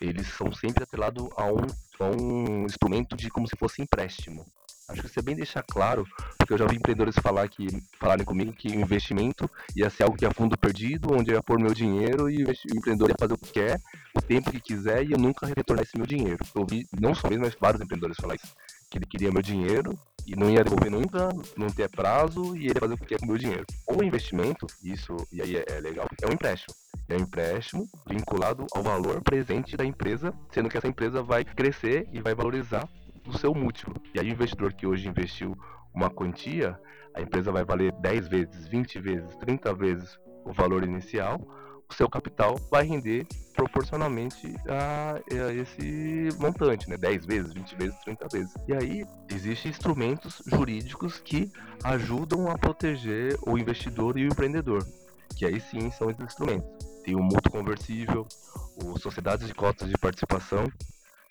eles 0.00 0.26
são 0.28 0.52
sempre 0.52 0.84
atrelados 0.84 1.28
a 1.36 1.44
um, 1.44 1.66
a 2.00 2.04
um 2.16 2.64
instrumento 2.64 3.14
de 3.14 3.28
como 3.28 3.46
se 3.46 3.56
fosse 3.56 3.82
empréstimo. 3.82 4.46
Acho 4.90 5.02
que 5.02 5.06
isso 5.06 5.18
é 5.20 5.22
bem 5.22 5.36
deixar 5.36 5.62
claro, 5.62 6.04
porque 6.36 6.52
eu 6.52 6.58
já 6.58 6.66
vi 6.66 6.76
empreendedores 6.76 7.14
falar 7.22 7.48
que, 7.48 7.68
falarem 7.98 8.24
comigo 8.24 8.52
que 8.52 8.68
o 8.68 8.80
investimento 8.80 9.48
ia 9.76 9.88
ser 9.88 10.02
algo 10.02 10.16
que 10.16 10.26
é 10.26 10.30
fundo 10.32 10.58
perdido, 10.58 11.14
onde 11.14 11.30
eu 11.30 11.36
ia 11.36 11.42
pôr 11.42 11.60
meu 11.60 11.72
dinheiro 11.72 12.28
e 12.28 12.42
o 12.44 12.50
empreendedor 12.74 13.10
ia 13.10 13.16
fazer 13.18 13.34
o 13.34 13.38
que 13.38 13.52
quer, 13.52 13.80
o 14.16 14.20
tempo 14.20 14.50
que 14.50 14.60
quiser 14.60 15.04
e 15.04 15.12
eu 15.12 15.18
nunca 15.18 15.46
retornar 15.46 15.84
esse 15.84 15.96
meu 15.96 16.06
dinheiro. 16.06 16.44
Eu 16.54 16.66
vi, 16.68 16.88
não 16.98 17.14
só 17.14 17.28
mesmo, 17.28 17.44
mas 17.44 17.54
vários 17.58 17.80
empreendedores 17.80 18.16
falar 18.20 18.34
isso. 18.34 18.52
Que 18.90 18.98
ele 18.98 19.06
queria 19.06 19.30
meu 19.30 19.42
dinheiro 19.42 19.96
e 20.26 20.34
não 20.34 20.50
ia 20.50 20.64
devolver 20.64 20.90
nunca, 20.90 21.28
não 21.56 21.68
ter 21.68 21.88
prazo 21.88 22.56
e 22.56 22.64
ele 22.64 22.74
ia 22.74 22.80
fazer 22.80 22.94
o 22.94 22.98
que 22.98 23.06
quer 23.06 23.18
com 23.20 23.26
o 23.26 23.28
meu 23.28 23.38
dinheiro. 23.38 23.64
Ou 23.86 24.02
investimento, 24.02 24.66
isso, 24.82 25.16
e 25.30 25.40
aí 25.40 25.56
é, 25.56 25.64
é 25.68 25.80
legal, 25.80 26.08
é 26.20 26.26
um 26.26 26.32
empréstimo. 26.32 26.74
É 27.08 27.16
um 27.16 27.20
empréstimo 27.20 27.88
vinculado 28.08 28.66
ao 28.72 28.82
valor 28.82 29.20
presente 29.22 29.76
da 29.76 29.84
empresa, 29.84 30.34
sendo 30.52 30.68
que 30.68 30.76
essa 30.76 30.88
empresa 30.88 31.22
vai 31.22 31.44
crescer 31.44 32.08
e 32.12 32.20
vai 32.20 32.34
valorizar 32.34 32.88
do 33.24 33.36
seu 33.36 33.54
múltiplo. 33.54 33.94
E 34.14 34.20
aí 34.20 34.28
o 34.28 34.32
investidor 34.32 34.72
que 34.72 34.86
hoje 34.86 35.08
investiu 35.08 35.56
uma 35.94 36.10
quantia, 36.10 36.78
a 37.14 37.20
empresa 37.20 37.50
vai 37.50 37.64
valer 37.64 37.92
10 37.92 38.28
vezes, 38.28 38.68
20 38.68 39.00
vezes, 39.00 39.36
30 39.36 39.74
vezes 39.74 40.18
o 40.44 40.52
valor 40.52 40.84
inicial, 40.84 41.40
o 41.88 41.94
seu 41.94 42.08
capital 42.08 42.56
vai 42.70 42.84
render 42.84 43.26
proporcionalmente 43.54 44.54
a, 44.68 45.16
a, 45.16 45.52
esse 45.52 46.28
montante, 46.38 46.88
né? 46.88 46.96
10 46.96 47.26
vezes, 47.26 47.52
20 47.52 47.76
vezes, 47.76 47.98
30 48.00 48.28
vezes. 48.32 48.54
E 48.68 48.72
aí 48.72 49.04
existem 49.28 49.70
instrumentos 49.70 50.40
jurídicos 50.46 51.18
que 51.18 51.50
ajudam 51.82 52.48
a 52.48 52.56
proteger 52.56 53.36
o 53.44 53.58
investidor 53.58 54.16
e 54.16 54.24
o 54.24 54.28
empreendedor, 54.28 54.86
que 55.36 55.44
aí 55.44 55.60
sim 55.60 55.90
são 55.90 56.08
esses 56.10 56.24
instrumentos. 56.24 56.70
Tem 57.04 57.16
o 57.16 57.22
mútuo 57.22 57.50
conversível, 57.50 58.26
o 58.84 58.98
sociedades 58.98 59.46
de 59.46 59.54
cotas 59.54 59.88
de 59.88 59.98
participação, 59.98 60.64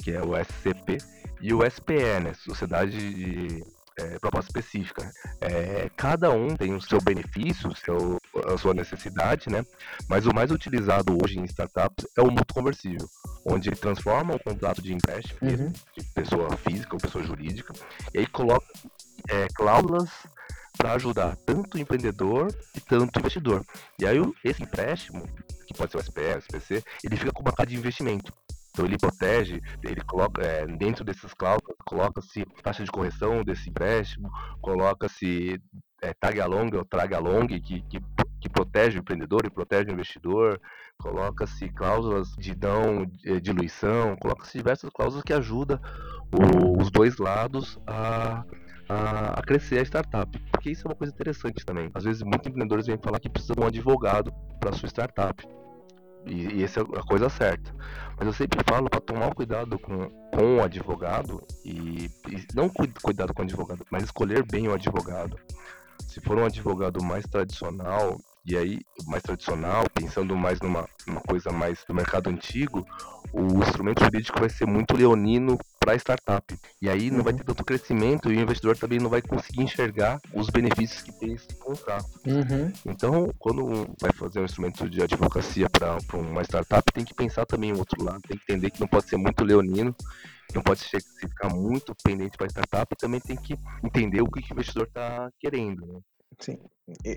que 0.01 0.11
é 0.11 0.21
o 0.21 0.35
SCP, 0.35 0.97
e 1.41 1.53
o 1.53 1.59
SPE, 1.69 2.19
né, 2.21 2.33
Sociedade 2.33 2.91
de 2.91 3.63
é, 3.99 4.19
Proposta 4.19 4.49
Específica. 4.49 5.11
É, 5.41 5.89
cada 5.95 6.31
um 6.31 6.55
tem 6.55 6.73
o 6.73 6.81
seu 6.81 7.01
benefício, 7.01 7.69
o 7.69 7.75
seu, 7.75 8.17
a 8.45 8.57
sua 8.57 8.73
necessidade, 8.73 9.49
né? 9.49 9.65
Mas 10.07 10.25
o 10.25 10.33
mais 10.33 10.51
utilizado 10.51 11.17
hoje 11.21 11.39
em 11.39 11.43
startups 11.45 12.07
é 12.17 12.21
o 12.21 12.31
mútuo 12.31 12.55
conversível, 12.55 13.07
onde 13.45 13.69
ele 13.69 13.75
transforma 13.75 14.35
um 14.35 14.39
contrato 14.39 14.81
de 14.81 14.93
empréstimo 14.93 15.37
uhum. 15.41 15.71
de 15.97 16.03
pessoa 16.13 16.55
física 16.57 16.95
ou 16.95 16.99
pessoa 16.99 17.23
jurídica, 17.23 17.73
e 18.13 18.19
aí 18.19 18.27
coloca 18.27 18.65
é, 19.27 19.47
cláusulas 19.53 20.09
para 20.77 20.93
ajudar 20.93 21.35
tanto 21.45 21.75
o 21.75 21.79
empreendedor 21.79 22.53
e 22.75 22.79
tanto 22.79 23.17
o 23.17 23.19
investidor. 23.19 23.65
E 23.99 24.07
aí 24.07 24.17
esse 24.45 24.63
empréstimo, 24.63 25.27
que 25.67 25.73
pode 25.73 25.91
ser 25.91 25.97
o 25.97 26.03
SPE, 26.03 26.35
o 26.35 26.39
SPC, 26.39 26.83
ele 27.03 27.17
fica 27.17 27.33
com 27.33 27.41
uma 27.41 27.51
carta 27.51 27.71
de 27.71 27.77
investimento. 27.77 28.33
Então 28.71 28.85
ele 28.85 28.97
protege, 28.97 29.61
ele 29.83 30.01
coloca 30.01 30.41
é, 30.41 30.65
dentro 30.65 31.03
dessas 31.03 31.33
cláusulas, 31.33 31.75
coloca-se 31.85 32.45
taxa 32.63 32.83
de 32.83 32.91
correção 32.91 33.43
desse 33.43 33.69
empréstimo, 33.69 34.29
coloca-se 34.61 35.61
é, 36.01 36.13
tag 36.13 36.39
along 36.39 36.75
ou 36.75 36.85
trag 36.85 37.13
along, 37.13 37.47
que, 37.47 37.59
que, 37.59 37.99
que, 38.39 38.49
protege 38.49 38.97
o 38.97 39.01
empreendedor 39.01 39.45
e 39.45 39.49
protege 39.49 39.89
o 39.89 39.93
investidor, 39.93 40.59
coloca-se 40.97 41.69
cláusulas 41.69 42.29
de 42.37 42.55
não 42.57 43.05
de 43.05 43.41
diluição, 43.41 44.15
coloca-se 44.17 44.57
diversas 44.57 44.89
cláusulas 44.91 45.23
que 45.23 45.33
ajudam 45.33 45.79
os 46.79 46.89
dois 46.91 47.17
lados 47.17 47.79
a, 47.85 48.43
a, 48.87 49.39
a, 49.39 49.41
crescer 49.41 49.79
a 49.79 49.83
startup. 49.83 50.39
Porque 50.51 50.71
isso 50.71 50.87
é 50.87 50.89
uma 50.89 50.95
coisa 50.95 51.13
interessante 51.13 51.65
também. 51.65 51.89
Às 51.93 52.03
vezes 52.03 52.21
muitos 52.21 52.47
empreendedores 52.47 52.87
vêm 52.87 52.97
falar 52.97 53.19
que 53.19 53.29
precisam 53.29 53.55
de 53.55 53.61
um 53.61 53.67
advogado 53.67 54.31
para 54.59 54.73
sua 54.73 54.87
startup. 54.87 55.58
E, 56.25 56.59
e 56.59 56.63
essa 56.63 56.81
é 56.81 56.83
a 56.83 57.03
coisa 57.03 57.29
certa. 57.29 57.73
Mas 58.17 58.27
eu 58.27 58.33
sempre 58.33 58.59
falo 58.67 58.89
para 58.89 58.99
tomar 58.99 59.33
cuidado 59.33 59.79
com, 59.79 60.09
com 60.33 60.57
o 60.57 60.63
advogado 60.63 61.41
e, 61.63 62.09
e 62.27 62.47
não 62.53 62.69
cuidado 62.69 63.33
com 63.33 63.41
o 63.41 63.45
advogado, 63.45 63.85
mas 63.89 64.03
escolher 64.03 64.45
bem 64.45 64.67
o 64.67 64.73
advogado. 64.73 65.37
Se 66.07 66.19
for 66.19 66.37
um 66.37 66.45
advogado 66.45 67.03
mais 67.03 67.25
tradicional, 67.25 68.19
E 68.49 68.57
aí, 68.57 68.79
mais 69.05 69.21
tradicional, 69.21 69.83
pensando 69.93 70.35
mais 70.35 70.59
numa, 70.59 70.89
numa 71.05 71.21
coisa 71.21 71.51
mais 71.51 71.85
do 71.87 71.93
mercado 71.93 72.31
antigo, 72.31 72.83
o 73.31 73.59
instrumento 73.59 74.03
jurídico 74.03 74.39
vai 74.39 74.49
ser 74.49 74.65
muito 74.65 74.97
leonino 74.97 75.55
para 75.79 75.93
startup. 75.95 76.57
E 76.81 76.89
aí 76.89 77.11
não 77.11 77.23
vai 77.23 77.31
ter 77.31 77.43
tanto 77.43 77.63
crescimento 77.63 78.31
e 78.31 78.37
o 78.37 78.39
investidor 78.39 78.75
também 78.75 78.97
não 78.97 79.07
vai 79.07 79.21
conseguir 79.21 79.61
enxergar 79.61 80.19
os 80.33 80.49
benefícios 80.49 81.03
que 81.03 81.11
tem 81.11 81.33
esse 81.33 81.55
contrato. 81.59 82.09
Uhum. 82.25 82.73
Então, 82.87 83.31
quando 83.37 83.87
vai 84.01 84.11
fazer 84.13 84.39
um 84.39 84.45
instrumento 84.45 84.89
de 84.89 85.03
advocacia 85.03 85.69
para 85.69 85.99
uma 86.17 86.41
startup, 86.41 86.91
tem 86.91 87.05
que 87.05 87.13
pensar 87.13 87.45
também 87.45 87.71
o 87.71 87.77
outro 87.77 88.03
lado, 88.03 88.19
tem 88.27 88.35
que 88.35 88.51
entender 88.51 88.71
que 88.71 88.79
não 88.79 88.87
pode 88.87 89.07
ser 89.07 89.17
muito 89.17 89.43
leonino 89.43 89.95
não 90.55 90.63
pode 90.63 90.81
ficar 91.19 91.49
muito 91.49 91.93
pendente 92.03 92.35
para 92.35 92.47
a 92.47 92.49
startup, 92.49 92.95
também 92.95 93.19
tem 93.19 93.35
que 93.35 93.55
entender 93.83 94.19
o 94.23 94.25
que, 94.27 94.41
que 94.41 94.51
o 94.51 94.53
investidor 94.53 94.87
está 94.87 95.29
querendo. 95.39 95.85
Né? 95.85 95.99
Sim. 96.39 96.57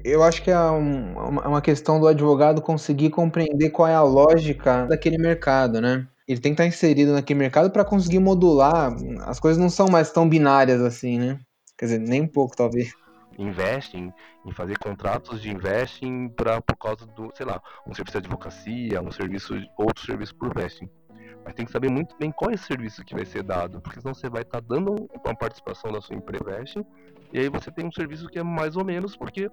Eu 0.04 0.22
acho 0.22 0.42
que 0.42 0.50
é 0.50 0.60
um, 0.70 1.14
uma 1.18 1.62
questão 1.62 1.98
do 1.98 2.06
advogado 2.06 2.60
conseguir 2.60 3.10
compreender 3.10 3.70
qual 3.70 3.88
é 3.88 3.94
a 3.94 4.02
lógica 4.02 4.86
daquele 4.86 5.16
mercado, 5.16 5.80
né? 5.80 6.06
Ele 6.28 6.40
tem 6.40 6.52
que 6.52 6.62
estar 6.62 6.66
inserido 6.66 7.12
naquele 7.12 7.38
mercado 7.38 7.70
para 7.70 7.84
conseguir 7.84 8.18
modular. 8.18 8.94
As 9.22 9.40
coisas 9.40 9.60
não 9.60 9.70
são 9.70 9.88
mais 9.88 10.10
tão 10.10 10.28
binárias 10.28 10.80
assim, 10.80 11.18
né? 11.18 11.38
Quer 11.78 11.86
dizer, 11.86 11.98
nem 11.98 12.22
um 12.22 12.28
pouco, 12.28 12.56
talvez. 12.56 12.92
Investem 13.38 14.12
em 14.44 14.52
fazer 14.52 14.78
contratos 14.78 15.40
de 15.40 15.50
investing 15.50 16.28
para 16.28 16.60
por 16.60 16.76
causa 16.76 17.06
do, 17.06 17.32
sei 17.34 17.46
lá, 17.46 17.60
um 17.86 17.94
serviço 17.94 18.20
de 18.20 18.26
advocacia, 18.26 19.00
um 19.00 19.10
serviço, 19.10 19.54
outro 19.78 20.04
serviço 20.04 20.34
por 20.34 20.54
vesting. 20.54 20.88
Mas 21.44 21.54
tem 21.54 21.66
que 21.66 21.72
saber 21.72 21.90
muito 21.90 22.16
bem 22.18 22.30
qual 22.30 22.50
é 22.50 22.54
esse 22.54 22.64
serviço 22.64 23.04
que 23.04 23.14
vai 23.14 23.24
ser 23.24 23.42
dado, 23.42 23.80
porque 23.80 24.00
senão 24.00 24.14
você 24.14 24.28
vai 24.28 24.42
estar 24.42 24.60
tá 24.60 24.66
dando 24.68 25.08
uma 25.24 25.34
participação 25.34 25.90
da 25.90 26.00
sua 26.00 26.14
empresa 26.14 26.52
e 27.32 27.38
aí 27.40 27.48
você 27.48 27.70
tem 27.70 27.86
um 27.86 27.92
serviço 27.92 28.28
que 28.28 28.38
é 28.38 28.42
mais 28.42 28.76
ou 28.76 28.84
menos 28.84 29.16
porque 29.16 29.50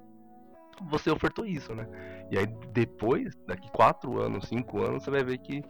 você 0.89 1.09
ofertou 1.09 1.45
isso, 1.45 1.73
né? 1.73 1.87
E 2.31 2.37
aí 2.37 2.47
depois, 2.71 3.33
daqui 3.47 3.69
quatro 3.71 4.21
anos, 4.21 4.47
cinco 4.47 4.81
anos, 4.81 5.03
você 5.03 5.11
vai 5.11 5.23
ver 5.23 5.37
que 5.39 5.63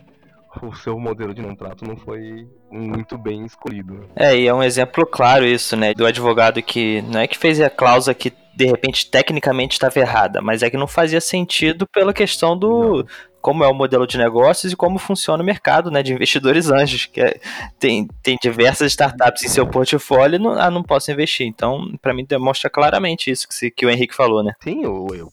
o 0.63 0.73
seu 0.73 0.99
modelo 0.99 1.33
de 1.33 1.43
contrato 1.43 1.85
não 1.85 1.95
foi 1.95 2.47
muito 2.71 3.17
bem 3.17 3.45
escolhido. 3.45 4.09
É, 4.15 4.35
e 4.35 4.47
é 4.47 4.53
um 4.53 4.63
exemplo 4.63 5.05
claro 5.05 5.45
isso, 5.45 5.75
né? 5.75 5.93
Do 5.93 6.05
advogado 6.05 6.61
que 6.61 7.01
não 7.03 7.19
é 7.19 7.27
que 7.27 7.37
fez 7.37 7.61
a 7.61 7.69
cláusula 7.69 8.13
que 8.13 8.33
de 8.55 8.65
repente 8.65 9.09
tecnicamente 9.09 9.73
estava 9.73 9.97
errada, 9.99 10.41
mas 10.41 10.61
é 10.61 10.69
que 10.69 10.75
não 10.75 10.87
fazia 10.87 11.21
sentido 11.21 11.87
pela 11.87 12.13
questão 12.13 12.57
do, 12.57 12.97
não 12.97 13.05
como 13.41 13.63
é 13.63 13.67
o 13.67 13.73
modelo 13.73 14.05
de 14.05 14.17
negócios 14.17 14.73
e 14.73 14.75
como 14.75 14.99
funciona 14.99 15.41
o 15.41 15.45
mercado 15.45 15.89
né, 15.89 16.03
de 16.03 16.13
investidores 16.13 16.69
anjos, 16.69 17.05
que 17.05 17.21
é, 17.21 17.39
tem, 17.79 18.07
tem 18.21 18.37
diversas 18.41 18.91
startups 18.91 19.43
em 19.43 19.47
seu 19.47 19.65
portfólio 19.65 20.35
e 20.35 20.39
não, 20.39 20.51
ah, 20.51 20.69
não 20.69 20.83
posso 20.83 21.11
investir. 21.11 21.47
Então, 21.47 21.93
para 22.01 22.13
mim, 22.13 22.25
demonstra 22.25 22.69
claramente 22.69 23.31
isso 23.31 23.47
que, 23.47 23.71
que 23.71 23.85
o 23.85 23.89
Henrique 23.89 24.15
falou, 24.15 24.43
né? 24.43 24.53
Sim, 24.61 24.83
eu, 24.83 25.07
eu 25.13 25.31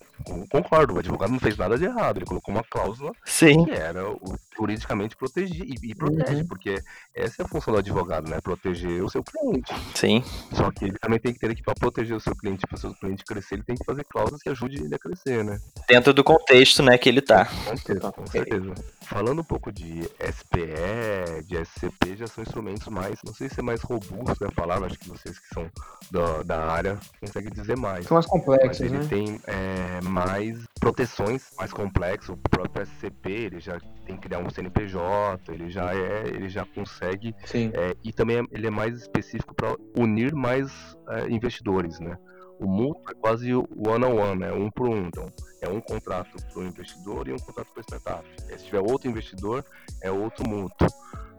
concordo, 0.50 0.94
o 0.94 0.98
advogado 0.98 1.30
não 1.30 1.38
fez 1.38 1.56
nada 1.56 1.78
de 1.78 1.84
errado, 1.84 2.18
ele 2.18 2.26
colocou 2.26 2.54
uma 2.54 2.64
cláusula 2.64 3.12
Sim. 3.24 3.64
que 3.64 3.70
era 3.70 4.08
o, 4.08 4.36
juridicamente 4.56 5.16
proteger 5.16 5.64
e, 5.66 5.90
e 5.90 5.94
protege, 5.94 6.40
uhum. 6.40 6.46
porque 6.46 6.82
essa 7.14 7.42
é 7.42 7.44
a 7.44 7.48
função 7.48 7.74
do 7.74 7.78
advogado, 7.78 8.28
né? 8.28 8.40
Proteger 8.40 9.02
o 9.04 9.10
seu 9.10 9.22
cliente. 9.22 9.72
Sim. 9.94 10.24
Só 10.52 10.70
que 10.70 10.86
ele 10.86 10.98
também 10.98 11.18
tem 11.18 11.32
que 11.32 11.38
ter 11.38 11.54
que 11.54 11.62
para 11.62 11.74
proteger 11.74 12.16
o 12.16 12.20
seu 12.20 12.34
cliente, 12.34 12.66
para 12.66 12.76
o 12.76 12.78
seu 12.78 12.94
cliente 12.94 13.24
crescer, 13.24 13.56
ele 13.56 13.64
tem 13.64 13.76
que 13.76 13.84
fazer 13.84 14.04
cláusulas 14.04 14.42
que 14.42 14.48
ajudem 14.48 14.84
ele 14.84 14.94
a 14.94 14.98
crescer, 14.98 15.44
né? 15.44 15.58
Dentro 15.88 16.12
do 16.12 16.24
contexto, 16.24 16.82
né, 16.82 16.96
que 16.98 17.08
ele 17.08 17.20
tá. 17.20 17.44
Com 17.44 17.76
certeza, 17.76 18.12
com 18.12 18.26
certeza. 18.26 18.74
Falando 19.02 19.40
um 19.40 19.44
pouco 19.44 19.70
de 19.70 20.02
SPE, 20.20 21.44
de 21.44 21.56
SCP, 21.64 22.16
já 22.16 22.26
são 22.26 22.42
instrumentos 22.42 22.88
mais, 22.88 23.20
não 23.24 23.34
sei 23.34 23.48
se 23.48 23.60
é 23.60 23.62
mais 23.62 23.80
robusto 23.82 24.44
a 24.44 24.52
palavra, 24.52 24.86
acho 24.86 24.98
que 24.98 25.08
vocês 25.08 25.38
que 25.38 25.48
são 25.54 25.70
da, 26.10 26.42
da 26.42 26.66
área 26.66 26.98
conseguem 27.20 27.52
dizer 27.52 27.76
mais. 27.76 28.06
São 28.06 28.16
mais 28.16 28.26
complexos, 28.26 28.80
Mas 28.80 28.80
ele 28.80 28.98
né? 28.98 29.06
tem 29.08 29.40
é, 29.46 30.00
mais 30.16 30.64
proteções 30.80 31.50
mais 31.58 31.70
complexas, 31.70 32.30
o 32.30 32.36
próprio 32.38 32.86
SCP, 32.86 33.30
ele 33.30 33.60
já 33.60 33.78
tem 34.06 34.16
que 34.16 34.22
criar 34.22 34.38
um 34.38 34.48
CNPJ, 34.48 35.52
ele 35.52 35.70
já 35.70 35.94
é, 35.94 36.28
ele 36.28 36.48
já 36.48 36.64
consegue, 36.64 37.34
é, 37.74 37.94
e 38.02 38.12
também 38.14 38.38
é, 38.38 38.42
ele 38.50 38.66
é 38.66 38.70
mais 38.70 38.96
específico 38.96 39.54
para 39.54 39.76
unir 39.94 40.34
mais 40.34 40.96
é, 41.10 41.28
investidores, 41.28 42.00
né? 42.00 42.16
O 42.58 42.66
mútuo 42.66 43.10
é 43.10 43.14
quase 43.14 43.54
o 43.54 43.68
one-on-one, 43.76 44.40
né? 44.40 44.52
um 44.52 44.70
por 44.70 44.88
um. 44.88 45.08
Então, 45.08 45.30
é 45.60 45.68
um 45.68 45.78
contrato 45.78 46.34
para 46.50 46.62
o 46.62 46.66
investidor 46.66 47.28
e 47.28 47.32
um 47.34 47.38
contrato 47.38 47.68
para 47.70 47.82
a 47.82 47.84
startup. 47.84 48.24
Se 48.56 48.64
tiver 48.64 48.80
outro 48.80 49.10
investidor, 49.10 49.62
é 50.02 50.10
outro 50.10 50.48
mútuo. 50.48 50.88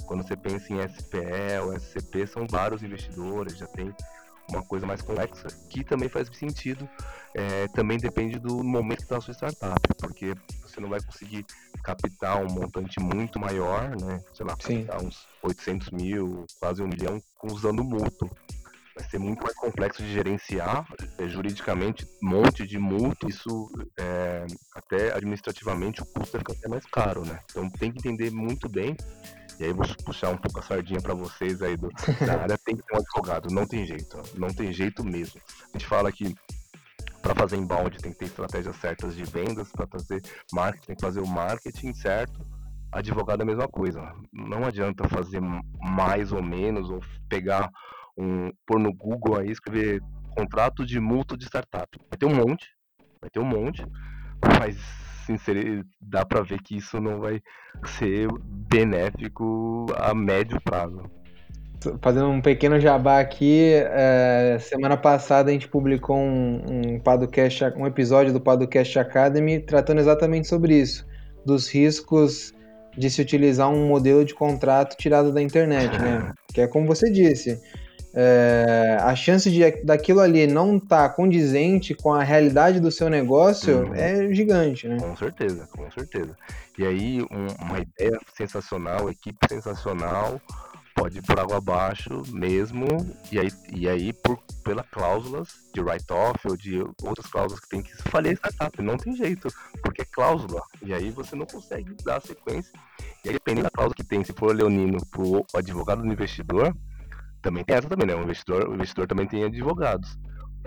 Quando 0.05 0.21
você 0.21 0.37
pensa 0.37 0.71
em 0.71 0.87
SPE 0.87 1.59
ou 1.63 1.73
SCP, 1.73 2.27
são 2.27 2.45
vários 2.45 2.83
investidores, 2.83 3.57
já 3.57 3.65
tem 3.65 3.91
uma 4.49 4.63
coisa 4.63 4.85
mais 4.85 5.01
complexa, 5.01 5.47
que 5.69 5.83
também 5.83 6.09
faz 6.09 6.29
sentido. 6.33 6.87
É, 7.35 7.67
também 7.67 7.97
depende 7.97 8.39
do 8.39 8.63
momento 8.63 9.05
da 9.07 9.21
sua 9.21 9.33
startup, 9.33 9.79
porque 9.99 10.33
você 10.61 10.79
não 10.79 10.89
vai 10.89 11.01
conseguir 11.01 11.45
captar 11.83 12.41
um 12.43 12.49
montante 12.49 12.99
muito 12.99 13.39
maior, 13.39 13.95
né? 14.01 14.23
Sei 14.33 14.45
lá, 14.45 14.55
captar 14.55 15.01
uns 15.03 15.27
800 15.43 15.91
mil, 15.91 16.45
quase 16.59 16.81
um 16.81 16.87
milhão, 16.87 17.21
usando 17.43 17.83
mútuo 17.83 18.29
vai 18.97 19.09
ser 19.09 19.19
muito 19.19 19.43
mais 19.43 19.55
complexo 19.55 20.01
de 20.01 20.11
gerenciar 20.11 20.85
é, 21.19 21.27
juridicamente 21.27 22.07
um 22.23 22.29
monte 22.29 22.65
de 22.65 22.79
multa 22.79 23.27
isso 23.27 23.69
é, 23.99 24.45
até 24.75 25.13
administrativamente 25.13 26.01
o 26.01 26.05
custo 26.05 26.39
fica 26.39 26.53
até 26.53 26.67
mais 26.67 26.85
caro 26.85 27.23
né? 27.23 27.39
Então 27.49 27.69
tem 27.69 27.91
que 27.91 27.99
entender 27.99 28.31
muito 28.31 28.67
bem 28.67 28.97
e 29.59 29.65
aí 29.65 29.73
vou 29.73 29.85
puxar 30.03 30.29
um 30.29 30.37
pouco 30.37 30.59
a 30.59 30.63
sardinha 30.63 31.01
para 31.01 31.13
vocês 31.13 31.61
aí 31.61 31.77
do, 31.77 31.89
da 32.25 32.41
área 32.41 32.57
tem 32.57 32.75
que 32.75 32.83
ter 32.83 32.95
um 32.95 32.99
advogado 32.99 33.49
não 33.51 33.67
tem 33.67 33.85
jeito 33.85 34.21
não 34.35 34.49
tem 34.49 34.73
jeito 34.73 35.03
mesmo. 35.03 35.39
A 35.73 35.77
gente 35.77 35.87
fala 35.87 36.11
que 36.11 36.35
para 37.21 37.35
fazer 37.35 37.57
inbound 37.57 37.97
tem 37.99 38.11
que 38.11 38.19
ter 38.19 38.25
estratégias 38.25 38.75
certas 38.77 39.15
de 39.15 39.23
vendas 39.25 39.71
para 39.71 39.85
fazer 39.87 40.21
marketing 40.51 40.87
tem 40.87 40.95
que 40.95 41.05
fazer 41.05 41.19
o 41.19 41.27
marketing 41.27 41.93
certo. 41.93 42.39
Advogado 42.89 43.41
é 43.41 43.43
a 43.43 43.45
mesma 43.45 43.67
coisa 43.67 44.11
não 44.33 44.65
adianta 44.65 45.07
fazer 45.07 45.41
mais 45.79 46.31
ou 46.31 46.41
menos 46.41 46.89
ou 46.89 47.01
pegar 47.29 47.69
um, 48.17 48.51
pôr 48.65 48.79
no 48.79 48.93
Google 48.93 49.37
aí, 49.37 49.51
escrever 49.51 50.01
contrato 50.35 50.85
de 50.85 50.99
multa 50.99 51.37
de 51.37 51.45
startup. 51.45 51.87
Vai 52.09 52.17
ter 52.17 52.25
um 52.25 52.35
monte, 52.35 52.67
vai 53.21 53.29
ter 53.29 53.39
um 53.39 53.45
monte, 53.45 53.85
mas 54.59 54.77
sinceramente 55.25 55.87
dá 56.01 56.25
para 56.25 56.41
ver 56.41 56.61
que 56.61 56.77
isso 56.77 56.99
não 57.01 57.19
vai 57.19 57.41
ser 57.85 58.27
benéfico 58.69 59.85
a 59.97 60.13
médio 60.13 60.59
prazo. 60.61 61.01
Fazendo 62.01 62.29
um 62.29 62.41
pequeno 62.41 62.79
jabá 62.79 63.19
aqui, 63.19 63.71
é, 63.73 64.57
semana 64.59 64.97
passada 64.97 65.49
a 65.49 65.53
gente 65.53 65.67
publicou 65.67 66.17
um, 66.17 66.61
um, 66.67 66.99
podcast, 66.99 67.65
um 67.75 67.85
episódio 67.85 68.33
do 68.33 68.41
Podcast 68.41 68.97
Academy 68.97 69.59
tratando 69.59 69.99
exatamente 69.99 70.47
sobre 70.47 70.75
isso, 70.75 71.05
dos 71.45 71.69
riscos 71.69 72.51
de 72.97 73.11
se 73.11 73.21
utilizar 73.21 73.69
um 73.69 73.87
modelo 73.87 74.25
de 74.25 74.33
contrato 74.33 74.97
tirado 74.97 75.31
da 75.31 75.41
internet, 75.41 75.97
né? 75.99 76.33
Que 76.51 76.61
é 76.61 76.67
como 76.67 76.87
você 76.87 77.11
disse, 77.11 77.61
é, 78.13 78.97
a 79.01 79.15
chance 79.15 79.49
de 79.51 79.83
daquilo 79.83 80.21
ali 80.21 80.47
não 80.47 80.77
estar 80.77 81.09
tá 81.09 81.13
condizente 81.13 81.93
com 81.93 82.13
a 82.13 82.23
realidade 82.23 82.79
do 82.79 82.91
seu 82.91 83.09
negócio 83.09 83.85
uhum. 83.85 83.95
é 83.95 84.33
gigante, 84.33 84.87
né? 84.87 84.97
Com 84.99 85.15
certeza, 85.15 85.67
com 85.67 85.89
certeza. 85.91 86.35
E 86.77 86.85
aí, 86.85 87.21
um, 87.21 87.65
uma 87.65 87.79
ideia 87.79 88.19
sensacional, 88.35 89.09
equipe 89.09 89.37
sensacional, 89.49 90.41
pode 90.97 91.19
ir 91.19 91.21
por 91.21 91.39
água 91.39 91.57
abaixo 91.57 92.23
mesmo, 92.29 92.87
e 93.31 93.39
aí, 93.39 93.49
e 93.71 93.87
aí 93.87 94.11
por, 94.11 94.39
pela 94.63 94.83
cláusulas 94.83 95.49
de 95.71 95.79
write-off 95.79 96.39
ou 96.47 96.57
de 96.57 96.81
outras 97.03 97.27
cláusulas 97.27 97.59
que 97.63 97.69
tem 97.69 97.83
que 97.83 97.95
falhar 98.09 98.33
startup, 98.33 98.81
não 98.81 98.97
tem 98.97 99.15
jeito, 99.15 99.47
porque 99.83 100.01
é 100.01 100.05
cláusula, 100.05 100.61
e 100.81 100.93
aí 100.93 101.11
você 101.11 101.35
não 101.35 101.45
consegue 101.45 101.95
dar 102.03 102.19
sequência. 102.19 102.73
E 103.23 103.29
aí, 103.29 103.33
dependendo 103.33 103.65
da 103.65 103.69
cláusula 103.69 103.95
que 103.95 104.03
tem, 104.03 104.23
se 104.23 104.33
for 104.33 104.55
leonino 104.55 104.97
pro 105.11 105.45
advogado 105.53 106.01
do 106.01 106.11
investidor, 106.11 106.75
também 107.47 107.63
tem 107.63 107.75
essa 107.77 107.87
também, 107.87 108.07
né? 108.07 108.15
O 108.15 108.23
investidor, 108.23 108.69
o 108.69 108.73
investidor 108.73 109.07
também 109.07 109.25
tem 109.25 109.43
advogados. 109.43 110.17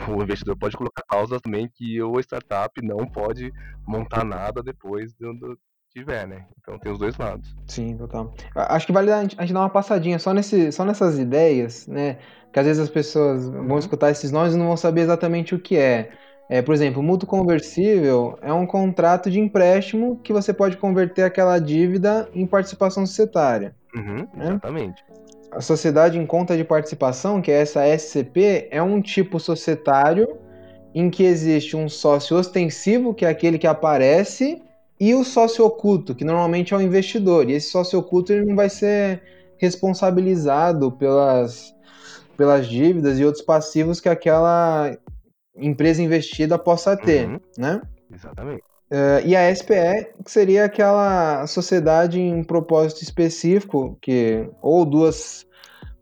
O 0.09 0.23
investidor 0.23 0.57
pode 0.57 0.77
colocar 0.77 1.03
cláusulas 1.07 1.43
também 1.43 1.69
que 1.69 2.03
o 2.03 2.19
startup 2.21 2.71
não 2.83 3.07
pode 3.07 3.53
montar 3.87 4.25
nada 4.25 4.63
depois 4.63 5.13
do, 5.15 5.35
do 5.35 5.59
tiver, 5.91 6.27
né? 6.27 6.47
Então 6.59 6.79
tem 6.79 6.91
os 6.91 6.99
dois 6.99 7.19
lados. 7.19 7.55
Sim, 7.67 7.97
total. 7.97 8.33
Acho 8.55 8.87
que 8.87 8.93
vale 8.93 9.13
a 9.13 9.23
gente 9.23 9.53
dar 9.53 9.61
uma 9.61 9.69
passadinha 9.69 10.19
só, 10.19 10.33
nesse, 10.33 10.73
só 10.73 10.85
nessas 10.85 11.19
ideias, 11.19 11.87
né? 11.87 12.19
Que 12.51 12.59
às 12.59 12.67
vezes 12.67 12.83
as 12.83 12.89
pessoas 12.89 13.47
vão 13.47 13.69
uhum. 13.69 13.79
escutar 13.79 14.11
esses 14.11 14.33
nomes 14.33 14.55
e 14.55 14.57
não 14.57 14.69
vão 14.69 14.77
saber 14.77 15.03
exatamente 15.03 15.55
o 15.55 15.61
que 15.61 15.77
é. 15.77 16.11
É, 16.49 16.63
por 16.63 16.75
exemplo, 16.75 17.03
mútuo 17.03 17.29
conversível 17.29 18.39
é 18.43 18.53
um 18.53 18.67
contrato 18.67 19.31
de 19.31 19.39
empréstimo 19.39 20.19
que 20.19 20.33
você 20.33 20.53
pode 20.53 20.77
converter 20.79 21.23
aquela 21.23 21.59
dívida 21.59 22.29
em 22.35 22.47
participação 22.47 23.07
societária. 23.07 23.75
Uhum, 23.95 24.27
né? 24.35 24.61
A 25.53 25.61
sociedade 25.61 26.19
em 26.19 26.27
conta 26.27 26.57
de 26.57 26.65
participação, 26.65 27.43
que 27.43 27.51
é 27.51 27.61
essa 27.61 27.85
SCP, 27.87 28.69
é 28.71 28.83
um 28.83 29.01
tipo 29.01 29.41
societário 29.41 30.39
em 30.95 31.11
que 31.11 31.25
existe 31.25 31.77
um 31.77 31.89
sócio 31.89 32.37
ostensivo, 32.37 33.15
que 33.15 33.25
é 33.25 33.29
aquele 33.29 33.59
que 33.59 33.67
aparece, 33.67 34.63
e 34.99 35.15
o 35.15 35.25
sócio 35.25 35.65
oculto, 35.65 36.15
que 36.15 36.25
normalmente 36.25 36.75
é 36.75 36.77
o 36.77 36.81
investidor. 36.81 37.49
E 37.49 37.55
esse 37.55 37.71
sócio 37.71 37.99
oculto 37.99 38.33
ele 38.33 38.45
não 38.45 38.55
vai 38.55 38.69
ser 38.69 39.23
responsabilizado 39.57 40.93
pelas, 40.93 41.75
pelas 42.37 42.67
dívidas 42.67 43.19
e 43.19 43.25
outros 43.25 43.45
passivos 43.45 44.01
que 44.01 44.09
aquela 44.09 44.97
empresa 45.57 46.03
investida 46.03 46.59
possa 46.59 46.97
ter, 46.97 47.29
uhum. 47.29 47.41
né? 47.59 47.81
Exatamente. 48.13 48.63
Uh, 48.91 49.25
e 49.25 49.37
a 49.37 49.55
SPE, 49.55 50.09
que 50.25 50.31
seria 50.31 50.65
aquela 50.65 51.47
sociedade 51.47 52.19
em 52.19 52.35
um 52.35 52.43
propósito 52.43 53.03
específico, 53.03 53.97
que 54.01 54.49
ou 54.61 54.85
duas 54.85 55.47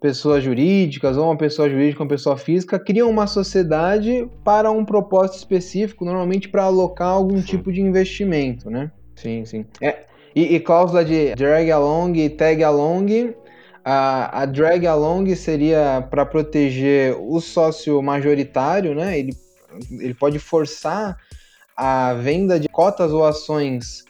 pessoas 0.00 0.42
jurídicas, 0.42 1.16
ou 1.16 1.24
uma 1.24 1.36
pessoa 1.36 1.68
jurídica, 1.68 2.02
uma 2.02 2.08
pessoa 2.08 2.36
física, 2.36 2.78
criam 2.78 3.10
uma 3.10 3.26
sociedade 3.26 4.26
para 4.42 4.70
um 4.70 4.84
propósito 4.84 5.36
específico, 5.36 6.04
normalmente 6.04 6.48
para 6.48 6.62
alocar 6.62 7.08
algum 7.08 7.36
sim. 7.38 7.46
tipo 7.46 7.70
de 7.70 7.82
investimento, 7.82 8.70
né? 8.70 8.90
Sim, 9.16 9.44
sim. 9.44 9.66
É, 9.82 10.04
e, 10.34 10.54
e 10.54 10.60
cláusula 10.60 11.04
de 11.04 11.34
drag 11.34 11.70
along 11.70 12.16
e 12.16 12.30
tag 12.30 12.62
along, 12.62 13.34
a, 13.84 14.42
a 14.42 14.46
drag 14.46 14.86
along 14.86 15.34
seria 15.34 16.06
para 16.08 16.24
proteger 16.24 17.16
o 17.18 17.40
sócio 17.40 18.00
majoritário, 18.00 18.94
né? 18.94 19.18
Ele, 19.18 19.36
ele 19.90 20.14
pode 20.14 20.38
forçar 20.38 21.18
a 21.78 22.12
venda 22.14 22.58
de 22.58 22.68
cotas 22.68 23.12
ou 23.12 23.24
ações 23.24 24.04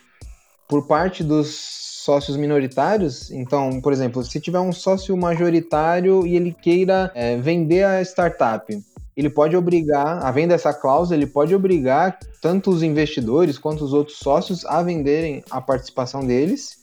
por 0.67 0.87
parte 0.87 1.23
dos 1.23 1.55
sócios 2.03 2.35
minoritários. 2.39 3.31
Então, 3.31 3.79
por 3.83 3.93
exemplo, 3.93 4.25
se 4.25 4.41
tiver 4.41 4.59
um 4.59 4.73
sócio 4.73 5.15
majoritário 5.15 6.27
e 6.27 6.35
ele 6.35 6.55
queira 6.55 7.13
é, 7.15 7.37
vender 7.37 7.85
a 7.85 8.01
startup, 8.01 8.75
ele 9.15 9.29
pode 9.29 9.55
obrigar, 9.55 10.25
a 10.25 10.31
venda 10.31 10.55
dessa 10.55 10.73
cláusula, 10.73 11.17
ele 11.17 11.27
pode 11.27 11.55
obrigar 11.55 12.19
tanto 12.41 12.71
os 12.71 12.83
investidores 12.83 13.59
quanto 13.59 13.85
os 13.85 13.93
outros 13.93 14.17
sócios 14.19 14.65
a 14.65 14.83
venderem 14.83 15.45
a 15.51 15.61
participação 15.61 16.27
deles. 16.27 16.78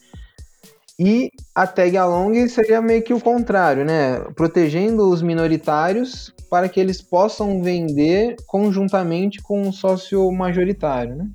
E 0.97 1.29
a 1.53 1.67
tag 1.67 1.97
along 1.97 2.47
seria 2.47 2.81
meio 2.81 3.03
que 3.03 3.13
o 3.13 3.19
contrário, 3.19 3.83
né? 3.83 4.19
Protegendo 4.35 5.09
os 5.09 5.21
minoritários 5.21 6.33
para 6.49 6.69
que 6.69 6.79
eles 6.79 7.01
possam 7.01 7.61
vender 7.61 8.35
conjuntamente 8.47 9.41
com 9.41 9.67
o 9.67 9.73
sócio 9.73 10.31
majoritário, 10.31 11.15
né? 11.15 11.29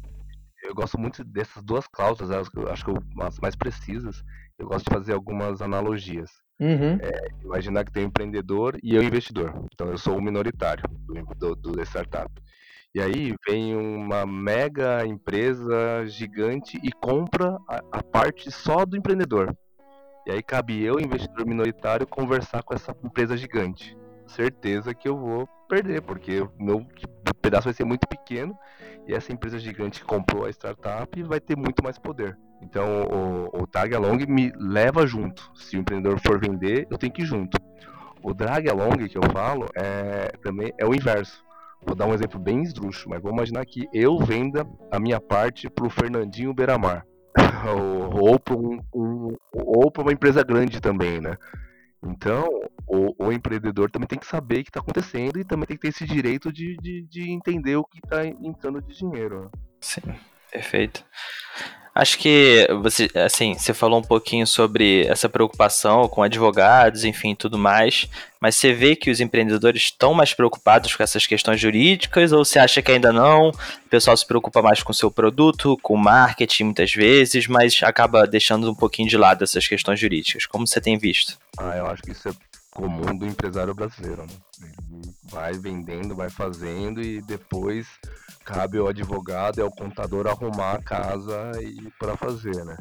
eu 0.71 0.75
gosto 0.75 0.99
muito 0.99 1.25
dessas 1.25 1.63
duas 1.63 1.87
cláusulas, 1.87 2.31
acho 2.31 2.51
que, 2.51 2.61
acho 2.61 2.85
que 2.85 2.93
as 3.23 3.39
mais 3.41 3.57
precisas. 3.57 4.23
Eu 4.59 4.67
gosto 4.67 4.85
de 4.89 4.95
fazer 4.95 5.13
algumas 5.13 5.61
analogias. 5.61 6.31
Uhum. 6.61 6.99
É, 7.01 7.29
imaginar 7.43 7.85
que 7.85 7.93
tem 7.93 8.05
um 8.05 8.09
empreendedor 8.09 8.79
e 8.83 8.95
eu 8.95 9.03
investidor. 9.03 9.65
Então 9.73 9.89
eu 9.89 9.99
sou 9.99 10.17
o 10.17 10.23
minoritário 10.23 10.85
do, 10.91 11.55
do, 11.55 11.57
do 11.57 11.83
startup. 11.83 12.31
E 12.93 13.01
aí 13.01 13.33
vem 13.49 13.77
uma 13.77 14.27
mega 14.27 15.07
empresa 15.07 16.05
gigante 16.07 16.77
e 16.83 16.91
compra 16.91 17.57
a, 17.69 17.81
a, 17.93 18.03
parte 18.03 18.51
só 18.51 18.85
do 18.85 18.97
empreendedor. 18.97 19.57
E 20.27 20.33
aí 20.33 20.43
cabe 20.43 20.83
eu, 20.83 20.99
investidor 20.99 21.47
minoritário, 21.47 22.05
conversar 22.05 22.65
com 22.65 22.75
essa 22.75 22.95
empresa 23.05 23.37
gigante. 23.37 23.97
Certeza 24.27 24.93
que 24.93 25.09
eu 25.09 25.17
vou 25.17 25.49
perder, 25.69 26.03
porque 26.03 26.41
o 26.41 26.51
meu 26.59 26.85
pedaço 27.41 27.65
vai 27.65 27.75
ser 27.75 27.85
muito 27.85 28.09
pequeno 28.09 28.59
e 29.07 29.15
essa 29.15 29.33
empresa 29.33 29.59
gigante 29.59 30.01
que 30.01 30.07
comprou 30.07 30.45
a 30.45 30.51
startup 30.51 31.23
vai 31.23 31.39
ter 31.39 31.57
muito 31.57 31.85
mais 31.85 31.97
poder. 31.97 32.37
Então 32.61 33.05
o, 33.53 33.63
o 33.63 33.67
tag 33.69 33.95
along 33.95 34.27
me 34.27 34.53
leva 34.57 35.07
junto. 35.07 35.49
Se 35.55 35.77
o 35.77 35.81
empreendedor 35.81 36.19
for 36.19 36.41
vender, 36.41 36.89
eu 36.91 36.99
tenho 36.99 37.13
que 37.13 37.23
ir 37.23 37.27
junto. 37.27 37.57
O 38.21 38.35
drag 38.35 38.69
along 38.69 39.09
que 39.09 39.17
eu 39.17 39.23
falo 39.33 39.67
é 39.77 40.33
também 40.43 40.73
é 40.77 40.85
o 40.85 40.93
inverso. 40.93 41.49
Vou 41.85 41.95
dar 41.95 42.07
um 42.07 42.15
exemplo 42.15 42.39
bem 42.39 42.63
esdrúxulo, 42.63 43.11
mas 43.11 43.23
vou 43.23 43.33
imaginar 43.33 43.65
que 43.65 43.89
eu 43.93 44.19
venda 44.19 44.67
a 44.91 44.99
minha 44.99 45.21
parte 45.21 45.69
para 45.69 45.87
o 45.87 45.91
Fernandinho 45.91 46.55
Beiramar. 46.55 47.07
ou, 48.21 48.39
para 48.39 48.57
um, 48.57 48.81
um, 48.95 49.37
uma 49.99 50.13
empresa 50.13 50.43
grande 50.43 50.81
também, 50.81 51.21
né? 51.21 51.37
Então, 52.03 52.49
o, 52.87 53.27
o, 53.27 53.33
empreendedor 53.33 53.91
também 53.91 54.09
tem 54.09 54.19
que 54.19 54.27
saber 54.27 54.61
o 54.61 54.65
que 54.65 54.71
está 54.71 54.81
acontecendo 54.81 55.39
e 55.39 55.45
também 55.45 55.67
tem 55.67 55.77
que 55.77 55.83
ter 55.83 55.89
esse 55.89 56.07
direito 56.07 56.51
de, 56.51 56.77
de, 56.79 57.03
de 57.03 57.31
entender 57.31 57.77
o 57.77 57.85
que 57.85 57.99
está 57.99 58.27
entrando 58.27 58.81
de 58.81 58.97
dinheiro. 58.97 59.43
Né? 59.43 59.51
Sim, 59.81 60.01
perfeito. 60.51 61.05
Acho 62.01 62.17
que 62.17 62.67
você, 62.83 63.11
assim, 63.15 63.53
você 63.53 63.75
falou 63.75 63.99
um 63.99 64.03
pouquinho 64.03 64.47
sobre 64.47 65.07
essa 65.07 65.29
preocupação 65.29 66.09
com 66.09 66.23
advogados, 66.23 67.05
enfim, 67.05 67.35
tudo 67.35 67.59
mais, 67.59 68.09
mas 68.41 68.57
você 68.57 68.73
vê 68.73 68.97
que 68.97 69.11
os 69.11 69.21
empreendedores 69.21 69.83
estão 69.83 70.15
mais 70.15 70.33
preocupados 70.33 70.97
com 70.97 71.03
essas 71.03 71.27
questões 71.27 71.61
jurídicas 71.61 72.33
ou 72.33 72.43
você 72.43 72.59
acha 72.59 72.81
que 72.81 72.91
ainda 72.91 73.13
não? 73.13 73.51
O 73.51 73.89
pessoal 73.91 74.17
se 74.17 74.27
preocupa 74.27 74.63
mais 74.63 74.83
com 74.83 74.93
o 74.93 74.95
seu 74.95 75.11
produto, 75.11 75.77
com 75.83 75.93
o 75.93 75.99
marketing 75.99 76.65
muitas 76.65 76.91
vezes, 76.91 77.47
mas 77.47 77.79
acaba 77.83 78.27
deixando 78.27 78.71
um 78.71 78.75
pouquinho 78.75 79.07
de 79.07 79.19
lado 79.19 79.45
essas 79.45 79.69
questões 79.69 80.01
jurídicas. 80.01 80.47
Como 80.47 80.67
você 80.67 80.81
tem 80.81 80.97
visto? 80.97 81.37
Ah, 81.59 81.77
eu 81.77 81.87
acho 81.87 82.01
que 82.03 82.13
isso 82.13 82.31
é 82.31 82.33
comum 82.71 83.15
do 83.15 83.27
empresário 83.27 83.75
brasileiro, 83.75 84.23
né? 84.23 84.33
Ele 84.63 85.13
vai 85.25 85.53
vendendo, 85.53 86.17
vai 86.17 86.31
fazendo 86.31 87.03
e 87.03 87.21
depois 87.21 87.87
cabe 88.53 88.79
ao 88.79 88.89
advogado 88.89 89.59
e 89.59 89.63
ao 89.63 89.71
contador 89.71 90.27
arrumar 90.27 90.73
a 90.73 90.83
casa 90.83 91.53
e 91.63 91.89
para 91.99 92.17
fazer, 92.17 92.65
né? 92.65 92.77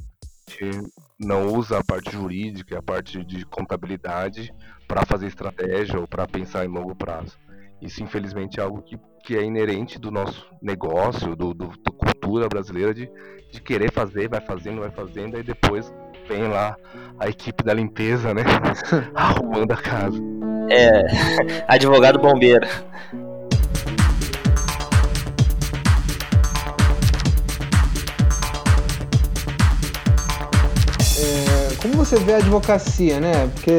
A 0.48 0.52
gente 0.52 0.92
não 1.20 1.54
usa 1.54 1.78
a 1.78 1.84
parte 1.84 2.12
jurídica, 2.12 2.80
a 2.80 2.82
parte 2.82 3.24
de 3.24 3.46
contabilidade 3.46 4.52
para 4.88 5.06
fazer 5.06 5.28
estratégia 5.28 6.00
ou 6.00 6.08
para 6.08 6.28
pensar 6.28 6.66
em 6.66 6.70
longo 6.70 6.96
prazo. 6.96 7.38
Isso, 7.80 8.04
infelizmente, 8.04 8.60
é 8.60 8.64
algo 8.64 8.82
que, 8.82 9.00
que 9.24 9.38
é 9.38 9.44
inerente 9.44 10.00
do 10.00 10.10
nosso 10.10 10.48
negócio, 10.60 11.36
do, 11.36 11.54
do, 11.54 11.68
do 11.68 11.92
cultura 11.94 12.50
brasileira 12.50 12.94
de, 12.94 13.10
de 13.52 13.62
querer 13.62 13.92
fazer, 13.92 14.28
vai 14.28 14.42
fazendo, 14.42 14.82
vai 14.82 14.90
fazendo, 14.90 15.38
aí 15.38 15.44
depois 15.44 15.94
vem 16.28 16.48
lá 16.48 16.76
a 17.20 17.30
equipe 17.30 17.64
da 17.64 17.74
limpeza, 17.74 18.34
né? 18.34 18.42
Arrumando 19.14 19.72
a 19.72 19.78
casa. 19.78 20.20
É, 20.72 21.04
advogado 21.72 22.20
bombeiro. 22.20 22.68
Como 31.82 31.94
você 31.94 32.18
vê 32.20 32.34
a 32.34 32.38
advocacia, 32.38 33.20
né? 33.20 33.48
Porque 33.54 33.72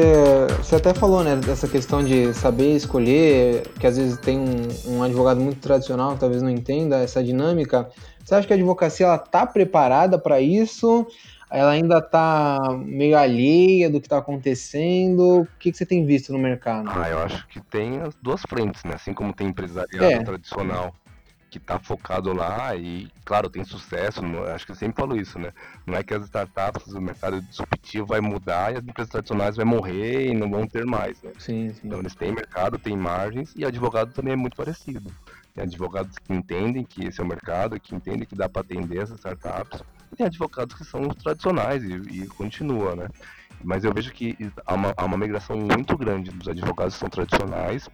você 0.57 0.75
até 0.75 0.93
falou, 0.93 1.23
né, 1.23 1.35
dessa 1.35 1.67
questão 1.67 2.03
de 2.03 2.33
saber 2.33 2.75
escolher, 2.75 3.67
que 3.79 3.85
às 3.85 3.97
vezes 3.97 4.17
tem 4.17 4.39
um, 4.39 4.97
um 4.97 5.03
advogado 5.03 5.39
muito 5.39 5.59
tradicional 5.59 6.13
que 6.13 6.19
talvez 6.19 6.41
não 6.41 6.49
entenda 6.49 6.97
essa 6.97 7.23
dinâmica. 7.23 7.89
Você 8.23 8.35
acha 8.35 8.47
que 8.47 8.53
a 8.53 8.55
advocacia 8.55 9.05
ela 9.05 9.17
tá 9.17 9.45
preparada 9.45 10.17
para 10.17 10.41
isso? 10.41 11.05
ela 11.51 11.71
ainda 11.71 11.97
está 11.97 12.57
meio 12.85 13.17
alheia 13.17 13.89
do 13.89 13.99
que 13.99 14.07
está 14.07 14.19
acontecendo? 14.19 15.41
O 15.41 15.47
que, 15.59 15.69
que, 15.69 15.77
você 15.77 15.85
tem 15.85 16.05
visto 16.05 16.31
no 16.31 16.39
mercado? 16.39 16.89
Ah, 16.89 17.09
eu 17.09 17.19
acho 17.19 17.45
que 17.49 17.59
tem 17.59 17.99
as 17.99 18.15
duas 18.21 18.41
frentes, 18.47 18.81
né? 18.85 18.93
Assim 18.95 19.13
como 19.13 19.33
tem 19.33 19.47
empresariado 19.47 20.05
é. 20.05 20.23
tradicional 20.23 20.95
que 21.51 21.57
está 21.57 21.77
focado 21.77 22.31
lá 22.31 22.73
e, 22.77 23.09
claro, 23.25 23.49
tem 23.49 23.65
sucesso. 23.65 24.21
Acho 24.55 24.65
que 24.65 24.71
eu 24.71 24.75
sempre 24.75 25.01
falo 25.01 25.17
isso, 25.17 25.37
né? 25.37 25.51
Não 25.85 25.95
é 25.95 26.01
que 26.01 26.13
as 26.13 26.23
startups, 26.23 26.93
o 26.93 27.01
mercado 27.01 27.41
disruptivo 27.41 28.05
vai 28.05 28.21
mudar 28.21 28.73
e 28.73 28.77
as 28.77 28.83
empresas 28.83 29.11
tradicionais 29.11 29.57
vão 29.57 29.65
morrer 29.65 30.29
e 30.29 30.33
não 30.33 30.49
vão 30.49 30.65
ter 30.65 30.85
mais, 30.85 31.21
né? 31.21 31.33
Sim, 31.37 31.73
sim. 31.73 31.81
Então 31.83 31.99
eles 31.99 32.15
têm 32.15 32.31
mercado, 32.31 32.79
têm 32.79 32.95
margens 32.95 33.53
e 33.53 33.65
advogado 33.65 34.13
também 34.13 34.31
é 34.31 34.37
muito 34.37 34.55
parecido. 34.55 35.11
Tem 35.53 35.65
advogados 35.65 36.17
que 36.17 36.33
entendem 36.33 36.85
que 36.85 37.07
esse 37.07 37.19
é 37.19 37.23
o 37.23 37.27
mercado, 37.27 37.77
que 37.77 37.93
entendem 37.93 38.25
que 38.25 38.35
dá 38.35 38.47
para 38.47 38.61
atender 38.61 39.01
essas 39.01 39.17
startups 39.17 39.83
e 40.09 40.15
tem 40.15 40.25
advogados 40.25 40.73
que 40.73 40.85
são 40.85 41.09
tradicionais 41.09 41.83
e, 41.83 41.95
e 41.95 42.27
continua, 42.27 42.95
né? 42.95 43.09
Mas 43.61 43.83
eu 43.83 43.93
vejo 43.93 44.13
que 44.13 44.37
há 44.65 44.73
uma, 44.73 44.93
há 44.95 45.05
uma 45.05 45.17
migração 45.17 45.57
muito 45.57 45.97
grande 45.97 46.31
dos 46.31 46.47
advogados 46.47 46.93
que 46.93 46.99
são 47.01 47.09
tradicionais, 47.09 47.89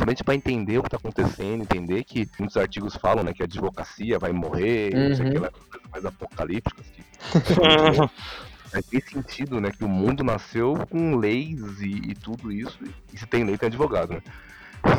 somente 0.00 0.24
para 0.24 0.34
entender 0.34 0.78
o 0.78 0.82
que 0.82 0.88
está 0.88 0.96
acontecendo, 0.96 1.62
entender 1.62 2.02
que 2.04 2.26
muitos 2.38 2.56
artigos 2.56 2.96
falam 2.96 3.22
né, 3.22 3.34
que 3.34 3.42
a 3.42 3.44
advocacia 3.44 4.18
vai 4.18 4.32
morrer, 4.32 4.94
uhum. 4.94 5.08
não 5.10 5.16
sei 5.16 5.26
o 5.26 5.30
que, 5.30 5.38
uhum. 5.38 5.50
coisas 5.50 5.90
mais 5.92 6.04
apocalípticas. 6.06 6.86
Que... 6.86 7.04
Mas 8.72 8.86
tem 8.86 9.00
sentido, 9.00 9.60
né? 9.60 9.72
Que 9.72 9.84
o 9.84 9.88
mundo 9.88 10.22
nasceu 10.22 10.86
com 10.88 11.16
leis 11.16 11.80
e, 11.80 12.10
e 12.10 12.14
tudo 12.14 12.52
isso, 12.52 12.78
e 13.12 13.18
se 13.18 13.26
tem 13.26 13.44
lei, 13.44 13.58
tem 13.58 13.66
advogado, 13.66 14.14
né? 14.14 14.22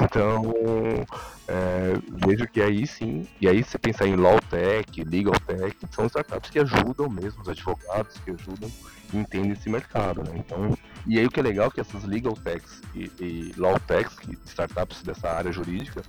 Então, 0.03 0.53
é, 1.47 1.93
vejo 2.25 2.47
que 2.47 2.61
aí 2.61 2.85
sim, 2.85 3.27
e 3.39 3.47
aí 3.47 3.63
você 3.63 3.77
pensar 3.77 4.07
em 4.07 4.15
Law 4.15 4.39
Tech, 4.49 5.03
Legal 5.03 5.33
Tech, 5.45 5.75
são 5.91 6.05
startups 6.05 6.49
que 6.49 6.59
ajudam 6.59 7.09
mesmo 7.09 7.41
os 7.41 7.49
advogados, 7.49 8.17
que 8.19 8.31
ajudam 8.31 8.71
e 9.13 9.17
entendem 9.17 9.51
esse 9.51 9.69
mercado, 9.69 10.23
né? 10.23 10.31
Então, 10.35 10.77
e 11.07 11.17
aí 11.17 11.25
o 11.25 11.29
que 11.29 11.39
é 11.39 11.43
legal 11.43 11.67
é 11.67 11.71
que 11.71 11.81
essas 11.81 12.03
Legal 12.03 12.33
Techs 12.33 12.81
e, 12.93 13.11
e 13.19 13.53
Law 13.57 13.79
Techs, 13.79 14.17
startups 14.45 15.01
dessa 15.01 15.29
área 15.29 15.51
jurídica, 15.51 16.01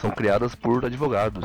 são 0.00 0.10
criadas 0.10 0.54
por 0.54 0.84
advogados. 0.84 1.44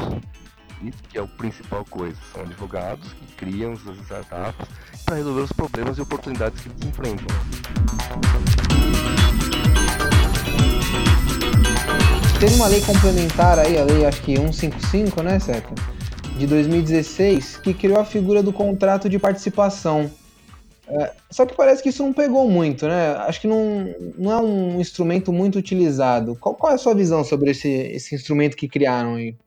Isso 0.82 1.02
que 1.10 1.18
é 1.18 1.22
a 1.22 1.28
principal 1.28 1.86
coisa, 1.86 2.18
são 2.34 2.42
advogados 2.42 3.14
que 3.14 3.26
criam 3.36 3.74
essas 3.74 3.98
startups 4.00 4.68
para 5.06 5.16
resolver 5.16 5.42
os 5.42 5.52
problemas 5.52 5.98
e 5.98 6.02
oportunidades 6.02 6.62
que 6.62 6.70
eles 6.70 6.84
enfrentam. 6.84 7.28
Tem 12.44 12.54
uma 12.56 12.68
lei 12.68 12.82
complementar 12.82 13.58
aí, 13.58 13.78
a 13.78 13.86
lei 13.86 14.06
acho 14.06 14.22
que 14.22 14.36
155, 14.36 15.24
né, 15.24 15.40
certo? 15.40 15.74
De 16.38 16.46
2016, 16.46 17.56
que 17.56 17.74
criou 17.74 17.98
a 17.98 18.04
figura 18.04 18.44
do 18.44 18.52
contrato 18.52 19.08
de 19.08 19.18
participação. 19.18 20.12
É, 20.86 21.14
só 21.32 21.46
que 21.46 21.56
parece 21.56 21.82
que 21.82 21.88
isso 21.88 22.04
não 22.04 22.12
pegou 22.12 22.50
muito, 22.50 22.86
né? 22.86 23.16
Acho 23.20 23.40
que 23.40 23.48
não, 23.48 23.96
não 24.18 24.30
é 24.30 24.38
um 24.42 24.82
instrumento 24.82 25.32
muito 25.32 25.58
utilizado. 25.58 26.36
Qual, 26.36 26.54
qual 26.54 26.74
é 26.74 26.76
a 26.76 26.78
sua 26.78 26.94
visão 26.94 27.24
sobre 27.24 27.52
esse, 27.52 27.70
esse 27.70 28.14
instrumento 28.14 28.58
que 28.58 28.68
criaram 28.68 29.16
aí? 29.16 29.38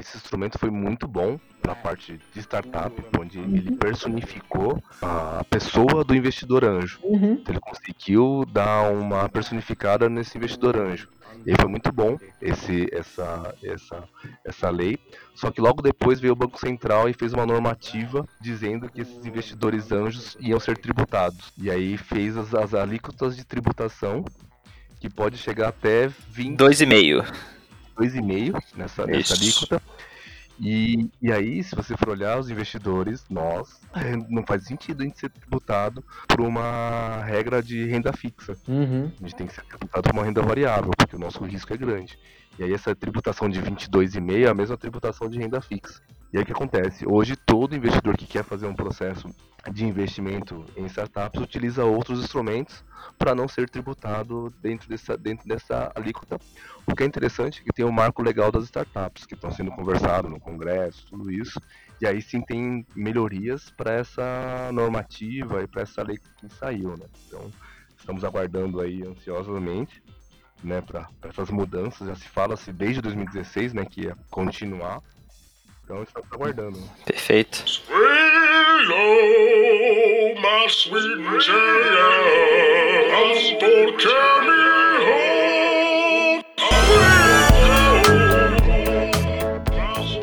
esse 0.00 0.16
instrumento 0.16 0.58
foi 0.58 0.70
muito 0.70 1.06
bom 1.06 1.38
para 1.60 1.72
a 1.72 1.76
parte 1.76 2.18
de 2.32 2.40
startup, 2.40 2.94
onde 3.18 3.38
ele 3.38 3.76
personificou 3.76 4.82
a 5.02 5.44
pessoa 5.48 6.02
do 6.02 6.14
investidor 6.14 6.64
anjo. 6.64 6.98
Uhum. 7.02 7.32
Então, 7.32 7.52
ele 7.52 7.60
conseguiu 7.60 8.44
dar 8.50 8.90
uma 8.90 9.28
personificada 9.28 10.08
nesse 10.08 10.38
investidor 10.38 10.76
anjo. 10.76 11.08
E 11.46 11.54
foi 11.60 11.70
muito 11.70 11.90
bom 11.92 12.18
esse, 12.40 12.88
essa, 12.92 13.54
essa, 13.62 14.04
essa 14.44 14.70
lei. 14.70 14.98
Só 15.34 15.50
que 15.50 15.60
logo 15.60 15.82
depois 15.82 16.20
veio 16.20 16.32
o 16.32 16.36
Banco 16.36 16.58
Central 16.58 17.08
e 17.08 17.14
fez 17.14 17.32
uma 17.32 17.46
normativa 17.46 18.26
dizendo 18.40 18.90
que 18.90 19.00
esses 19.00 19.24
investidores 19.24 19.90
anjos 19.90 20.36
iam 20.40 20.60
ser 20.60 20.76
tributados. 20.78 21.52
E 21.56 21.70
aí 21.70 21.96
fez 21.96 22.36
as, 22.36 22.54
as 22.54 22.74
alíquotas 22.74 23.36
de 23.36 23.44
tributação 23.44 24.24
que 25.00 25.08
pode 25.08 25.38
chegar 25.38 25.68
até 25.68 26.08
20. 26.08 26.58
2,5. 26.58 27.26
2,5 27.98 28.62
nessa, 28.76 29.06
nessa 29.06 29.34
alíquota. 29.34 29.82
E, 30.60 31.10
e 31.22 31.32
aí, 31.32 31.64
se 31.64 31.74
você 31.74 31.96
for 31.96 32.10
olhar 32.10 32.38
os 32.38 32.50
investidores, 32.50 33.24
nós, 33.30 33.80
não 34.28 34.44
faz 34.44 34.64
sentido 34.64 35.00
a 35.00 35.04
gente 35.04 35.18
ser 35.18 35.30
tributado 35.30 36.04
por 36.28 36.40
uma 36.40 37.22
regra 37.24 37.62
de 37.62 37.86
renda 37.86 38.12
fixa. 38.12 38.54
Uhum. 38.68 39.10
A 39.18 39.22
gente 39.22 39.36
tem 39.36 39.46
que 39.46 39.54
ser 39.54 39.64
tributado 39.64 40.02
por 40.02 40.12
uma 40.12 40.24
renda 40.24 40.42
variável, 40.42 40.90
porque 40.96 41.16
o 41.16 41.18
nosso 41.18 41.42
risco 41.44 41.72
é 41.72 41.76
grande. 41.78 42.18
E 42.60 42.62
aí 42.62 42.74
essa 42.74 42.94
tributação 42.94 43.48
de 43.48 43.58
22,5 43.58 44.44
é 44.44 44.46
a 44.46 44.52
mesma 44.52 44.76
tributação 44.76 45.30
de 45.30 45.38
renda 45.38 45.62
fixa. 45.62 46.02
E 46.30 46.36
aí 46.36 46.42
o 46.42 46.46
que 46.46 46.52
acontece? 46.52 47.08
Hoje 47.08 47.34
todo 47.34 47.74
investidor 47.74 48.18
que 48.18 48.26
quer 48.26 48.44
fazer 48.44 48.66
um 48.66 48.74
processo 48.74 49.34
de 49.72 49.86
investimento 49.86 50.66
em 50.76 50.84
startups 50.84 51.40
utiliza 51.40 51.86
outros 51.86 52.22
instrumentos 52.22 52.84
para 53.18 53.34
não 53.34 53.48
ser 53.48 53.70
tributado 53.70 54.52
dentro 54.60 54.90
dessa, 54.90 55.16
dentro 55.16 55.48
dessa 55.48 55.90
alíquota. 55.94 56.38
O 56.86 56.94
que 56.94 57.02
é 57.02 57.06
interessante 57.06 57.62
é 57.62 57.64
que 57.64 57.72
tem 57.72 57.86
o 57.86 57.90
marco 57.90 58.22
legal 58.22 58.52
das 58.52 58.64
startups, 58.64 59.24
que 59.24 59.32
estão 59.32 59.50
sendo 59.50 59.70
conversados 59.70 60.30
no 60.30 60.38
Congresso, 60.38 61.06
tudo 61.06 61.30
isso. 61.30 61.58
E 61.98 62.06
aí 62.06 62.20
sim 62.20 62.42
tem 62.42 62.86
melhorias 62.94 63.70
para 63.70 63.94
essa 63.94 64.70
normativa 64.70 65.62
e 65.62 65.66
para 65.66 65.80
essa 65.80 66.02
lei 66.02 66.18
que 66.36 66.48
saiu. 66.50 66.94
Né? 66.94 67.06
Então 67.26 67.50
estamos 67.96 68.22
aguardando 68.22 68.82
aí 68.82 69.02
ansiosamente 69.02 70.02
né, 70.62 70.80
para 70.80 71.08
essas 71.24 71.50
mudanças. 71.50 72.06
Já 72.06 72.14
se 72.14 72.28
fala-se 72.28 72.72
desde 72.72 73.00
2016 73.00 73.72
né, 73.72 73.84
que 73.84 74.02
ia 74.02 74.16
continuar. 74.30 75.00
Então 75.84 76.02
estamos 76.02 76.28
aguardando. 76.32 76.78
Perfeito. 77.04 77.64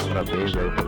Parabéns 0.08 0.56
aí 0.56 0.72
pelo 0.72 0.87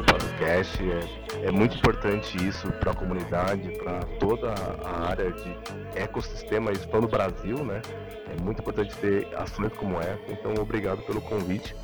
podcast. 0.59 0.83
É, 0.83 1.47
é 1.47 1.51
muito 1.51 1.77
importante 1.77 2.37
isso 2.45 2.71
para 2.73 2.91
a 2.91 2.95
comunidade, 2.95 3.69
para 3.77 4.01
toda 4.19 4.53
a 4.83 5.09
área 5.09 5.31
de 5.31 5.55
ecossistema 5.95 6.71
hispano 6.71 7.07
Brasil, 7.07 7.63
né? 7.63 7.81
É 8.27 8.41
muito 8.41 8.59
importante 8.59 8.95
ter 8.97 9.27
ações 9.35 9.71
como 9.73 9.99
essa. 9.99 10.19
Então, 10.29 10.53
obrigado 10.59 11.01
pelo 11.03 11.21
convite. 11.21 11.75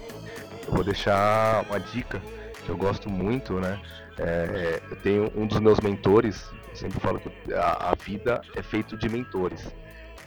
Eu 0.67 0.73
vou 0.73 0.83
deixar 0.83 1.63
uma 1.69 1.79
dica 1.79 2.21
que 2.65 2.69
eu 2.69 2.77
gosto 2.77 3.09
muito, 3.09 3.53
né? 3.53 3.79
É, 4.17 4.81
eu 4.89 4.95
tenho 4.97 5.31
um 5.35 5.45
dos 5.45 5.59
meus 5.59 5.79
mentores, 5.79 6.49
sempre 6.73 6.99
falo 6.99 7.19
que 7.19 7.53
a, 7.53 7.91
a 7.91 7.95
vida 7.95 8.41
é 8.55 8.61
feito 8.61 8.97
de 8.97 9.09
mentores. 9.09 9.73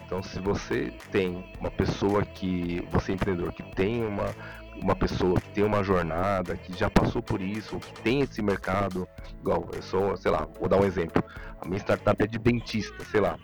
Então, 0.05 0.23
se 0.23 0.41
você 0.41 0.91
tem 1.13 1.45
uma 1.61 1.71
pessoa 1.71 2.25
que, 2.25 2.83
você 2.91 3.13
é 3.13 3.15
empreendedor, 3.15 3.53
que 3.53 3.63
tem 3.75 4.03
uma, 4.03 4.35
uma 4.83 4.95
pessoa 4.95 5.41
que 5.41 5.49
tem 5.51 5.65
uma 5.65 5.83
jornada, 5.83 6.57
que 6.57 6.77
já 6.77 6.89
passou 6.89 7.23
por 7.23 7.41
isso, 7.41 7.79
que 7.79 8.03
tem 8.03 8.21
esse 8.21 8.41
mercado, 8.43 9.09
igual 9.41 9.69
eu 9.73 9.83
sou, 9.83 10.17
sei 10.17 10.31
lá, 10.31 10.47
vou 10.59 10.69
dar 10.69 10.81
um 10.81 10.85
exemplo. 10.85 11.23
A 11.61 11.67
minha 11.67 11.79
startup 11.79 12.23
é 12.23 12.27
de 12.27 12.39
dentista, 12.39 13.05
sei 13.05 13.21
lá. 13.21 13.39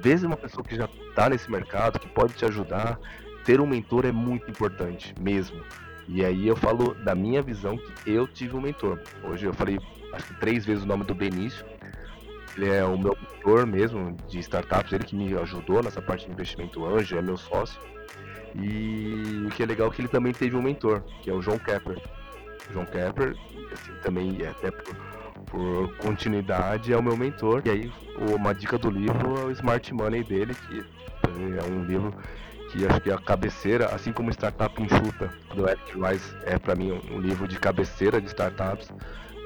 Desde 0.00 0.26
uma 0.26 0.36
pessoa 0.36 0.64
que 0.64 0.74
já 0.74 0.86
está 0.86 1.28
nesse 1.28 1.50
mercado, 1.50 1.98
que 1.98 2.08
pode 2.08 2.34
te 2.34 2.44
ajudar, 2.44 2.98
ter 3.44 3.60
um 3.60 3.66
mentor 3.66 4.06
é 4.06 4.12
muito 4.12 4.50
importante, 4.50 5.14
mesmo. 5.20 5.62
E 6.08 6.24
aí 6.24 6.46
eu 6.46 6.56
falo 6.56 6.94
da 6.94 7.14
minha 7.14 7.42
visão 7.42 7.76
que 7.76 8.10
eu 8.10 8.26
tive 8.26 8.56
um 8.56 8.60
mentor. 8.60 9.00
Hoje 9.22 9.46
eu 9.46 9.54
falei 9.54 9.78
acho 10.12 10.26
que 10.26 10.34
três 10.34 10.64
vezes 10.64 10.84
o 10.84 10.86
nome 10.86 11.04
do 11.04 11.14
Benício. 11.14 11.64
Ele 12.56 12.68
é 12.68 12.84
o 12.84 12.98
meu 12.98 13.16
mentor 13.18 13.66
mesmo 13.66 14.14
de 14.28 14.38
startups, 14.40 14.92
ele 14.92 15.04
que 15.04 15.16
me 15.16 15.34
ajudou 15.38 15.82
nessa 15.82 16.02
parte 16.02 16.26
de 16.26 16.32
investimento 16.32 16.84
anjo, 16.84 17.16
é 17.16 17.22
meu 17.22 17.36
sócio. 17.36 17.80
E 18.54 19.44
o 19.46 19.50
que 19.50 19.62
é 19.62 19.66
legal 19.66 19.88
é 19.88 19.90
que 19.90 20.00
ele 20.00 20.08
também 20.08 20.32
teve 20.32 20.56
um 20.56 20.62
mentor, 20.62 21.02
que 21.22 21.30
é 21.30 21.32
o 21.32 21.40
João 21.40 21.58
Kepler. 21.58 21.98
João 22.70 22.84
Kepler, 22.86 23.36
assim, 23.72 23.92
também 24.02 24.38
é 24.42 24.48
até 24.48 24.70
por, 24.70 24.94
por, 25.46 25.96
continuidade, 25.96 26.92
é 26.92 26.96
o 26.96 27.02
meu 27.02 27.16
mentor. 27.16 27.62
E 27.64 27.70
aí, 27.70 27.92
uma 28.18 28.54
dica 28.54 28.78
do 28.78 28.90
livro 28.90 29.40
é 29.40 29.44
o 29.44 29.50
Smart 29.50 29.92
Money 29.92 30.22
dele, 30.24 30.54
que 30.54 30.84
é 31.58 31.72
um 31.72 31.84
livro 31.84 32.14
que 32.72 32.86
acho 32.86 33.00
que 33.02 33.10
é 33.10 33.14
a 33.14 33.18
cabeceira, 33.18 33.86
assim 33.94 34.12
como 34.12 34.30
Startup 34.30 34.82
Enxuta, 34.82 35.30
do 35.54 35.68
Eric 35.68 35.92
Rice, 35.92 36.34
é 36.44 36.58
para 36.58 36.74
mim 36.74 36.98
um 37.10 37.20
livro 37.20 37.46
de 37.46 37.58
cabeceira 37.58 38.20
de 38.20 38.28
startups. 38.28 38.90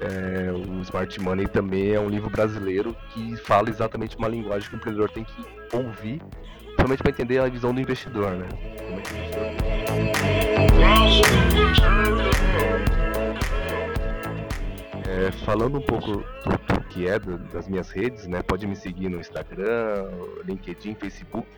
É, 0.01 0.53
o 0.53 0.83
Smart 0.83 1.21
Money 1.21 1.49
também 1.49 1.93
é 1.93 1.99
um 1.99 2.09
livro 2.09 2.31
brasileiro 2.31 2.95
que 3.11 3.37
fala 3.39 3.71
exatamente 3.71 4.17
uma 4.17 4.29
linguagem 4.29 4.69
que 4.69 4.75
o 4.75 4.79
empreendedor 4.79 5.11
tem 5.11 5.25
que 5.25 5.45
ouvir, 5.75 6.23
principalmente 6.87 7.03
para 7.03 7.11
entender 7.11 7.39
a 7.39 7.49
visão 7.49 7.75
do 7.75 7.81
investidor, 7.81 8.33
né? 8.33 8.47
É, 15.09 15.31
falando 15.45 15.79
um 15.79 15.83
pouco 15.83 16.13
do, 16.13 16.19
do 16.19 16.81
que 16.91 17.09
é 17.09 17.19
do, 17.19 17.39
das 17.39 17.67
minhas 17.69 17.91
redes, 17.91 18.27
né? 18.27 18.43
Pode 18.43 18.67
me 18.67 18.77
seguir 18.77 19.09
no 19.09 19.19
Instagram, 19.19 20.11
LinkedIn, 20.45 20.95
Facebook 20.95 21.49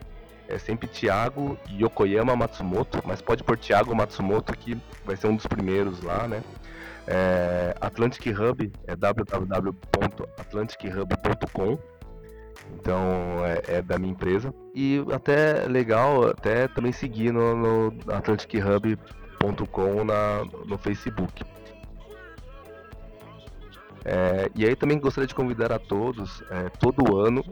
é 0.49 0.57
sempre 0.57 0.87
Thiago 0.89 1.59
Yokoyama 1.71 2.35
Matsumoto, 2.35 3.03
mas 3.05 3.21
pode 3.21 3.45
pôr 3.45 3.59
Thiago 3.59 3.95
Matsumoto 3.95 4.57
que 4.57 4.81
vai 5.05 5.15
ser 5.15 5.27
um 5.27 5.37
dos 5.37 5.47
primeiros 5.47 6.01
lá, 6.03 6.27
né? 6.27 6.43
É, 7.07 7.77
Atlantic 7.81 8.27
Hub 8.29 8.73
é 8.87 8.97
www.atlantichub.com 8.97 11.79
então 12.75 13.45
é, 13.45 13.63
é, 13.77 13.83
da 13.83 13.99
minha 13.99 14.13
empresa 14.13 14.55
e 14.75 15.05
até 15.13 15.67
legal 15.67 16.29
até 16.29 16.69
também 16.69 16.93
seguir 16.93 17.33
no, 17.33 17.55
no 17.55 17.95
atlantichub.com 18.13 20.05
na, 20.05 20.45
no 20.67 20.79
Facebook 20.79 21.45
é, 24.05 24.51
e 24.55 24.65
aí 24.65 24.77
também 24.77 24.99
gostaria 24.99 25.27
de 25.27 25.35
convidar 25.35 25.73
a 25.73 25.79
todos 25.79 26.43
é, 26.51 26.69
todo 26.71 27.17
ano 27.19 27.45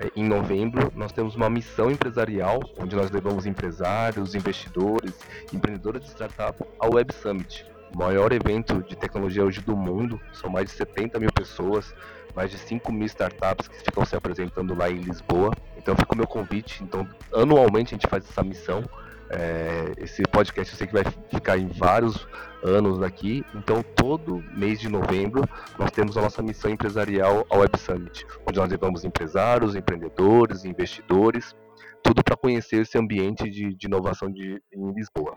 é, 0.00 0.10
em 0.16 0.24
novembro, 0.24 0.90
nós 0.96 1.12
temos 1.12 1.36
uma 1.36 1.50
missão 1.50 1.90
empresarial, 1.90 2.58
onde 2.78 2.96
nós 2.96 3.10
levamos 3.10 3.44
empresários, 3.44 4.34
investidores, 4.34 5.12
empreendedores 5.52 6.00
de 6.00 6.08
startup 6.08 6.58
ao 6.78 6.94
Web 6.94 7.12
Summit, 7.12 7.66
o 7.94 7.98
maior 7.98 8.32
evento 8.32 8.82
de 8.82 8.96
tecnologia 8.96 9.44
hoje 9.44 9.60
do 9.60 9.76
mundo. 9.76 10.18
São 10.32 10.48
mais 10.48 10.70
de 10.70 10.72
70 10.72 11.18
mil 11.18 11.30
pessoas, 11.30 11.94
mais 12.34 12.50
de 12.50 12.58
5 12.58 12.92
mil 12.92 13.06
startups 13.06 13.68
que 13.68 13.78
ficam 13.78 14.04
se 14.04 14.16
apresentando 14.16 14.74
lá 14.74 14.90
em 14.90 14.96
Lisboa. 14.96 15.52
Então 15.76 15.96
fica 15.96 16.14
o 16.14 16.16
meu 16.16 16.26
convite. 16.26 16.82
Então, 16.82 17.08
anualmente 17.32 17.94
a 17.94 17.96
gente 17.96 18.08
faz 18.08 18.28
essa 18.28 18.42
missão 18.42 18.84
é, 19.30 19.92
esse 19.98 20.22
podcast 20.24 20.72
eu 20.72 20.78
sei 20.78 20.86
que 20.88 20.92
vai 20.92 21.04
ficar 21.30 21.56
em 21.56 21.68
vários 21.68 22.26
anos 22.64 22.98
daqui, 22.98 23.44
então 23.54 23.80
todo 23.94 24.42
mês 24.56 24.80
de 24.80 24.88
novembro 24.88 25.48
nós 25.78 25.92
temos 25.92 26.16
a 26.16 26.20
nossa 26.20 26.42
missão 26.42 26.68
empresarial 26.70 27.46
ao 27.48 27.60
Web 27.60 27.78
Summit, 27.78 28.26
onde 28.44 28.58
nós 28.58 28.68
levamos 28.68 29.04
empresários, 29.04 29.76
empreendedores, 29.76 30.64
investidores, 30.64 31.54
tudo 32.02 32.24
para 32.24 32.36
conhecer 32.36 32.82
esse 32.82 32.98
ambiente 32.98 33.48
de, 33.48 33.72
de 33.72 33.86
inovação 33.86 34.30
de, 34.30 34.60
em 34.72 34.92
Lisboa. 34.92 35.36